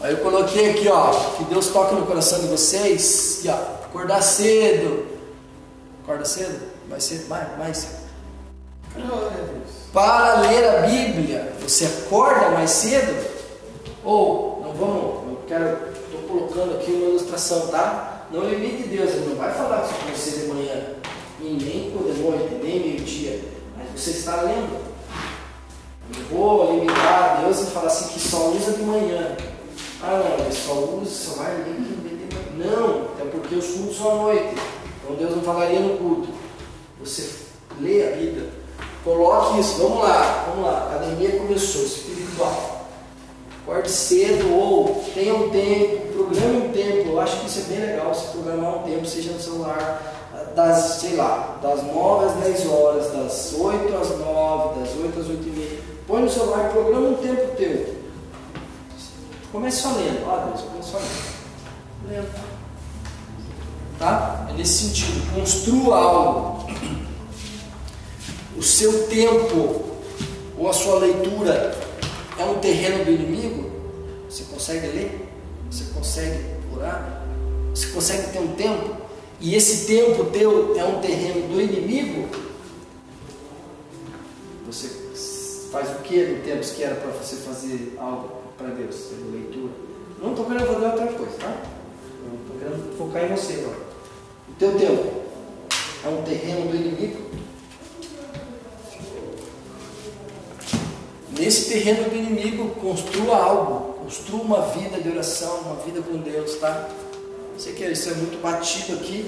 Aí 0.00 0.12
eu 0.12 0.18
coloquei 0.18 0.70
aqui, 0.70 0.88
ó, 0.88 1.10
que 1.36 1.44
Deus 1.44 1.68
toque 1.68 1.94
no 1.94 2.06
coração 2.06 2.38
de 2.38 2.46
vocês, 2.46 3.44
e 3.44 3.48
ó, 3.48 3.54
acordar 3.84 4.22
cedo. 4.22 5.06
Acorda 6.04 6.24
cedo? 6.24 6.60
Mais 6.88 7.02
cedo? 7.02 7.28
Mais? 7.28 7.58
Mais? 7.58 7.88
Deus. 8.94 9.08
para 9.92 10.40
ler 10.40 10.64
a 10.68 10.82
Bíblia, 10.86 11.52
você 11.60 11.84
acorda 11.84 12.50
mais 12.50 12.70
cedo? 12.70 13.26
Ou, 14.04 14.62
não 14.64 14.72
vamos, 14.72 15.30
eu 15.30 15.40
quero, 15.46 15.78
estou 15.92 16.20
colocando 16.28 16.76
aqui 16.76 16.92
uma 16.92 17.10
ilustração, 17.10 17.66
tá? 17.68 18.26
Não 18.30 18.48
limite 18.48 18.88
Deus, 18.88 19.10
ele 19.10 19.30
não 19.30 19.36
vai 19.36 19.52
falar 19.52 19.80
com 19.80 20.12
você 20.12 20.30
de 20.30 20.46
manhã. 20.46 20.94
e 21.40 21.44
nem 21.44 21.90
quando 21.90 22.10
é 22.10 22.22
noite, 22.22 22.54
nem 22.62 22.80
meio-dia. 22.80 23.40
Mas 23.76 24.00
você 24.00 24.10
está 24.10 24.42
lendo. 24.42 24.78
Eu 26.16 26.24
vou 26.36 26.74
limitar 26.74 27.40
Deus 27.42 27.60
e 27.60 27.66
falar 27.66 27.88
assim 27.88 28.08
que 28.08 28.20
só 28.20 28.48
usa 28.50 28.72
de 28.72 28.82
manhã. 28.82 29.36
Ah 30.02 30.22
não, 30.22 30.44
ele 30.44 30.54
só 30.54 30.72
usa, 30.74 31.34
de 31.34 31.70
manhã. 31.70 31.98
Não, 32.56 33.08
é 33.20 33.28
porque 33.30 33.56
os 33.56 33.66
cultos 33.66 33.96
são 33.96 34.10
à 34.10 34.14
noite. 34.22 34.54
Então 35.02 35.16
Deus 35.16 35.36
não 35.36 35.42
falaria 35.42 35.80
no 35.80 35.98
culto. 35.98 36.28
Você 37.00 37.30
lê 37.80 38.06
a 38.06 38.10
Bíblia. 38.16 38.48
Coloque 39.04 39.60
isso, 39.60 39.78
vamos 39.78 40.02
lá, 40.02 40.44
vamos 40.48 40.66
lá. 40.66 40.78
A 40.78 40.96
academia 40.96 41.38
começou, 41.38 41.82
espiritual. 41.82 42.86
Acorde 43.62 43.90
cedo 43.90 44.54
ou 44.54 45.04
tenha 45.14 45.34
um 45.34 45.50
tempo, 45.50 46.12
programe 46.12 46.68
um 46.68 46.72
tempo. 46.72 47.10
Eu 47.10 47.20
acho 47.20 47.40
que 47.40 47.46
isso 47.46 47.60
é 47.60 47.74
bem 47.74 47.86
legal, 47.86 48.14
se 48.14 48.28
programar 48.28 48.78
um 48.78 48.82
tempo, 48.82 49.04
seja 49.04 49.32
no 49.32 49.40
celular, 49.40 50.18
das, 50.54 51.00
sei 51.00 51.16
lá, 51.16 51.58
das 51.62 51.82
9 51.82 52.26
às 52.26 52.32
10 52.34 52.66
horas, 52.66 53.10
das 53.12 53.54
8 53.54 53.96
às 53.96 54.18
9, 54.18 54.80
das 54.80 54.90
8 54.96 55.20
às 55.20 55.28
8 55.28 55.48
e 55.48 55.50
meia. 55.50 55.80
Põe 56.06 56.22
no 56.22 56.30
celular 56.30 56.68
e 56.68 56.72
programa 56.72 57.08
um 57.08 57.14
tempo 57.14 57.56
teu. 57.56 57.97
Comece 59.50 59.82
só 59.82 59.92
lendo. 59.92 60.26
Ó 60.26 60.46
Deus, 60.46 60.60
comece 60.62 60.90
só 60.90 60.98
lendo. 60.98 62.08
Lendo. 62.08 62.58
Tá? 63.98 64.46
É 64.50 64.52
nesse 64.52 64.88
sentido. 64.88 65.34
Construa 65.34 65.96
algo. 65.96 66.70
O 68.56 68.62
seu 68.62 69.06
tempo 69.08 69.84
ou 70.58 70.68
a 70.68 70.72
sua 70.72 70.98
leitura 70.98 71.78
é 72.38 72.44
um 72.44 72.58
terreno 72.58 73.04
do 73.04 73.10
inimigo? 73.10 73.70
Você 74.28 74.44
consegue 74.44 74.86
ler? 74.88 75.28
Você 75.70 75.84
consegue 75.94 76.44
orar? 76.74 77.22
Você 77.74 77.88
consegue 77.88 78.32
ter 78.32 78.40
um 78.40 78.54
tempo? 78.54 78.96
E 79.40 79.54
esse 79.54 79.86
tempo 79.86 80.24
teu 80.26 80.76
é 80.76 80.84
um 80.84 81.00
terreno 81.00 81.48
do 81.48 81.60
inimigo? 81.60 82.28
Você 84.66 84.88
faz 85.70 85.90
o 85.90 86.02
que 86.02 86.24
no 86.24 86.42
tempo 86.42 86.66
que 86.74 86.82
era 86.82 86.96
para 86.96 87.10
você 87.12 87.36
fazer 87.36 87.96
algo 87.98 88.37
para 88.58 88.68
Deus? 88.68 89.12
Leitura. 89.32 89.72
Não 90.20 90.30
estou 90.30 90.44
querendo 90.44 90.66
fazer 90.66 90.86
outra 90.86 91.06
coisa, 91.06 91.38
tá? 91.38 91.62
Estou 92.42 92.58
querendo 92.58 92.98
focar 92.98 93.24
em 93.24 93.28
você 93.28 93.52
agora. 93.54 93.78
O 94.48 94.52
teu 94.58 94.76
tempo 94.76 95.22
é 96.04 96.08
um 96.08 96.22
terreno 96.22 96.68
do 96.68 96.76
inimigo? 96.76 97.28
Nesse 101.38 101.70
terreno 101.70 102.10
do 102.10 102.16
inimigo, 102.16 102.70
construa 102.80 103.36
algo, 103.36 103.94
construa 104.02 104.42
uma 104.42 104.62
vida 104.62 105.00
de 105.00 105.08
oração, 105.08 105.60
uma 105.60 105.76
vida 105.76 106.02
com 106.02 106.16
Deus, 106.16 106.56
tá? 106.56 106.88
Sei 107.56 107.74
que 107.74 107.84
isso 107.84 108.10
é 108.10 108.14
muito 108.14 108.42
batido 108.42 108.94
aqui, 108.94 109.24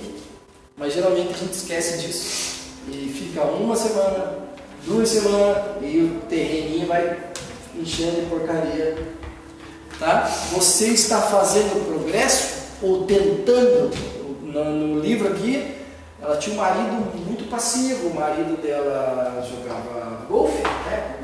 mas 0.77 0.93
geralmente 0.93 1.33
a 1.33 1.37
gente 1.37 1.53
esquece 1.53 1.99
disso. 1.99 2.59
E 2.89 3.13
fica 3.17 3.45
uma 3.45 3.77
semana, 3.77 4.39
duas 4.85 5.09
semanas, 5.09 5.77
e 5.83 5.99
o 5.99 6.21
terreninho 6.29 6.89
vai 6.89 7.31
enchendo 7.77 8.23
de 8.23 8.27
porcaria. 8.27 9.20
Tá? 10.01 10.23
Você 10.53 10.87
está 10.87 11.21
fazendo 11.21 11.87
progresso 11.87 12.55
ou 12.81 13.05
tentando? 13.05 13.91
No, 14.43 14.65
no 14.65 15.01
livro 15.01 15.29
aqui, 15.29 15.77
ela 16.21 16.39
tinha 16.39 16.57
um 16.57 16.59
marido 16.59 16.93
muito 17.25 17.49
passivo, 17.51 18.09
o 18.09 18.15
marido 18.15 18.61
dela 18.61 19.47
jogava 19.49 20.25
golfe, 20.27 20.63
né? 20.87 21.19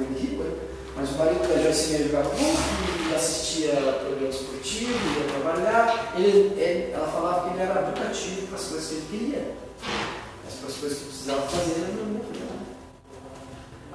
Mas 0.95 1.11
o 1.11 1.15
marido 1.15 1.49
da 1.49 1.63
Joyce 1.63 2.05
jogava 2.05 2.29
golfe, 2.29 3.15
assistia 3.15 3.73
programa 3.73 4.29
esportivo, 4.29 4.93
ia 4.93 5.25
trabalhar. 5.33 6.13
Ele, 6.17 6.53
ele, 6.61 6.93
ela 6.93 7.09
falava 7.09 7.49
que 7.49 7.55
ele 7.55 7.63
era 7.63 7.81
educativo 7.81 8.47
para 8.47 8.57
as 8.57 8.65
coisas 8.65 8.89
que 8.89 8.95
ele 8.95 9.07
queria. 9.11 9.55
Mas 10.45 10.55
para 10.55 10.69
as 10.69 10.75
coisas 10.77 10.99
que 10.99 11.05
precisava 11.05 11.43
fazer, 11.43 11.73
ele 11.73 11.97
não 11.97 12.13
ia 12.15 12.56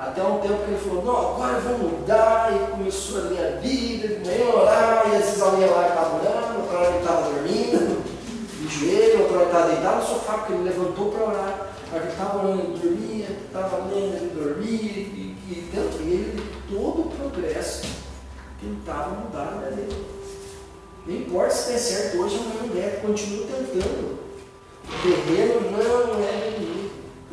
Até 0.01 0.23
um 0.23 0.39
tempo 0.39 0.65
que 0.65 0.71
ele 0.71 0.79
falou, 0.79 1.05
não, 1.05 1.15
agora 1.15 1.57
eu 1.57 1.77
vou 1.77 1.89
mudar, 1.89 2.51
e 2.51 2.71
começou 2.71 3.19
a 3.19 3.23
ler 3.25 3.53
a 3.53 3.61
Bíblia, 3.61 4.17
de 4.17 4.27
manhã 4.27 4.45
orar, 4.51 5.03
e 5.05 5.15
às 5.15 5.25
vezes 5.25 5.41
alguém 5.43 5.69
lá 5.69 5.89
estava 5.89 6.15
orando, 6.15 6.59
outra 6.59 6.77
hora 6.79 6.89
ele 6.89 6.97
estava 6.97 7.21
dormindo, 7.29 8.01
de 8.57 8.67
joelho, 8.67 9.21
outra 9.21 9.37
hora 9.37 9.45
estava 9.45 9.67
deitado 9.67 9.97
no 9.97 10.07
sofá, 10.07 10.33
porque 10.39 10.53
ele 10.53 10.63
levantou 10.63 11.11
para 11.11 11.23
orar. 11.23 11.67
Aí 11.93 11.99
ele 11.99 12.07
estava 12.07 12.39
orando, 12.39 12.61
ele 12.61 12.79
dormia, 12.79 13.27
estava 13.45 13.77
lendo, 13.77 14.15
ele 14.15 14.31
dormia, 14.33 14.71
e, 14.71 15.37
e, 15.47 15.69
e 15.71 16.11
ele, 16.11 16.43
todo 16.67 17.01
o 17.01 17.11
progresso, 17.15 17.85
tentava 18.59 19.11
mudar 19.11 19.49
a 19.49 19.69
vida 19.69 19.75
dele. 19.75 20.05
Não 21.05 21.15
importa 21.15 21.53
se 21.53 21.73
der 21.73 21.77
certo 21.77 22.17
hoje 22.17 22.39
ou 22.39 22.59
não 22.59 22.75
der, 22.75 23.03
continue 23.03 23.45
tentando. 23.45 24.17
O 24.83 25.01
terreno 25.03 25.71
não 25.71 25.79
é 25.79 26.70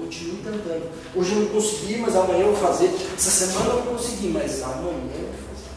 Continue 0.08 0.36
tentando. 0.36 0.90
Hoje 1.14 1.32
eu 1.32 1.40
não 1.40 1.48
consegui, 1.48 1.98
mas 1.98 2.16
amanhã 2.16 2.40
eu 2.40 2.54
vou 2.54 2.56
fazer. 2.56 2.90
Essa 3.14 3.30
semana 3.30 3.68
eu 3.68 3.84
não 3.84 3.94
consegui, 3.94 4.28
mas 4.28 4.62
amanhã 4.62 5.02
eu 5.14 5.28
vou 5.28 5.34
fazer. 5.50 5.68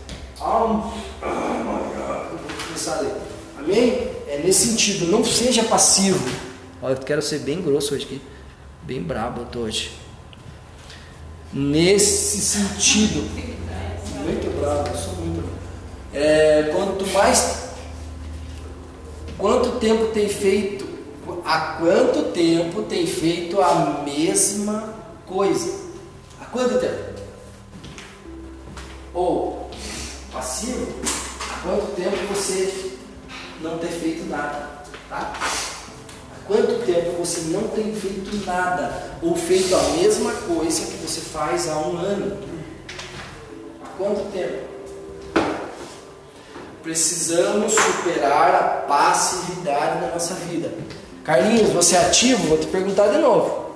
Amanhã 1.21 2.27
eu 2.31 2.37
vou 2.37 2.65
começar 2.65 2.95
a 2.95 3.01
ler. 3.01 3.13
Amém? 3.59 4.07
É 4.29 4.41
nesse 4.41 4.69
sentido, 4.69 5.07
não 5.07 5.21
seja 5.25 5.63
passivo. 5.63 6.17
Olha, 6.81 6.93
eu 6.93 6.97
quero 6.99 7.21
ser 7.21 7.39
bem 7.39 7.61
grosso 7.61 7.93
hoje 7.93 8.05
aqui. 8.05 8.21
Bem 8.83 9.03
brabo 9.03 9.41
eu 9.41 9.45
tô 9.47 9.59
hoje. 9.59 9.91
Nesse 11.51 12.39
sentido. 12.39 13.29
Muito 14.23 14.61
bravo, 14.61 14.87
eu 14.87 14.97
sou 14.97 15.13
muito 15.15 15.41
bravo. 15.41 15.59
É, 16.13 16.71
quanto 16.73 17.05
mais. 17.07 17.63
Quanto 19.37 19.77
tempo 19.77 20.05
tem 20.13 20.29
feito? 20.29 20.90
Há 21.43 21.77
quanto 21.79 22.31
tempo 22.31 22.83
tem 22.83 23.05
feito 23.07 23.61
a 23.61 24.03
mesma 24.05 24.93
coisa? 25.25 25.79
Há 26.39 26.45
quanto 26.45 26.79
tempo? 26.79 27.21
Ou 29.13 29.69
passivo? 30.31 30.87
Há 31.49 31.59
quanto 31.63 31.95
tempo 31.95 32.33
você 32.33 32.97
não 33.61 33.77
tem 33.79 33.89
feito 33.89 34.29
nada? 34.29 34.83
Tá? 35.09 35.33
Há 36.31 36.47
quanto 36.47 36.85
tempo 36.85 37.17
você 37.17 37.41
não 37.49 37.67
tem 37.69 37.93
feito 37.95 38.45
nada? 38.45 39.17
Ou 39.21 39.35
feito 39.35 39.75
a 39.75 39.81
mesma 39.97 40.31
coisa 40.31 40.85
que 40.85 40.97
você 40.97 41.21
faz 41.21 41.67
há 41.67 41.77
um 41.77 41.97
ano? 41.97 42.37
Há 43.83 43.87
quanto 43.97 44.31
tempo? 44.31 44.71
Precisamos 46.83 47.73
superar 47.73 48.55
a 48.55 48.87
passividade 48.87 50.01
na 50.01 50.11
nossa 50.13 50.33
vida. 50.35 50.71
Carlinhos, 51.23 51.69
você 51.69 51.95
é 51.95 52.05
ativo? 52.07 52.47
Vou 52.47 52.57
te 52.57 52.67
perguntar 52.67 53.07
de 53.09 53.19
novo. 53.19 53.75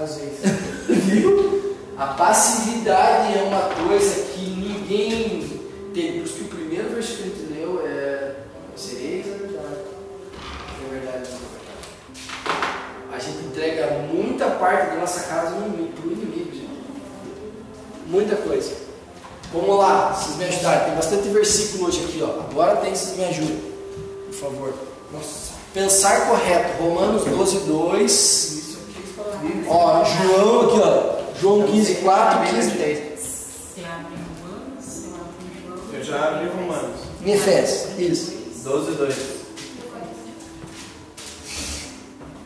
Às 0.00 0.16
vezes. 0.16 0.40
Viu? 0.88 1.76
A 1.98 2.06
passividade 2.08 3.38
é 3.38 3.42
uma 3.42 3.62
coisa 3.86 4.14
que 4.32 4.40
ninguém 4.40 5.60
tem. 5.92 6.18
Por 6.18 6.24
isso 6.24 6.34
que 6.34 6.42
o 6.42 6.48
primeiro 6.48 6.88
versículo 6.90 7.30
que 7.30 7.36
a 7.36 7.46
gente 7.46 7.52
leu 7.52 7.86
é 7.86 8.34
sereis 8.76 9.26
a 9.26 9.36
verdade. 9.36 9.80
É 10.80 10.90
verdade, 10.90 11.28
não 11.30 11.38
é 11.38 11.50
verdade. 11.54 11.88
A 13.12 13.18
gente 13.18 13.46
entrega 13.46 13.98
muita 14.12 14.50
parte 14.50 14.90
da 14.90 14.96
nossa 14.96 15.20
casa 15.28 15.56
para 15.56 15.64
o 15.64 16.12
inimigo, 16.12 16.52
gente. 16.52 16.68
Muita 18.06 18.36
coisa. 18.36 18.72
Vamos 19.52 19.78
lá, 19.78 20.12
vocês 20.12 20.36
me 20.36 20.44
ajudarem. 20.44 20.86
Tem 20.86 20.94
bastante 20.96 21.28
versículo 21.28 21.88
hoje 21.88 22.04
aqui, 22.04 22.22
ó. 22.22 22.40
Agora 22.40 22.76
tem, 22.76 22.94
vocês 22.94 23.16
me 23.16 23.24
ajudem. 23.24 23.62
Por 24.26 24.34
favor. 24.34 24.74
Nossa. 25.12 25.43
Pensar 25.74 26.28
correto. 26.28 26.80
Romanos 26.80 27.24
12, 27.24 27.58
2. 27.66 28.10
Isso 28.12 28.78
aqui 29.34 29.64
Ó, 29.68 30.04
João 30.04 30.60
aqui, 30.60 30.80
ó. 30.80 31.40
João 31.40 31.66
15, 31.66 31.94
4, 31.96 32.54
15, 32.54 32.70
10. 32.70 32.98
Você 33.18 33.84
abre 33.84 34.14
Romanos, 34.14 34.84
você 34.84 35.08
abre 35.08 35.66
João. 35.66 35.78
Eu 35.92 36.04
já 36.04 36.28
abri 36.28 36.48
Romanos. 36.48 37.00
Em 37.24 37.32
Efésios, 37.32 37.98
isso. 37.98 38.32
12, 38.62 38.92
2. 38.92 39.14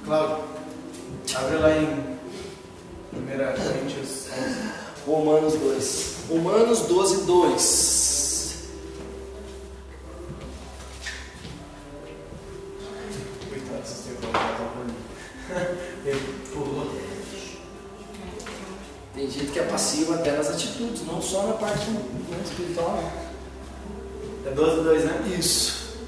Cláudio, 0.06 0.44
abre 1.34 1.56
lá 1.58 1.70
em 1.76 1.84
1 3.12 3.26
Coríntios 3.62 4.26
11. 4.32 4.78
Romanos 5.06 5.52
2. 5.52 6.14
Romanos 6.30 6.80
12, 6.80 7.24
2. 7.26 7.97
Só 21.28 21.46
na 21.46 21.52
parte 21.54 21.90
né, 21.90 22.00
espiritual. 22.42 22.96
né? 22.96 23.26
É 24.46 24.50
12, 24.50 24.82
2, 24.82 25.04
né? 25.04 25.36
Isso. 25.38 25.98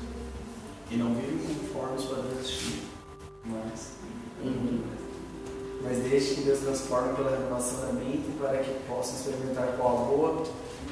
E 0.90 0.96
não 0.96 1.14
vive 1.14 1.54
conforme 1.54 1.96
os 1.96 2.04
padrões 2.06 2.36
deste 2.38 2.56
filho. 2.56 2.82
Mas, 3.44 3.90
Uhum. 4.42 4.80
mas 5.82 5.98
deixe 5.98 6.36
que 6.36 6.40
Deus 6.42 6.60
transforme 6.60 7.14
pela 7.14 7.30
renovação 7.36 7.80
da 7.80 7.92
mente 7.92 8.30
para 8.40 8.56
que 8.58 8.70
possa 8.88 9.14
experimentar 9.16 9.66
qual 9.76 9.98
a 9.98 10.04
boa 10.06 10.42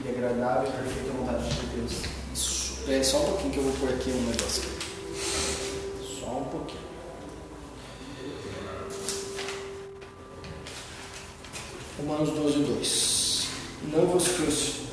e 0.05 0.09
agradável 0.09 0.69
e 0.69 0.73
perfeita 0.73 1.11
vontade 1.17 1.49
de 1.49 1.67
Deus. 1.67 1.93
Isso. 2.35 2.79
É 2.91 3.03
só 3.03 3.19
um 3.19 3.25
pouquinho 3.25 3.53
que 3.53 3.59
eu 3.59 3.65
vou 3.65 3.73
pôr 3.73 3.89
aqui 3.91 4.11
um 4.11 4.23
negócio 4.27 4.63
aqui. 4.63 6.21
Só 6.21 6.27
um 6.39 6.45
pouquinho. 6.45 6.79
Romanos 11.99 12.31
12, 12.31 12.59
2. 12.61 13.18
Não 13.93 14.07
vos 14.07 14.29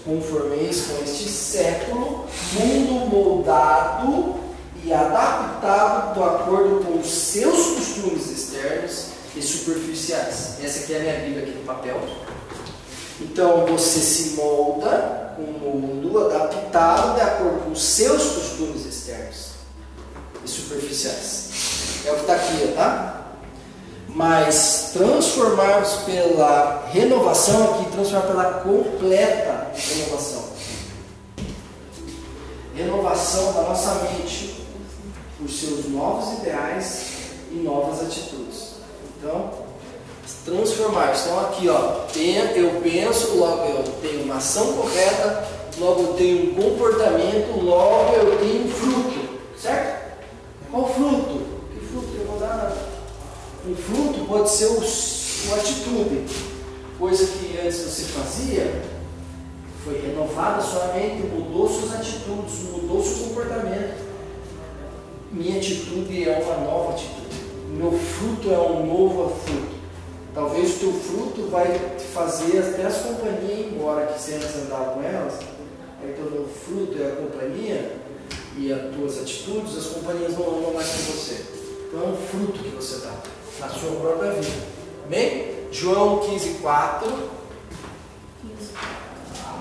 conformeis 0.06 0.88
com 0.88 1.04
este 1.04 1.28
século, 1.30 2.26
mundo 2.54 3.10
moldado 3.10 4.36
e 4.84 4.94
adaptado 4.94 6.14
de 6.14 6.24
acordo 6.24 6.86
com 6.86 7.00
os 7.00 7.08
seus 7.08 7.76
costumes 7.76 8.30
externos 8.30 9.08
e 9.36 9.42
superficiais. 9.42 10.58
Essa 10.64 10.80
aqui 10.84 10.94
é 10.94 10.98
a 10.98 11.00
minha 11.00 11.20
Bíblia 11.26 11.44
aqui 11.44 11.52
no 11.58 11.66
papel. 11.66 12.00
Então 13.20 13.66
você 13.66 14.00
se 14.00 14.36
molda 14.36 15.34
com 15.36 15.44
o 15.44 15.80
mundo 15.80 16.26
adaptado 16.26 17.16
de 17.16 17.22
acordo 17.22 17.66
com 17.66 17.72
os 17.72 17.84
seus 17.84 18.24
costumes 18.24 18.86
externos 18.86 19.48
e 20.44 20.48
superficiais. 20.48 21.50
É 22.06 22.12
o 22.12 22.16
que 22.16 22.22
está 22.22 22.36
aqui, 22.36 22.74
tá? 22.76 23.25
Mas 24.16 24.92
transformarmos 24.94 25.90
pela 26.06 26.88
renovação 26.94 27.74
aqui, 27.74 27.92
transformar 27.92 28.28
pela 28.28 28.44
completa 28.62 29.72
renovação. 29.76 30.46
Renovação 32.74 33.52
da 33.52 33.62
nossa 33.64 33.96
mente 34.06 34.66
por 35.38 35.50
seus 35.50 35.90
novos 35.90 36.40
ideais 36.40 37.08
e 37.52 37.56
novas 37.56 38.04
atitudes. 38.04 38.76
Então, 39.18 39.52
transformar. 40.46 41.14
Então 41.14 41.40
aqui, 41.42 41.68
ó, 41.68 42.06
eu 42.56 42.82
penso, 42.82 43.36
logo 43.36 43.66
eu 43.66 43.84
tenho 44.02 44.24
uma 44.24 44.36
ação 44.36 44.74
correta, 44.74 45.46
logo 45.78 46.02
eu 46.02 46.14
tenho 46.14 46.52
um 46.52 46.56
comportamento, 46.56 47.62
logo 47.62 48.14
eu 48.14 48.40
tenho 48.40 48.70
fruto, 48.70 49.40
certo? 49.60 50.16
Qual 50.72 50.88
fruto? 50.88 51.42
Que 51.74 51.86
fruto? 51.86 52.16
Eu 52.18 52.28
vou 52.28 52.40
dar 52.40 52.72
um 53.68 53.76
fruto 53.76 54.26
pode 54.28 54.50
ser 54.50 54.68
uma 54.68 55.56
atitude, 55.58 56.26
coisa 57.00 57.26
que 57.26 57.58
antes 57.58 57.80
você 57.80 58.04
fazia, 58.04 58.84
foi 59.84 60.00
renovada 60.02 60.62
sua 60.62 60.94
mente, 60.94 61.28
mudou 61.28 61.68
suas 61.68 61.94
atitudes, 61.96 62.70
mudou 62.72 63.04
seu 63.04 63.28
comportamento. 63.28 64.06
Minha 65.32 65.58
atitude 65.58 66.30
é 66.30 66.40
uma 66.44 66.58
nova 66.58 66.92
atitude. 66.94 67.36
Meu 67.70 67.92
fruto 67.92 68.52
é 68.52 68.58
um 68.58 68.86
novo 68.86 69.36
fruto. 69.44 69.76
Talvez 70.34 70.76
o 70.76 70.80
teu 70.80 70.94
fruto 70.94 71.50
vai 71.50 71.68
te 71.98 72.04
fazer 72.04 72.60
até 72.60 72.86
as 72.86 72.98
companhias 72.98 73.60
ir 73.60 73.74
embora, 73.74 74.06
que 74.08 74.22
você 74.22 74.36
antes 74.36 74.56
andava 74.56 74.94
com 74.94 75.02
elas. 75.02 75.40
Aí 76.02 76.14
teu 76.14 76.30
novo 76.30 76.50
fruto 76.50 77.02
é 77.02 77.08
a 77.08 77.16
companhia 77.16 77.98
e 78.58 78.72
as 78.72 78.96
tuas 78.96 79.20
atitudes, 79.20 79.78
as 79.78 79.86
companhias 79.88 80.38
não 80.38 80.58
andam 80.58 80.74
mais 80.74 80.88
com 80.88 81.12
você. 81.14 81.46
Então 81.88 82.04
é 82.04 82.08
um 82.08 82.18
fruto 82.18 82.60
que 82.60 82.76
você 82.76 83.06
dá 83.06 83.35
na 83.60 83.70
sua 83.70 83.92
própria 84.00 84.32
vida. 84.34 84.66
Amém? 85.06 85.56
João 85.72 86.20
15, 86.20 86.50
4. 86.62 87.08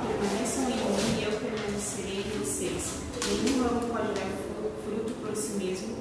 Permaneçam 0.05 0.65
em 0.65 0.77
mim 0.77 1.21
e 1.21 1.25
eu 1.25 1.33
permanecerei 1.33 2.25
em 2.27 2.39
vocês. 2.39 2.83
Nenhum 3.27 3.63
ramo 3.63 3.81
pode 3.89 4.09
dar 4.09 4.29
fruto 4.85 5.13
por 5.15 5.35
si 5.37 5.53
mesmo, 5.53 5.97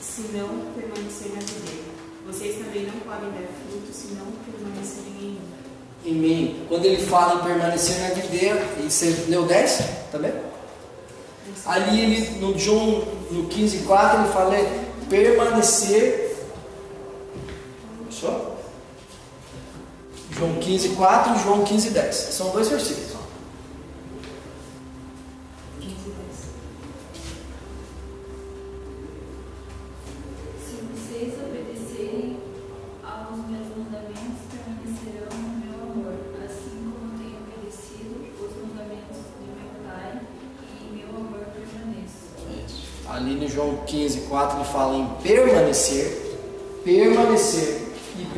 se 0.00 0.22
não 0.34 0.72
permanecer 0.74 1.32
na 1.32 1.40
videira. 1.40 1.88
Vocês 2.26 2.56
também 2.56 2.84
não 2.84 3.00
podem 3.00 3.30
dar 3.30 3.48
fruto 3.62 3.92
se 3.92 4.08
não 4.14 4.26
permanecerem 4.44 5.12
em 5.12 5.22
mim. 5.22 5.40
Em 6.04 6.14
mim. 6.14 6.66
Quando 6.68 6.84
ele 6.84 7.02
fala 7.06 7.40
em 7.40 7.44
permanecer 7.44 8.00
na 8.00 8.14
videira, 8.14 8.66
e 8.78 8.90
você 8.90 9.24
leu 9.28 9.46
10 9.46 9.82
também? 10.12 10.32
Ali 11.64 12.00
ele, 12.00 12.40
no 12.40 12.58
João 12.58 13.04
no 13.30 13.46
15, 13.48 13.78
4, 13.78 14.20
ele 14.20 14.32
fala 14.32 14.56
é 14.56 14.84
permanecer. 15.08 16.27
Só? 18.20 18.56
João 20.32 20.54
15, 20.56 20.88
4 20.90 21.36
e 21.36 21.38
João 21.44 21.64
15, 21.64 21.90
10. 21.90 22.14
São 22.14 22.50
dois 22.50 22.68
versículos. 22.68 23.12
ó. 23.14 23.18
15 25.80 25.94
e 25.94 26.10
10. 26.10 26.48
Se 30.66 30.74
vocês 30.92 31.34
obedecerem 31.34 32.38
aos 33.04 33.38
meus 33.48 33.68
mandamentos, 33.76 34.42
permanecerão 34.50 35.38
no 35.38 35.54
meu 35.64 35.78
amor, 35.92 36.14
assim 36.44 36.90
como 36.90 37.18
tenho 37.18 37.38
obedecido 37.38 38.14
os 38.40 38.52
mandamentos 38.66 39.18
de 39.38 39.46
meu 39.46 39.70
Pai, 39.86 40.20
e 40.72 40.86
em 40.86 40.90
meu 40.96 41.10
amor 41.10 41.46
permaneço. 41.54 42.34
Ali 43.08 43.34
no 43.36 43.48
João 43.48 43.84
15, 43.86 44.22
4, 44.22 44.58
ele 44.58 44.64
fala 44.64 44.96
em 44.96 45.06
permanecer, 45.22 46.36
permanecer 46.84 47.87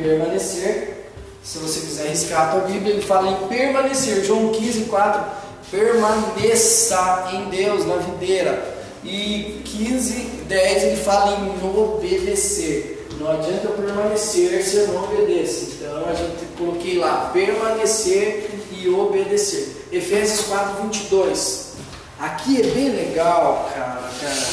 permanecer. 0.01 1.07
Se 1.43 1.57
você 1.57 1.79
quiser 1.79 2.09
riscar 2.09 2.49
a 2.49 2.51
tua 2.51 2.61
Bíblia, 2.61 2.93
ele 2.93 3.01
fala 3.01 3.29
em 3.31 3.47
permanecer. 3.47 4.23
João 4.23 4.51
15, 4.51 4.85
4, 4.85 5.23
permaneça 5.71 7.29
em 7.33 7.49
Deus, 7.49 7.85
na 7.85 7.95
videira. 7.95 8.81
E 9.03 9.61
15, 9.65 10.13
10, 10.47 10.83
ele 10.83 10.97
fala 10.97 11.39
em 11.39 11.67
obedecer. 11.67 13.07
Não 13.19 13.31
adianta 13.31 13.69
permanecer 13.69 14.63
se 14.63 14.77
eu 14.77 14.87
não 14.89 15.03
obedeço. 15.03 15.71
Então 15.73 16.09
a 16.09 16.13
gente 16.13 16.45
coloquei 16.57 16.97
lá, 16.97 17.29
permanecer 17.33 18.49
e 18.71 18.89
obedecer. 18.89 19.87
Efésios 19.91 20.41
4, 20.47 20.83
22. 20.83 21.71
Aqui 22.19 22.61
é 22.61 22.67
bem 22.67 22.89
legal, 22.89 23.71
cara, 23.73 24.09
cara. 24.21 24.47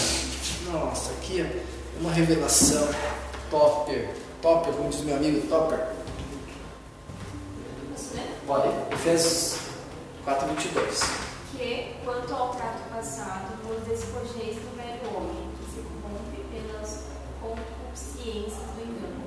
Nossa, 0.73 1.11
aqui 1.13 1.41
é 1.41 1.51
uma 2.01 2.13
revelação. 2.13 2.89
Topper. 3.51 4.09
Topper, 4.43 4.73
como 4.73 4.91
diz 4.91 5.01
meu 5.01 5.17
amigo, 5.17 5.47
Topper. 5.49 5.89
Posso 7.93 8.15
ler? 8.15 8.39
Pode. 8.47 8.69
Efésios 8.93 9.59
4, 10.25 10.49
22. 10.49 11.01
Que, 11.57 11.97
quanto 12.05 12.35
ao 12.35 12.55
trato 12.55 12.89
passado, 12.95 13.57
vos 13.65 13.87
despojeis 13.89 14.57
do 14.57 14.77
velho 14.77 15.17
homem, 15.17 15.49
que 15.59 15.71
se 15.71 15.81
corrompe 15.81 16.41
pelas 16.53 17.05
concupiscências 17.41 18.67
do 18.77 18.83
engano. 18.83 19.25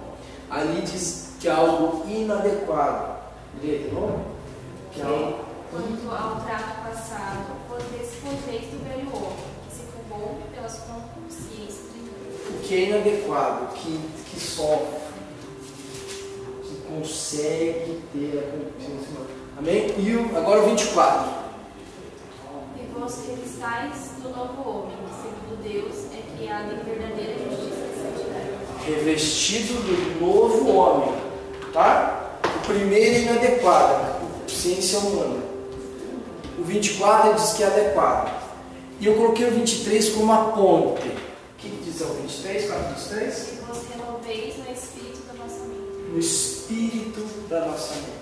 Ali 0.49 0.81
diz 0.81 1.31
que 1.39 1.47
é 1.47 1.51
algo 1.51 2.05
inadequado. 2.09 3.21
Lê 3.61 3.79
de 3.79 3.91
novo. 3.91 4.25
Que 4.93 5.01
é 5.01 5.05
algo 5.05 5.51
Quanto 5.71 6.11
ao 6.11 6.41
trato 6.41 6.83
passado, 6.83 7.55
vos 7.69 7.81
despojeis 7.97 8.63
do 8.71 8.83
velho 8.83 9.07
homem, 9.15 9.37
que 9.69 9.73
se 9.73 9.83
corrompe 10.09 10.43
pelas 10.53 10.79
concupiscências 10.79 11.87
do 11.87 11.97
engano. 11.97 12.57
o 12.57 12.61
que 12.61 12.75
é 12.75 12.89
inadequado, 12.89 13.73
que, 13.75 13.97
que 14.31 14.39
sofre, 14.39 14.99
que 16.63 16.75
consegue 16.87 18.01
ter 18.13 18.39
a 18.39 18.51
consciência. 18.51 19.11
Amém? 19.57 19.93
E 19.97 20.15
o, 20.15 20.37
agora 20.37 20.63
o 20.63 20.69
24. 20.69 21.29
E 22.77 22.99
vós 22.99 23.19
revistais 23.27 24.11
do 24.23 24.29
novo 24.29 24.69
homem, 24.69 24.97
que 25.05 25.13
segundo 25.21 25.61
Deus 25.61 26.05
é 26.13 26.37
criado 26.37 26.73
em 26.73 26.83
verdadeira 26.83 27.33
justiça 27.37 27.85
e 27.85 28.01
santidade. 28.01 28.85
Revestido 28.85 29.73
do 29.73 30.25
novo 30.25 30.71
homem. 30.73 31.13
Tá? 31.73 32.39
O 32.43 32.67
primeiro 32.67 33.15
é 33.15 33.19
inadequado, 33.19 34.25
a 34.45 34.49
ciência 34.49 34.99
humana. 34.99 35.43
O 36.57 36.63
24 36.63 37.29
ele 37.29 37.39
diz 37.39 37.53
que 37.53 37.63
é 37.63 37.67
adequado. 37.67 38.41
E 38.99 39.05
eu 39.05 39.15
coloquei 39.15 39.47
o 39.47 39.51
23 39.51 40.09
como 40.09 40.31
a 40.31 40.37
ponte. 40.51 41.07
O 41.07 41.57
que 41.57 41.69
que 41.69 41.83
diz 41.83 42.01
o 42.01 42.05
23? 42.05 42.67
4, 42.67 42.87
23? 42.89 43.60
Renoveis 44.31 44.57
no 44.57 44.71
espírito 44.71 45.27
da 45.27 45.33
vossa 45.33 45.59
mente. 45.65 46.11
no 46.11 46.19
espírito 46.19 47.49
da 47.49 47.65
nossa 47.65 47.95
mente. 47.95 48.21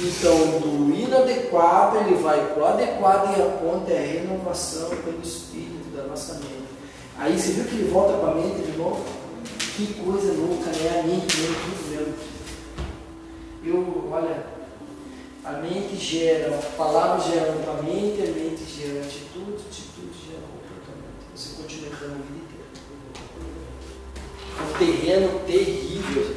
Então, 0.00 0.60
do 0.60 0.94
inadequado 0.94 1.98
ele 1.98 2.14
vai 2.22 2.54
para 2.54 2.62
o 2.62 2.66
adequado 2.66 3.36
e 3.36 3.42
a 3.42 3.46
ponta 3.46 3.90
é 3.90 3.98
a 3.98 4.20
renovação 4.20 4.90
pelo 4.90 5.20
espírito 5.20 5.96
da 5.96 6.04
nossa 6.04 6.34
mente. 6.34 6.68
Aí 7.18 7.36
você 7.36 7.52
viu 7.52 7.64
que 7.64 7.74
ele 7.74 7.90
volta 7.90 8.16
para 8.18 8.30
a 8.30 8.34
mente 8.36 8.62
de 8.62 8.78
novo? 8.78 9.04
Que 9.76 9.94
coisa 9.94 10.32
louca, 10.34 10.70
né? 10.70 11.00
A 11.00 11.02
mente 11.02 11.26
tudo 11.26 11.90
mesmo. 11.90 12.14
Eu, 13.64 14.08
olha, 14.12 14.46
a 15.44 15.52
mente 15.54 15.96
gera, 15.96 16.56
a 16.56 16.76
palavra 16.76 17.20
gera 17.28 17.50
a 17.50 17.82
mente, 17.82 18.22
a 18.22 18.26
mente 18.26 18.64
gera 18.64 19.00
atitude, 19.00 19.64
atitude 19.68 20.14
gera 20.28 20.42
comportamento. 20.46 21.26
Você 21.34 21.60
continua 21.60 21.90
dando 22.00 22.22
vida 22.22 22.47
um 24.62 24.78
terreno 24.78 25.40
terrível. 25.46 26.36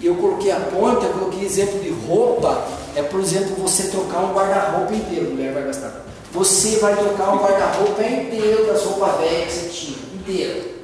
E 0.00 0.06
eu 0.06 0.16
coloquei 0.16 0.50
a 0.50 0.60
ponta, 0.60 1.06
eu 1.06 1.12
coloquei 1.12 1.44
exemplo 1.44 1.80
de 1.80 1.90
roupa, 1.90 2.66
é 2.94 3.02
por 3.02 3.20
exemplo 3.20 3.56
você 3.56 3.84
trocar 3.84 4.20
um 4.20 4.34
guarda-roupa 4.34 4.94
inteiro, 4.94 5.30
mulher 5.30 5.52
vai 5.52 5.64
gastar. 5.64 6.04
Você 6.32 6.76
vai 6.78 6.96
trocar 6.96 7.32
um 7.32 7.38
guarda-roupa 7.38 8.02
inteiro 8.02 8.66
das 8.66 8.82
roupas 8.82 9.20
velhas 9.20 9.52
que 9.52 9.58
você 9.58 9.68
tinha, 9.68 9.96
inteiro. 10.14 10.74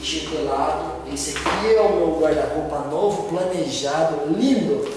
Enxertelado, 0.00 0.92
esse 1.12 1.36
aqui 1.36 1.74
é 1.74 1.80
o 1.80 1.96
meu 1.96 2.18
guarda-roupa 2.20 2.88
novo, 2.90 3.28
planejado, 3.28 4.32
lindo. 4.36 4.88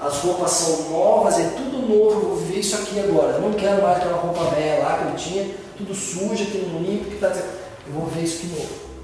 As 0.00 0.18
roupas 0.18 0.50
são 0.50 0.90
novas, 0.90 1.38
é 1.38 1.50
tudo 1.56 1.78
novo, 1.78 2.20
eu 2.20 2.28
vou 2.28 2.36
ver 2.36 2.60
isso 2.60 2.76
aqui 2.76 3.00
agora. 3.00 3.32
Eu 3.32 3.40
não 3.40 3.52
quero 3.52 3.82
mais 3.82 3.96
aquela 3.96 4.18
roupa 4.18 4.44
velha 4.54 4.82
lá 4.82 4.98
que 4.98 5.12
eu 5.12 5.16
tinha, 5.16 5.54
tudo 5.76 5.94
suja, 5.94 6.44
tudo 6.44 6.78
limpo, 6.82 7.10
que 7.10 7.16
tá. 7.16 7.28
Eu 7.28 7.92
vou 7.92 8.06
ver 8.06 8.22
isso 8.22 8.38
aqui 8.38 8.46
novo. 8.48 8.95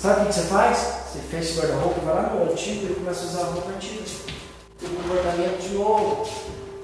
Sabe 0.00 0.22
o 0.22 0.26
que 0.26 0.34
você 0.34 0.42
faz? 0.42 0.78
Você 0.78 1.18
fecha 1.28 1.50
esse 1.50 1.58
guarda-roupa, 1.58 2.00
vai 2.02 2.14
lá 2.14 2.34
no 2.34 2.52
antigo 2.52 2.86
e 2.88 2.94
começa 2.94 3.24
a 3.24 3.28
usar 3.28 3.40
a 3.40 3.44
roupa 3.46 3.70
antiga. 3.70 4.04
ter 4.78 4.86
um 4.86 4.94
comportamento 4.94 5.60
de 5.60 5.74
novo, 5.74 6.28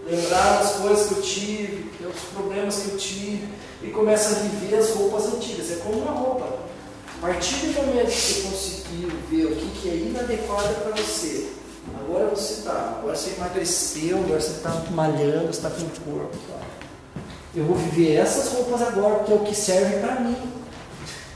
lembrar 0.05 0.59
das 0.59 0.73
coisas 0.73 1.07
que 1.07 1.15
eu 1.15 1.23
tive, 1.23 1.91
os 2.05 2.21
problemas 2.35 2.77
que 2.77 2.91
eu 2.91 2.97
tive, 2.97 3.49
e 3.85 3.91
começa 3.91 4.31
a 4.31 4.39
viver 4.41 4.77
as 4.77 4.91
roupas 4.91 5.27
antigas. 5.27 5.71
É 5.71 5.77
como 5.77 6.01
uma 6.01 6.11
roupa. 6.11 6.59
A 7.19 7.27
partir 7.27 7.67
do 7.67 7.73
momento 7.75 8.07
que 8.07 8.13
você 8.13 8.43
conseguiu 8.43 9.09
ver 9.31 9.45
o 9.45 9.57
que, 9.57 9.81
que 9.81 9.89
é 9.89 9.95
inadequado 9.95 10.75
para 10.83 11.01
você, 11.01 11.51
agora 12.01 12.27
você 12.31 12.55
está, 12.55 12.97
agora 12.99 13.15
você 13.15 13.35
emagreceu, 13.37 14.19
agora 14.19 14.41
você 14.41 14.51
está 14.51 14.71
malhando, 14.91 15.47
você 15.47 15.67
está 15.67 15.71
com 15.71 15.83
o 15.83 16.19
corpo. 16.19 16.37
Tá? 16.49 16.61
Eu 17.55 17.65
vou 17.65 17.77
viver 17.77 18.17
essas 18.17 18.53
roupas 18.53 18.83
agora, 18.83 19.15
porque 19.17 19.33
é 19.33 19.37
o 19.37 19.45
que 19.45 19.55
serve 19.55 20.01
para 20.01 20.19
mim. 20.19 20.64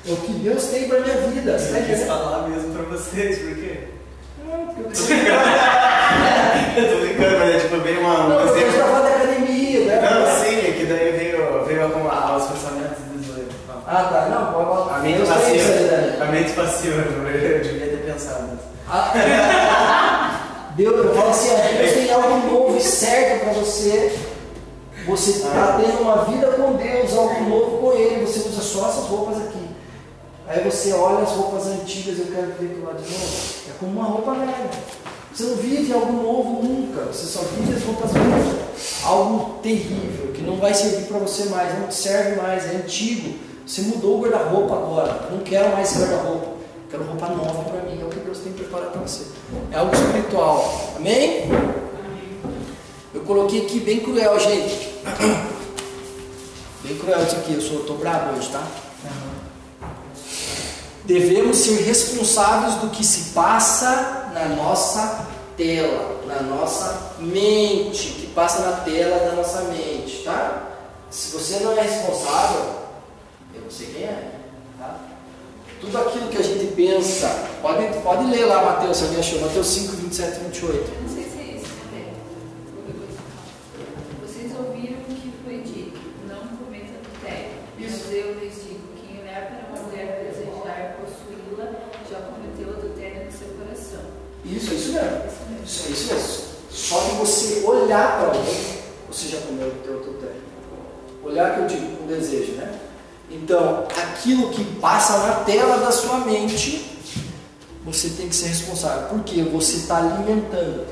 É 0.09 0.13
o 0.13 0.17
que 0.17 0.33
Deus 0.33 0.65
tem 0.65 0.89
para 0.89 1.01
minha 1.01 1.17
vida. 1.29 1.59
Você 1.59 1.79
tá 1.79 1.85
quis 1.85 2.05
falar 2.05 2.49
mesmo 2.49 2.73
para 2.73 2.83
vocês, 2.85 3.39
por 3.41 3.55
quê? 3.57 3.89
Não, 4.43 4.67
porque 4.67 4.81
eu 4.81 4.87
tô 4.87 4.93
Eu 6.81 6.89
tô 6.89 7.01
brincando, 7.05 7.39
mas 7.39 7.55
é 7.55 7.59
tipo 7.59 7.77
bem 7.81 7.99
uma. 7.99 8.29
Não, 8.29 8.41
eu 8.41 8.49
exemplo. 8.49 8.69
estou 8.69 8.87
falando 8.87 9.03
da 9.03 9.17
academia, 9.17 9.81
né? 9.85 10.01
Não, 10.01 10.27
sim, 10.43 10.57
é 10.57 10.73
que 10.73 10.87
daí 10.87 11.13
veio, 11.13 11.65
veio 11.67 11.83
alguma, 11.83 12.11
aos 12.11 12.45
pensamentos 12.45 12.99
do 13.13 13.23
zoeiro. 13.23 13.51
Ah, 13.87 14.05
tá. 14.05 14.29
Não, 14.31 14.53
pode. 14.53 14.95
A 14.95 14.99
mente 15.01 15.21
Eu 15.21 15.27
né? 15.27 15.35
passiva. 15.35 16.25
A 16.25 16.27
mente 16.27 16.53
passiva, 16.53 17.03
eu 17.03 17.63
devia 17.63 17.87
ter 17.89 18.11
pensado. 18.11 18.59
Ah, 18.89 20.73
Deus, 20.75 20.97
eu 21.05 21.15
falo 21.15 21.31
assim, 21.31 21.51
ó, 21.53 21.57
Deus 21.77 21.93
tem 21.93 22.11
algo 22.11 22.51
novo 22.51 22.79
e 22.79 22.81
certo 22.81 23.45
para 23.45 23.53
você. 23.53 24.19
Você 25.07 25.31
está 25.33 25.79
tendo 25.79 26.01
uma 26.01 26.25
vida 26.25 26.47
com 26.49 26.77
Deus, 26.77 27.15
algo 27.15 27.45
novo 27.45 27.79
com 27.79 27.93
Ele. 27.93 28.25
Você 28.25 28.49
usa 28.49 28.63
só 28.63 28.89
essas 28.89 29.05
roupas 29.05 29.37
aqui. 29.37 29.68
Aí 30.49 30.65
você 30.65 30.95
olha 30.95 31.25
as 31.25 31.33
roupas 31.33 31.67
antigas, 31.67 32.19
eu 32.19 32.25
quero 32.25 32.47
ver 32.47 32.71
aquilo 32.71 32.87
lá 32.87 32.95
de 32.95 33.03
novo. 33.03 33.37
É 33.69 33.73
como 33.79 33.93
uma 33.93 34.05
roupa 34.05 34.33
velha. 34.33 34.71
Você 35.31 35.43
não 35.43 35.57
vive 35.57 35.93
algo 35.93 36.11
novo 36.11 36.63
nunca. 36.67 37.03
Você 37.13 37.27
só 37.27 37.41
vive 37.55 37.77
as 37.77 37.85
roupas 37.85 38.13
velhas. 38.13 39.05
Algo 39.05 39.59
terrível, 39.63 40.33
que 40.33 40.41
não 40.41 40.57
vai 40.57 40.73
servir 40.73 41.07
para 41.07 41.19
você 41.19 41.45
mais, 41.51 41.79
não 41.79 41.89
te 41.89 41.95
serve 41.95 42.41
mais, 42.41 42.65
é 42.65 42.77
antigo. 42.77 43.39
Você 43.67 43.83
mudou 43.83 44.19
o 44.19 44.23
guarda-roupa 44.23 44.75
agora. 44.75 45.29
Não 45.31 45.41
quero 45.41 45.71
mais 45.75 45.95
guarda-roupa. 45.95 46.49
Quero 46.91 47.05
roupa 47.05 47.29
nova 47.29 47.65
para 47.65 47.83
mim. 47.83 48.01
É 48.01 48.05
o 48.07 48.09
que 48.09 48.21
Deus 48.21 48.39
tem 48.39 48.55
preparado 48.55 48.93
para 48.93 49.03
você. 49.03 49.27
É 49.71 49.77
algo 49.77 49.95
espiritual. 49.95 50.95
Amém? 50.97 51.43
Eu 53.13 53.21
coloquei 53.21 53.67
aqui 53.67 53.81
bem 53.81 54.01
cruel, 54.01 54.41
gente. 54.41 54.95
Bem 56.81 56.97
cruel 56.97 57.23
isso 57.23 57.37
aqui. 57.37 57.55
Eu 57.55 57.61
sou, 57.61 57.81
tô 57.81 57.95
brabo 57.95 58.39
hoje, 58.39 58.49
tá? 58.51 58.67
Devemos 61.09 61.57
ser 61.57 61.85
responsáveis 61.85 62.75
do 62.83 62.91
que 62.91 63.03
se 63.03 63.31
passa 63.31 64.31
na 64.35 64.45
nossa 64.51 65.27
tela, 65.57 66.21
na 66.27 66.43
nossa 66.43 67.15
mente, 67.19 68.11
que 68.11 68.27
passa 68.27 68.61
na 68.61 68.77
tela 68.81 69.19
da 69.19 69.33
nossa 69.33 69.63
mente, 69.63 70.23
tá? 70.23 70.65
Se 71.11 71.33
você 71.33 71.61
não 71.61 71.73
é 71.73 71.81
responsável, 71.81 72.61
eu 73.55 73.63
não 73.63 73.71
sei 73.71 73.87
quem 73.87 74.03
é, 74.03 74.33
tá? 74.79 75.01
Tudo 75.81 75.97
aquilo 75.97 76.29
que 76.29 76.37
a 76.37 76.43
gente 76.43 76.75
pensa, 76.75 77.49
pode, 77.63 77.87
pode 78.03 78.31
ler 78.31 78.45
lá, 78.45 78.73
Mateus, 78.73 79.03
alguém 79.03 79.21
achou, 79.21 79.41
Mateus 79.41 79.67
5, 79.67 79.97
27 79.97 80.37
e 80.37 80.45
28. 80.45 80.75
Eu 80.77 81.01
não 81.01 81.09
sei 81.09 81.25
se 81.25 81.39
é 81.39 81.57
isso 81.57 81.73
também. 81.85 82.13
Vocês 84.27 84.53
ouviram 84.55 85.01
o 85.01 85.05
que 85.05 85.33
foi 85.43 85.63
dito, 85.63 85.99
não 86.29 86.41
cometa 86.59 86.93
adultério. 87.01 87.49
Mas 87.79 87.95
Isso. 87.95 88.09
eu 88.11 88.35
lhes 88.35 88.55
digo, 88.57 88.81
quem 89.01 89.23
olhar 89.23 89.47
para 89.47 89.73
uma 89.73 89.89
mulher 89.89 90.21
e 90.21 90.31
desejar 90.31 90.49
possuí-la, 90.99 91.71
já 92.11 92.21
cometeu 92.21 92.71
adultério 92.71 93.25
no 93.25 93.33
seu 93.33 93.49
coração. 93.49 94.01
Isso, 94.45 94.71
é 94.71 94.75
isso 94.75 94.93
mesmo. 94.93 95.09
Isso 95.27 95.43
mesmo. 95.49 95.65
Isso, 95.65 95.89
é 95.89 95.91
isso 95.91 96.15
mesmo. 96.15 96.49
Só 96.71 97.01
que 97.01 97.17
você 97.17 97.65
olhar 97.65 98.19
para 98.19 98.39
alguém, 98.39 98.79
você 99.09 99.29
já 99.29 99.39
comeu 99.41 99.69
o 99.69 99.83
teu 99.83 100.01
adultério. 100.01 100.49
Olhar 101.25 101.55
que 101.55 101.61
eu 101.61 101.67
digo 101.67 101.97
com 101.97 102.07
desejo, 102.07 102.53
né? 102.53 102.79
Então, 103.31 103.87
aquilo 103.97 104.51
que 104.51 104.65
passa 104.81 105.19
na 105.19 105.35
tela 105.45 105.79
da 105.79 105.91
sua 105.91 106.21
mente, 106.21 106.99
você 107.85 108.11
tem 108.11 108.29
que 108.29 108.35
Porque 109.09 109.43
você 109.43 109.77
está 109.77 109.99
alimentando. 109.99 110.87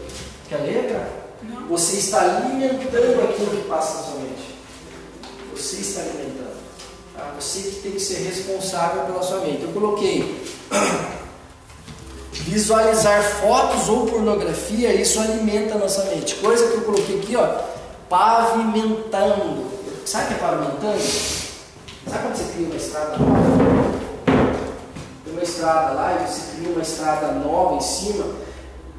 Quer 0.49 0.59
ler, 0.59 0.93
cara? 0.93 1.27
Você 1.69 1.97
está 1.97 2.21
alimentando 2.21 3.25
aquilo 3.25 3.51
que 3.51 3.69
passa 3.69 3.97
na 3.97 4.03
sua 4.05 4.21
mente. 4.21 4.57
Você 5.55 5.77
está 5.77 6.01
alimentando. 6.01 6.57
tá? 7.15 7.35
Você 7.39 7.61
que 7.61 7.81
tem 7.83 7.93
que 7.93 8.01
ser 8.01 8.23
responsável 8.25 9.03
pela 9.05 9.23
sua 9.23 9.41
mente. 9.41 9.63
Eu 9.63 9.73
coloquei 9.73 10.45
visualizar 12.33 13.23
fotos 13.23 13.89
ou 13.89 14.07
pornografia, 14.07 14.95
isso 14.95 15.19
alimenta 15.19 15.75
a 15.75 15.79
nossa 15.79 16.05
mente. 16.05 16.37
Coisa 16.37 16.69
que 16.69 16.75
eu 16.75 16.83
coloquei 16.83 17.19
aqui, 17.19 17.37
ó, 17.37 17.47
pavimentando. 18.09 19.67
Sabe 20.05 20.25
o 20.25 20.29
que 20.29 20.35
é 20.35 20.37
pavimentando? 20.37 21.03
Sabe 22.09 22.23
quando 22.23 22.37
você 22.37 22.53
cria 22.53 22.67
uma 22.67 22.77
estrada 22.77 23.17
nova? 23.17 23.76
Uma 25.37 25.43
estrada 25.43 25.93
lá 25.93 26.15
e 26.15 26.27
você 26.27 26.57
cria 26.57 26.71
uma 26.71 26.81
estrada 26.81 27.33
nova 27.33 27.75
em 27.75 27.81
cima, 27.83 28.25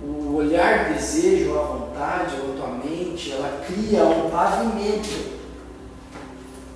o 0.03 0.35
olhar, 0.35 0.93
desejo, 0.93 1.57
a 1.57 1.63
vontade, 1.63 2.35
ou 2.39 2.53
a 2.53 2.57
tua 2.57 2.67
mente, 2.77 3.31
ela 3.31 3.63
cria 3.65 4.03
um 4.03 4.29
pavimento 4.29 5.35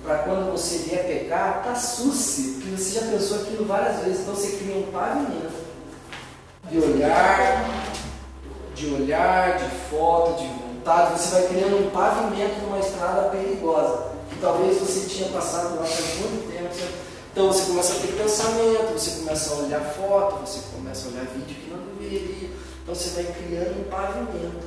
para 0.02 0.18
quando 0.18 0.50
você 0.50 0.78
vier 0.78 1.06
pecar, 1.06 1.62
tá 1.64 1.76
suce, 1.76 2.54
porque 2.54 2.76
você 2.76 2.98
já 2.98 3.06
pensou 3.06 3.42
aquilo 3.42 3.64
várias 3.64 4.00
vezes, 4.02 4.22
então 4.22 4.34
você 4.34 4.56
cria 4.56 4.78
um 4.78 4.90
pavimento 4.90 5.54
de 6.68 6.78
olhar, 6.78 7.64
de 8.74 8.94
olhar, 8.94 9.58
de 9.58 9.70
foto, 9.88 10.40
de 10.40 10.48
vontade, 10.48 11.20
você 11.20 11.34
vai 11.36 11.46
criando 11.46 11.86
um 11.86 11.90
pavimento 11.90 12.60
numa 12.62 12.80
estrada 12.80 13.28
perigosa, 13.28 14.08
que 14.28 14.40
talvez 14.40 14.80
você 14.80 15.08
tinha 15.08 15.28
passado 15.28 15.76
lá 15.76 15.84
faz 15.84 16.18
muito 16.18 16.52
tempo. 16.52 16.74
você- 16.74 17.01
Então 17.32 17.50
você 17.50 17.64
começa 17.64 17.94
a 17.94 18.00
ter 18.00 18.12
pensamento, 18.12 18.92
você 18.92 19.10
começa 19.20 19.54
a 19.54 19.58
olhar 19.58 19.80
foto, 19.80 20.40
você 20.46 20.60
começa 20.74 21.08
a 21.08 21.12
olhar 21.12 21.24
vídeo 21.24 21.56
que 21.56 21.70
não 21.70 21.78
deveria, 21.98 22.50
então 22.82 22.94
você 22.94 23.22
vai 23.22 23.32
criando 23.32 23.80
um 23.80 23.84
pavimento. 23.90 24.66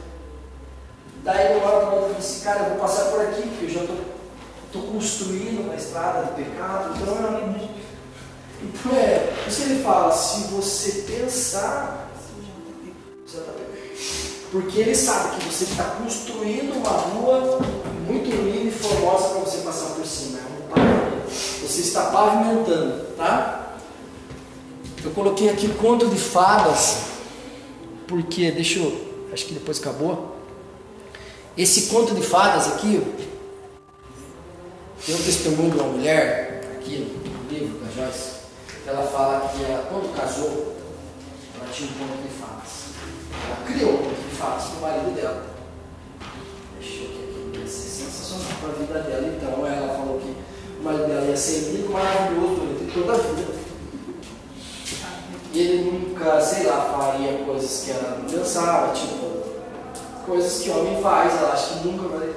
Daí 1.23 1.57
uma 1.57 1.71
hora 1.71 1.85
para 1.85 1.95
outra, 1.95 2.17
assim, 2.17 2.43
cara, 2.43 2.63
eu 2.63 2.69
vou 2.71 2.79
passar 2.79 3.11
por 3.11 3.21
aqui, 3.21 3.43
porque 3.43 3.65
eu 3.65 3.69
já 3.69 3.81
estou 3.81 4.81
construindo 4.91 5.61
uma 5.61 5.75
estrada 5.75 6.23
do 6.23 6.35
pecado, 6.35 6.95
então 6.95 7.13
é 7.13 7.85
então 8.63 8.97
é, 8.97 9.31
ele 9.47 9.83
fala, 9.83 10.11
se 10.11 10.45
você 10.45 11.03
pensar, 11.03 12.09
você 13.23 13.37
tá 13.37 13.51
pecando. 13.51 14.51
porque 14.51 14.79
ele 14.79 14.95
sabe 14.95 15.37
que 15.37 15.45
você 15.45 15.65
está 15.65 15.83
construindo 15.83 16.77
uma 16.77 16.89
rua 16.89 17.59
muito 18.07 18.29
linda 18.29 18.69
e 18.69 18.71
formosa 18.71 19.29
para 19.29 19.39
você 19.41 19.57
passar 19.59 19.93
por 19.93 20.05
cima. 20.05 20.39
É 20.39 20.63
um 20.63 20.67
pavimento. 20.67 21.04
Você 21.65 21.81
está 21.81 22.11
pavimentando, 22.11 23.05
tá? 23.17 23.75
Eu 25.03 25.09
coloquei 25.11 25.49
aqui 25.49 25.67
conto 25.69 26.07
de 26.07 26.15
fadas, 26.15 27.05
porque, 28.07 28.51
deixa 28.51 28.77
eu, 28.77 29.27
acho 29.33 29.47
que 29.47 29.55
depois 29.55 29.79
acabou. 29.79 30.35
Esse 31.57 31.87
conto 31.87 32.13
de 32.13 32.21
fadas 32.21 32.67
aqui, 32.67 33.01
tem 35.03 35.15
um 35.15 35.23
testemunho 35.23 35.71
de 35.71 35.77
uma 35.77 35.87
mulher, 35.87 36.77
aqui 36.77 36.97
no 37.25 37.49
livro 37.49 37.79
da 37.79 37.91
Joyce, 37.91 38.35
ela 38.85 39.07
fala 39.07 39.49
que 39.49 39.63
ela, 39.63 39.87
quando 39.89 40.15
casou, 40.15 40.75
ela 41.59 41.71
tinha 41.73 41.89
um 41.89 41.93
conto 41.93 42.21
de 42.21 42.29
fadas. 42.29 42.93
Ela 43.43 43.65
criou 43.65 43.91
um 43.91 43.97
conto 44.03 44.29
de 44.29 44.35
fadas 44.35 44.65
para 44.65 44.77
o 44.77 44.81
marido 44.81 45.15
dela. 45.15 45.47
Deixa 46.79 47.03
eu 47.03 47.09
ver 47.09 47.57
aqui, 47.57 47.67
ser 47.67 47.89
sensacional 47.89 48.51
para 48.61 48.69
a 48.69 48.73
vida 48.73 48.99
dela. 48.99 49.35
Então 49.35 49.65
ela 49.65 49.95
falou 49.95 50.04
que 50.04 50.04
marido 50.85 51.07
dela 51.07 51.25
ia 51.25 51.37
ser 51.37 51.71
lindo, 51.71 51.89
maravilhoso 51.91 52.55
durante 52.55 52.93
toda 52.93 53.13
a 53.13 53.17
vida. 53.17 53.55
E 55.53 55.59
ele 55.59 55.91
nunca, 55.91 56.41
sei 56.41 56.65
lá, 56.65 56.81
faria 56.97 57.37
coisas 57.45 57.83
que 57.83 57.91
ela 57.91 58.19
não 58.19 58.29
pensava, 58.29 58.93
tipo, 58.93 59.25
coisas 60.25 60.61
que 60.61 60.69
homem 60.69 61.01
faz, 61.01 61.33
ela 61.33 61.53
acha 61.53 61.75
que 61.75 61.87
nunca 61.87 62.07
vai. 62.17 62.29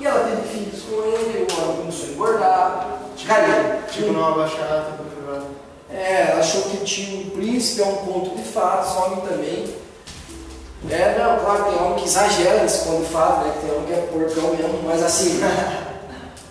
E 0.00 0.06
ela 0.06 0.28
teve 0.28 0.42
filhos 0.48 0.82
com 0.82 0.96
ele, 1.04 1.46
o 1.48 1.62
homem 1.62 1.76
começou 1.76 2.08
a 2.08 2.12
engordar. 2.12 2.98
Cara, 3.26 3.84
Tipo, 3.90 4.12
não 4.12 4.26
abaixar 4.26 4.96
privada. 4.98 5.44
é, 5.88 6.30
ela 6.30 6.40
achou 6.40 6.62
que 6.62 6.78
tinha 6.78 7.20
um 7.20 7.30
príncipe, 7.30 7.82
é 7.82 7.86
um 7.86 7.96
conto 7.98 8.34
de 8.36 8.42
fadas, 8.42 8.96
homem 8.96 9.20
também. 9.20 9.72
É, 10.90 11.16
não, 11.18 11.38
claro, 11.38 11.64
tem 11.64 11.80
homem 11.80 11.94
que 12.00 12.04
exagera 12.06 12.62
nesse 12.62 12.84
conto 12.84 13.04
de 13.04 13.10
fadas, 13.12 13.46
né? 13.46 13.54
Tem 13.60 13.70
homem 13.70 13.86
que 13.86 13.92
é 13.92 13.96
porcão 14.12 14.54
mesmo, 14.54 14.80
mas 14.84 15.02
assim, 15.04 15.40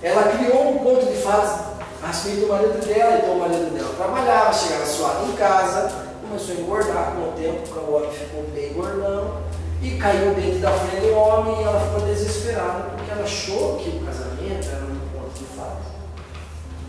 ela 0.03 0.23
criou 0.37 0.69
um 0.69 0.77
conto 0.79 1.05
de 1.05 1.17
fadas 1.21 1.73
a 2.03 2.07
respeito 2.07 2.41
do 2.41 2.47
marido 2.47 2.85
dela, 2.85 3.17
então 3.17 3.35
o 3.35 3.39
marido 3.39 3.73
dela 3.73 3.93
trabalhava, 3.95 4.53
chegava 4.53 4.85
suado 4.85 5.25
em 5.31 5.35
casa, 5.35 5.91
começou 6.21 6.55
a 6.55 6.59
engordar 6.59 7.13
com 7.15 7.29
o 7.29 7.31
tempo, 7.31 7.79
o 7.79 7.95
homem 7.95 8.11
ficou 8.11 8.43
bem 8.53 8.73
gordão, 8.73 9.41
e 9.81 9.97
caiu 9.97 10.33
dentro 10.33 10.59
da 10.59 10.71
frente 10.71 11.07
do 11.07 11.13
homem 11.13 11.59
e 11.59 11.63
ela 11.63 11.79
ficou 11.79 12.07
desesperada, 12.07 12.89
porque 12.91 13.11
ela 13.11 13.23
achou 13.23 13.77
que 13.77 13.89
o 13.89 14.05
casamento 14.05 14.67
era 14.69 14.85
um 14.85 14.99
conto 15.13 15.39
de 15.39 15.45
fadas. 15.55 15.87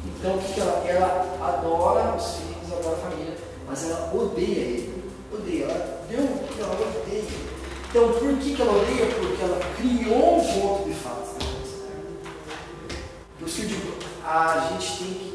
Então 0.07 0.35
o 0.35 0.39
que, 0.39 0.53
que 0.53 0.61
ela 0.61 0.83
Ela 0.87 1.37
adora 1.41 2.17
os 2.17 2.37
filhos, 2.37 2.73
adora 2.73 2.97
a 2.97 3.11
família, 3.11 3.35
mas 3.67 3.91
ela 3.91 4.11
odeia 4.15 4.47
ele. 4.47 5.05
Odeia. 5.33 5.65
Ela 5.65 6.01
deu 6.09 6.21
ela 6.21 6.75
odeia. 6.75 7.25
Então, 7.91 8.12
por 8.12 8.39
que, 8.39 8.55
que 8.55 8.62
ela 8.62 8.73
odeia? 8.73 9.07
Porque 9.07 9.43
ela 9.43 9.61
criou 9.77 10.39
um 10.39 10.45
ponto 10.45 10.89
de 10.89 10.95
fato. 10.95 11.24
Digo, 13.47 13.95
a 14.25 14.69
gente 14.71 14.99
tem 14.99 15.15
que 15.15 15.34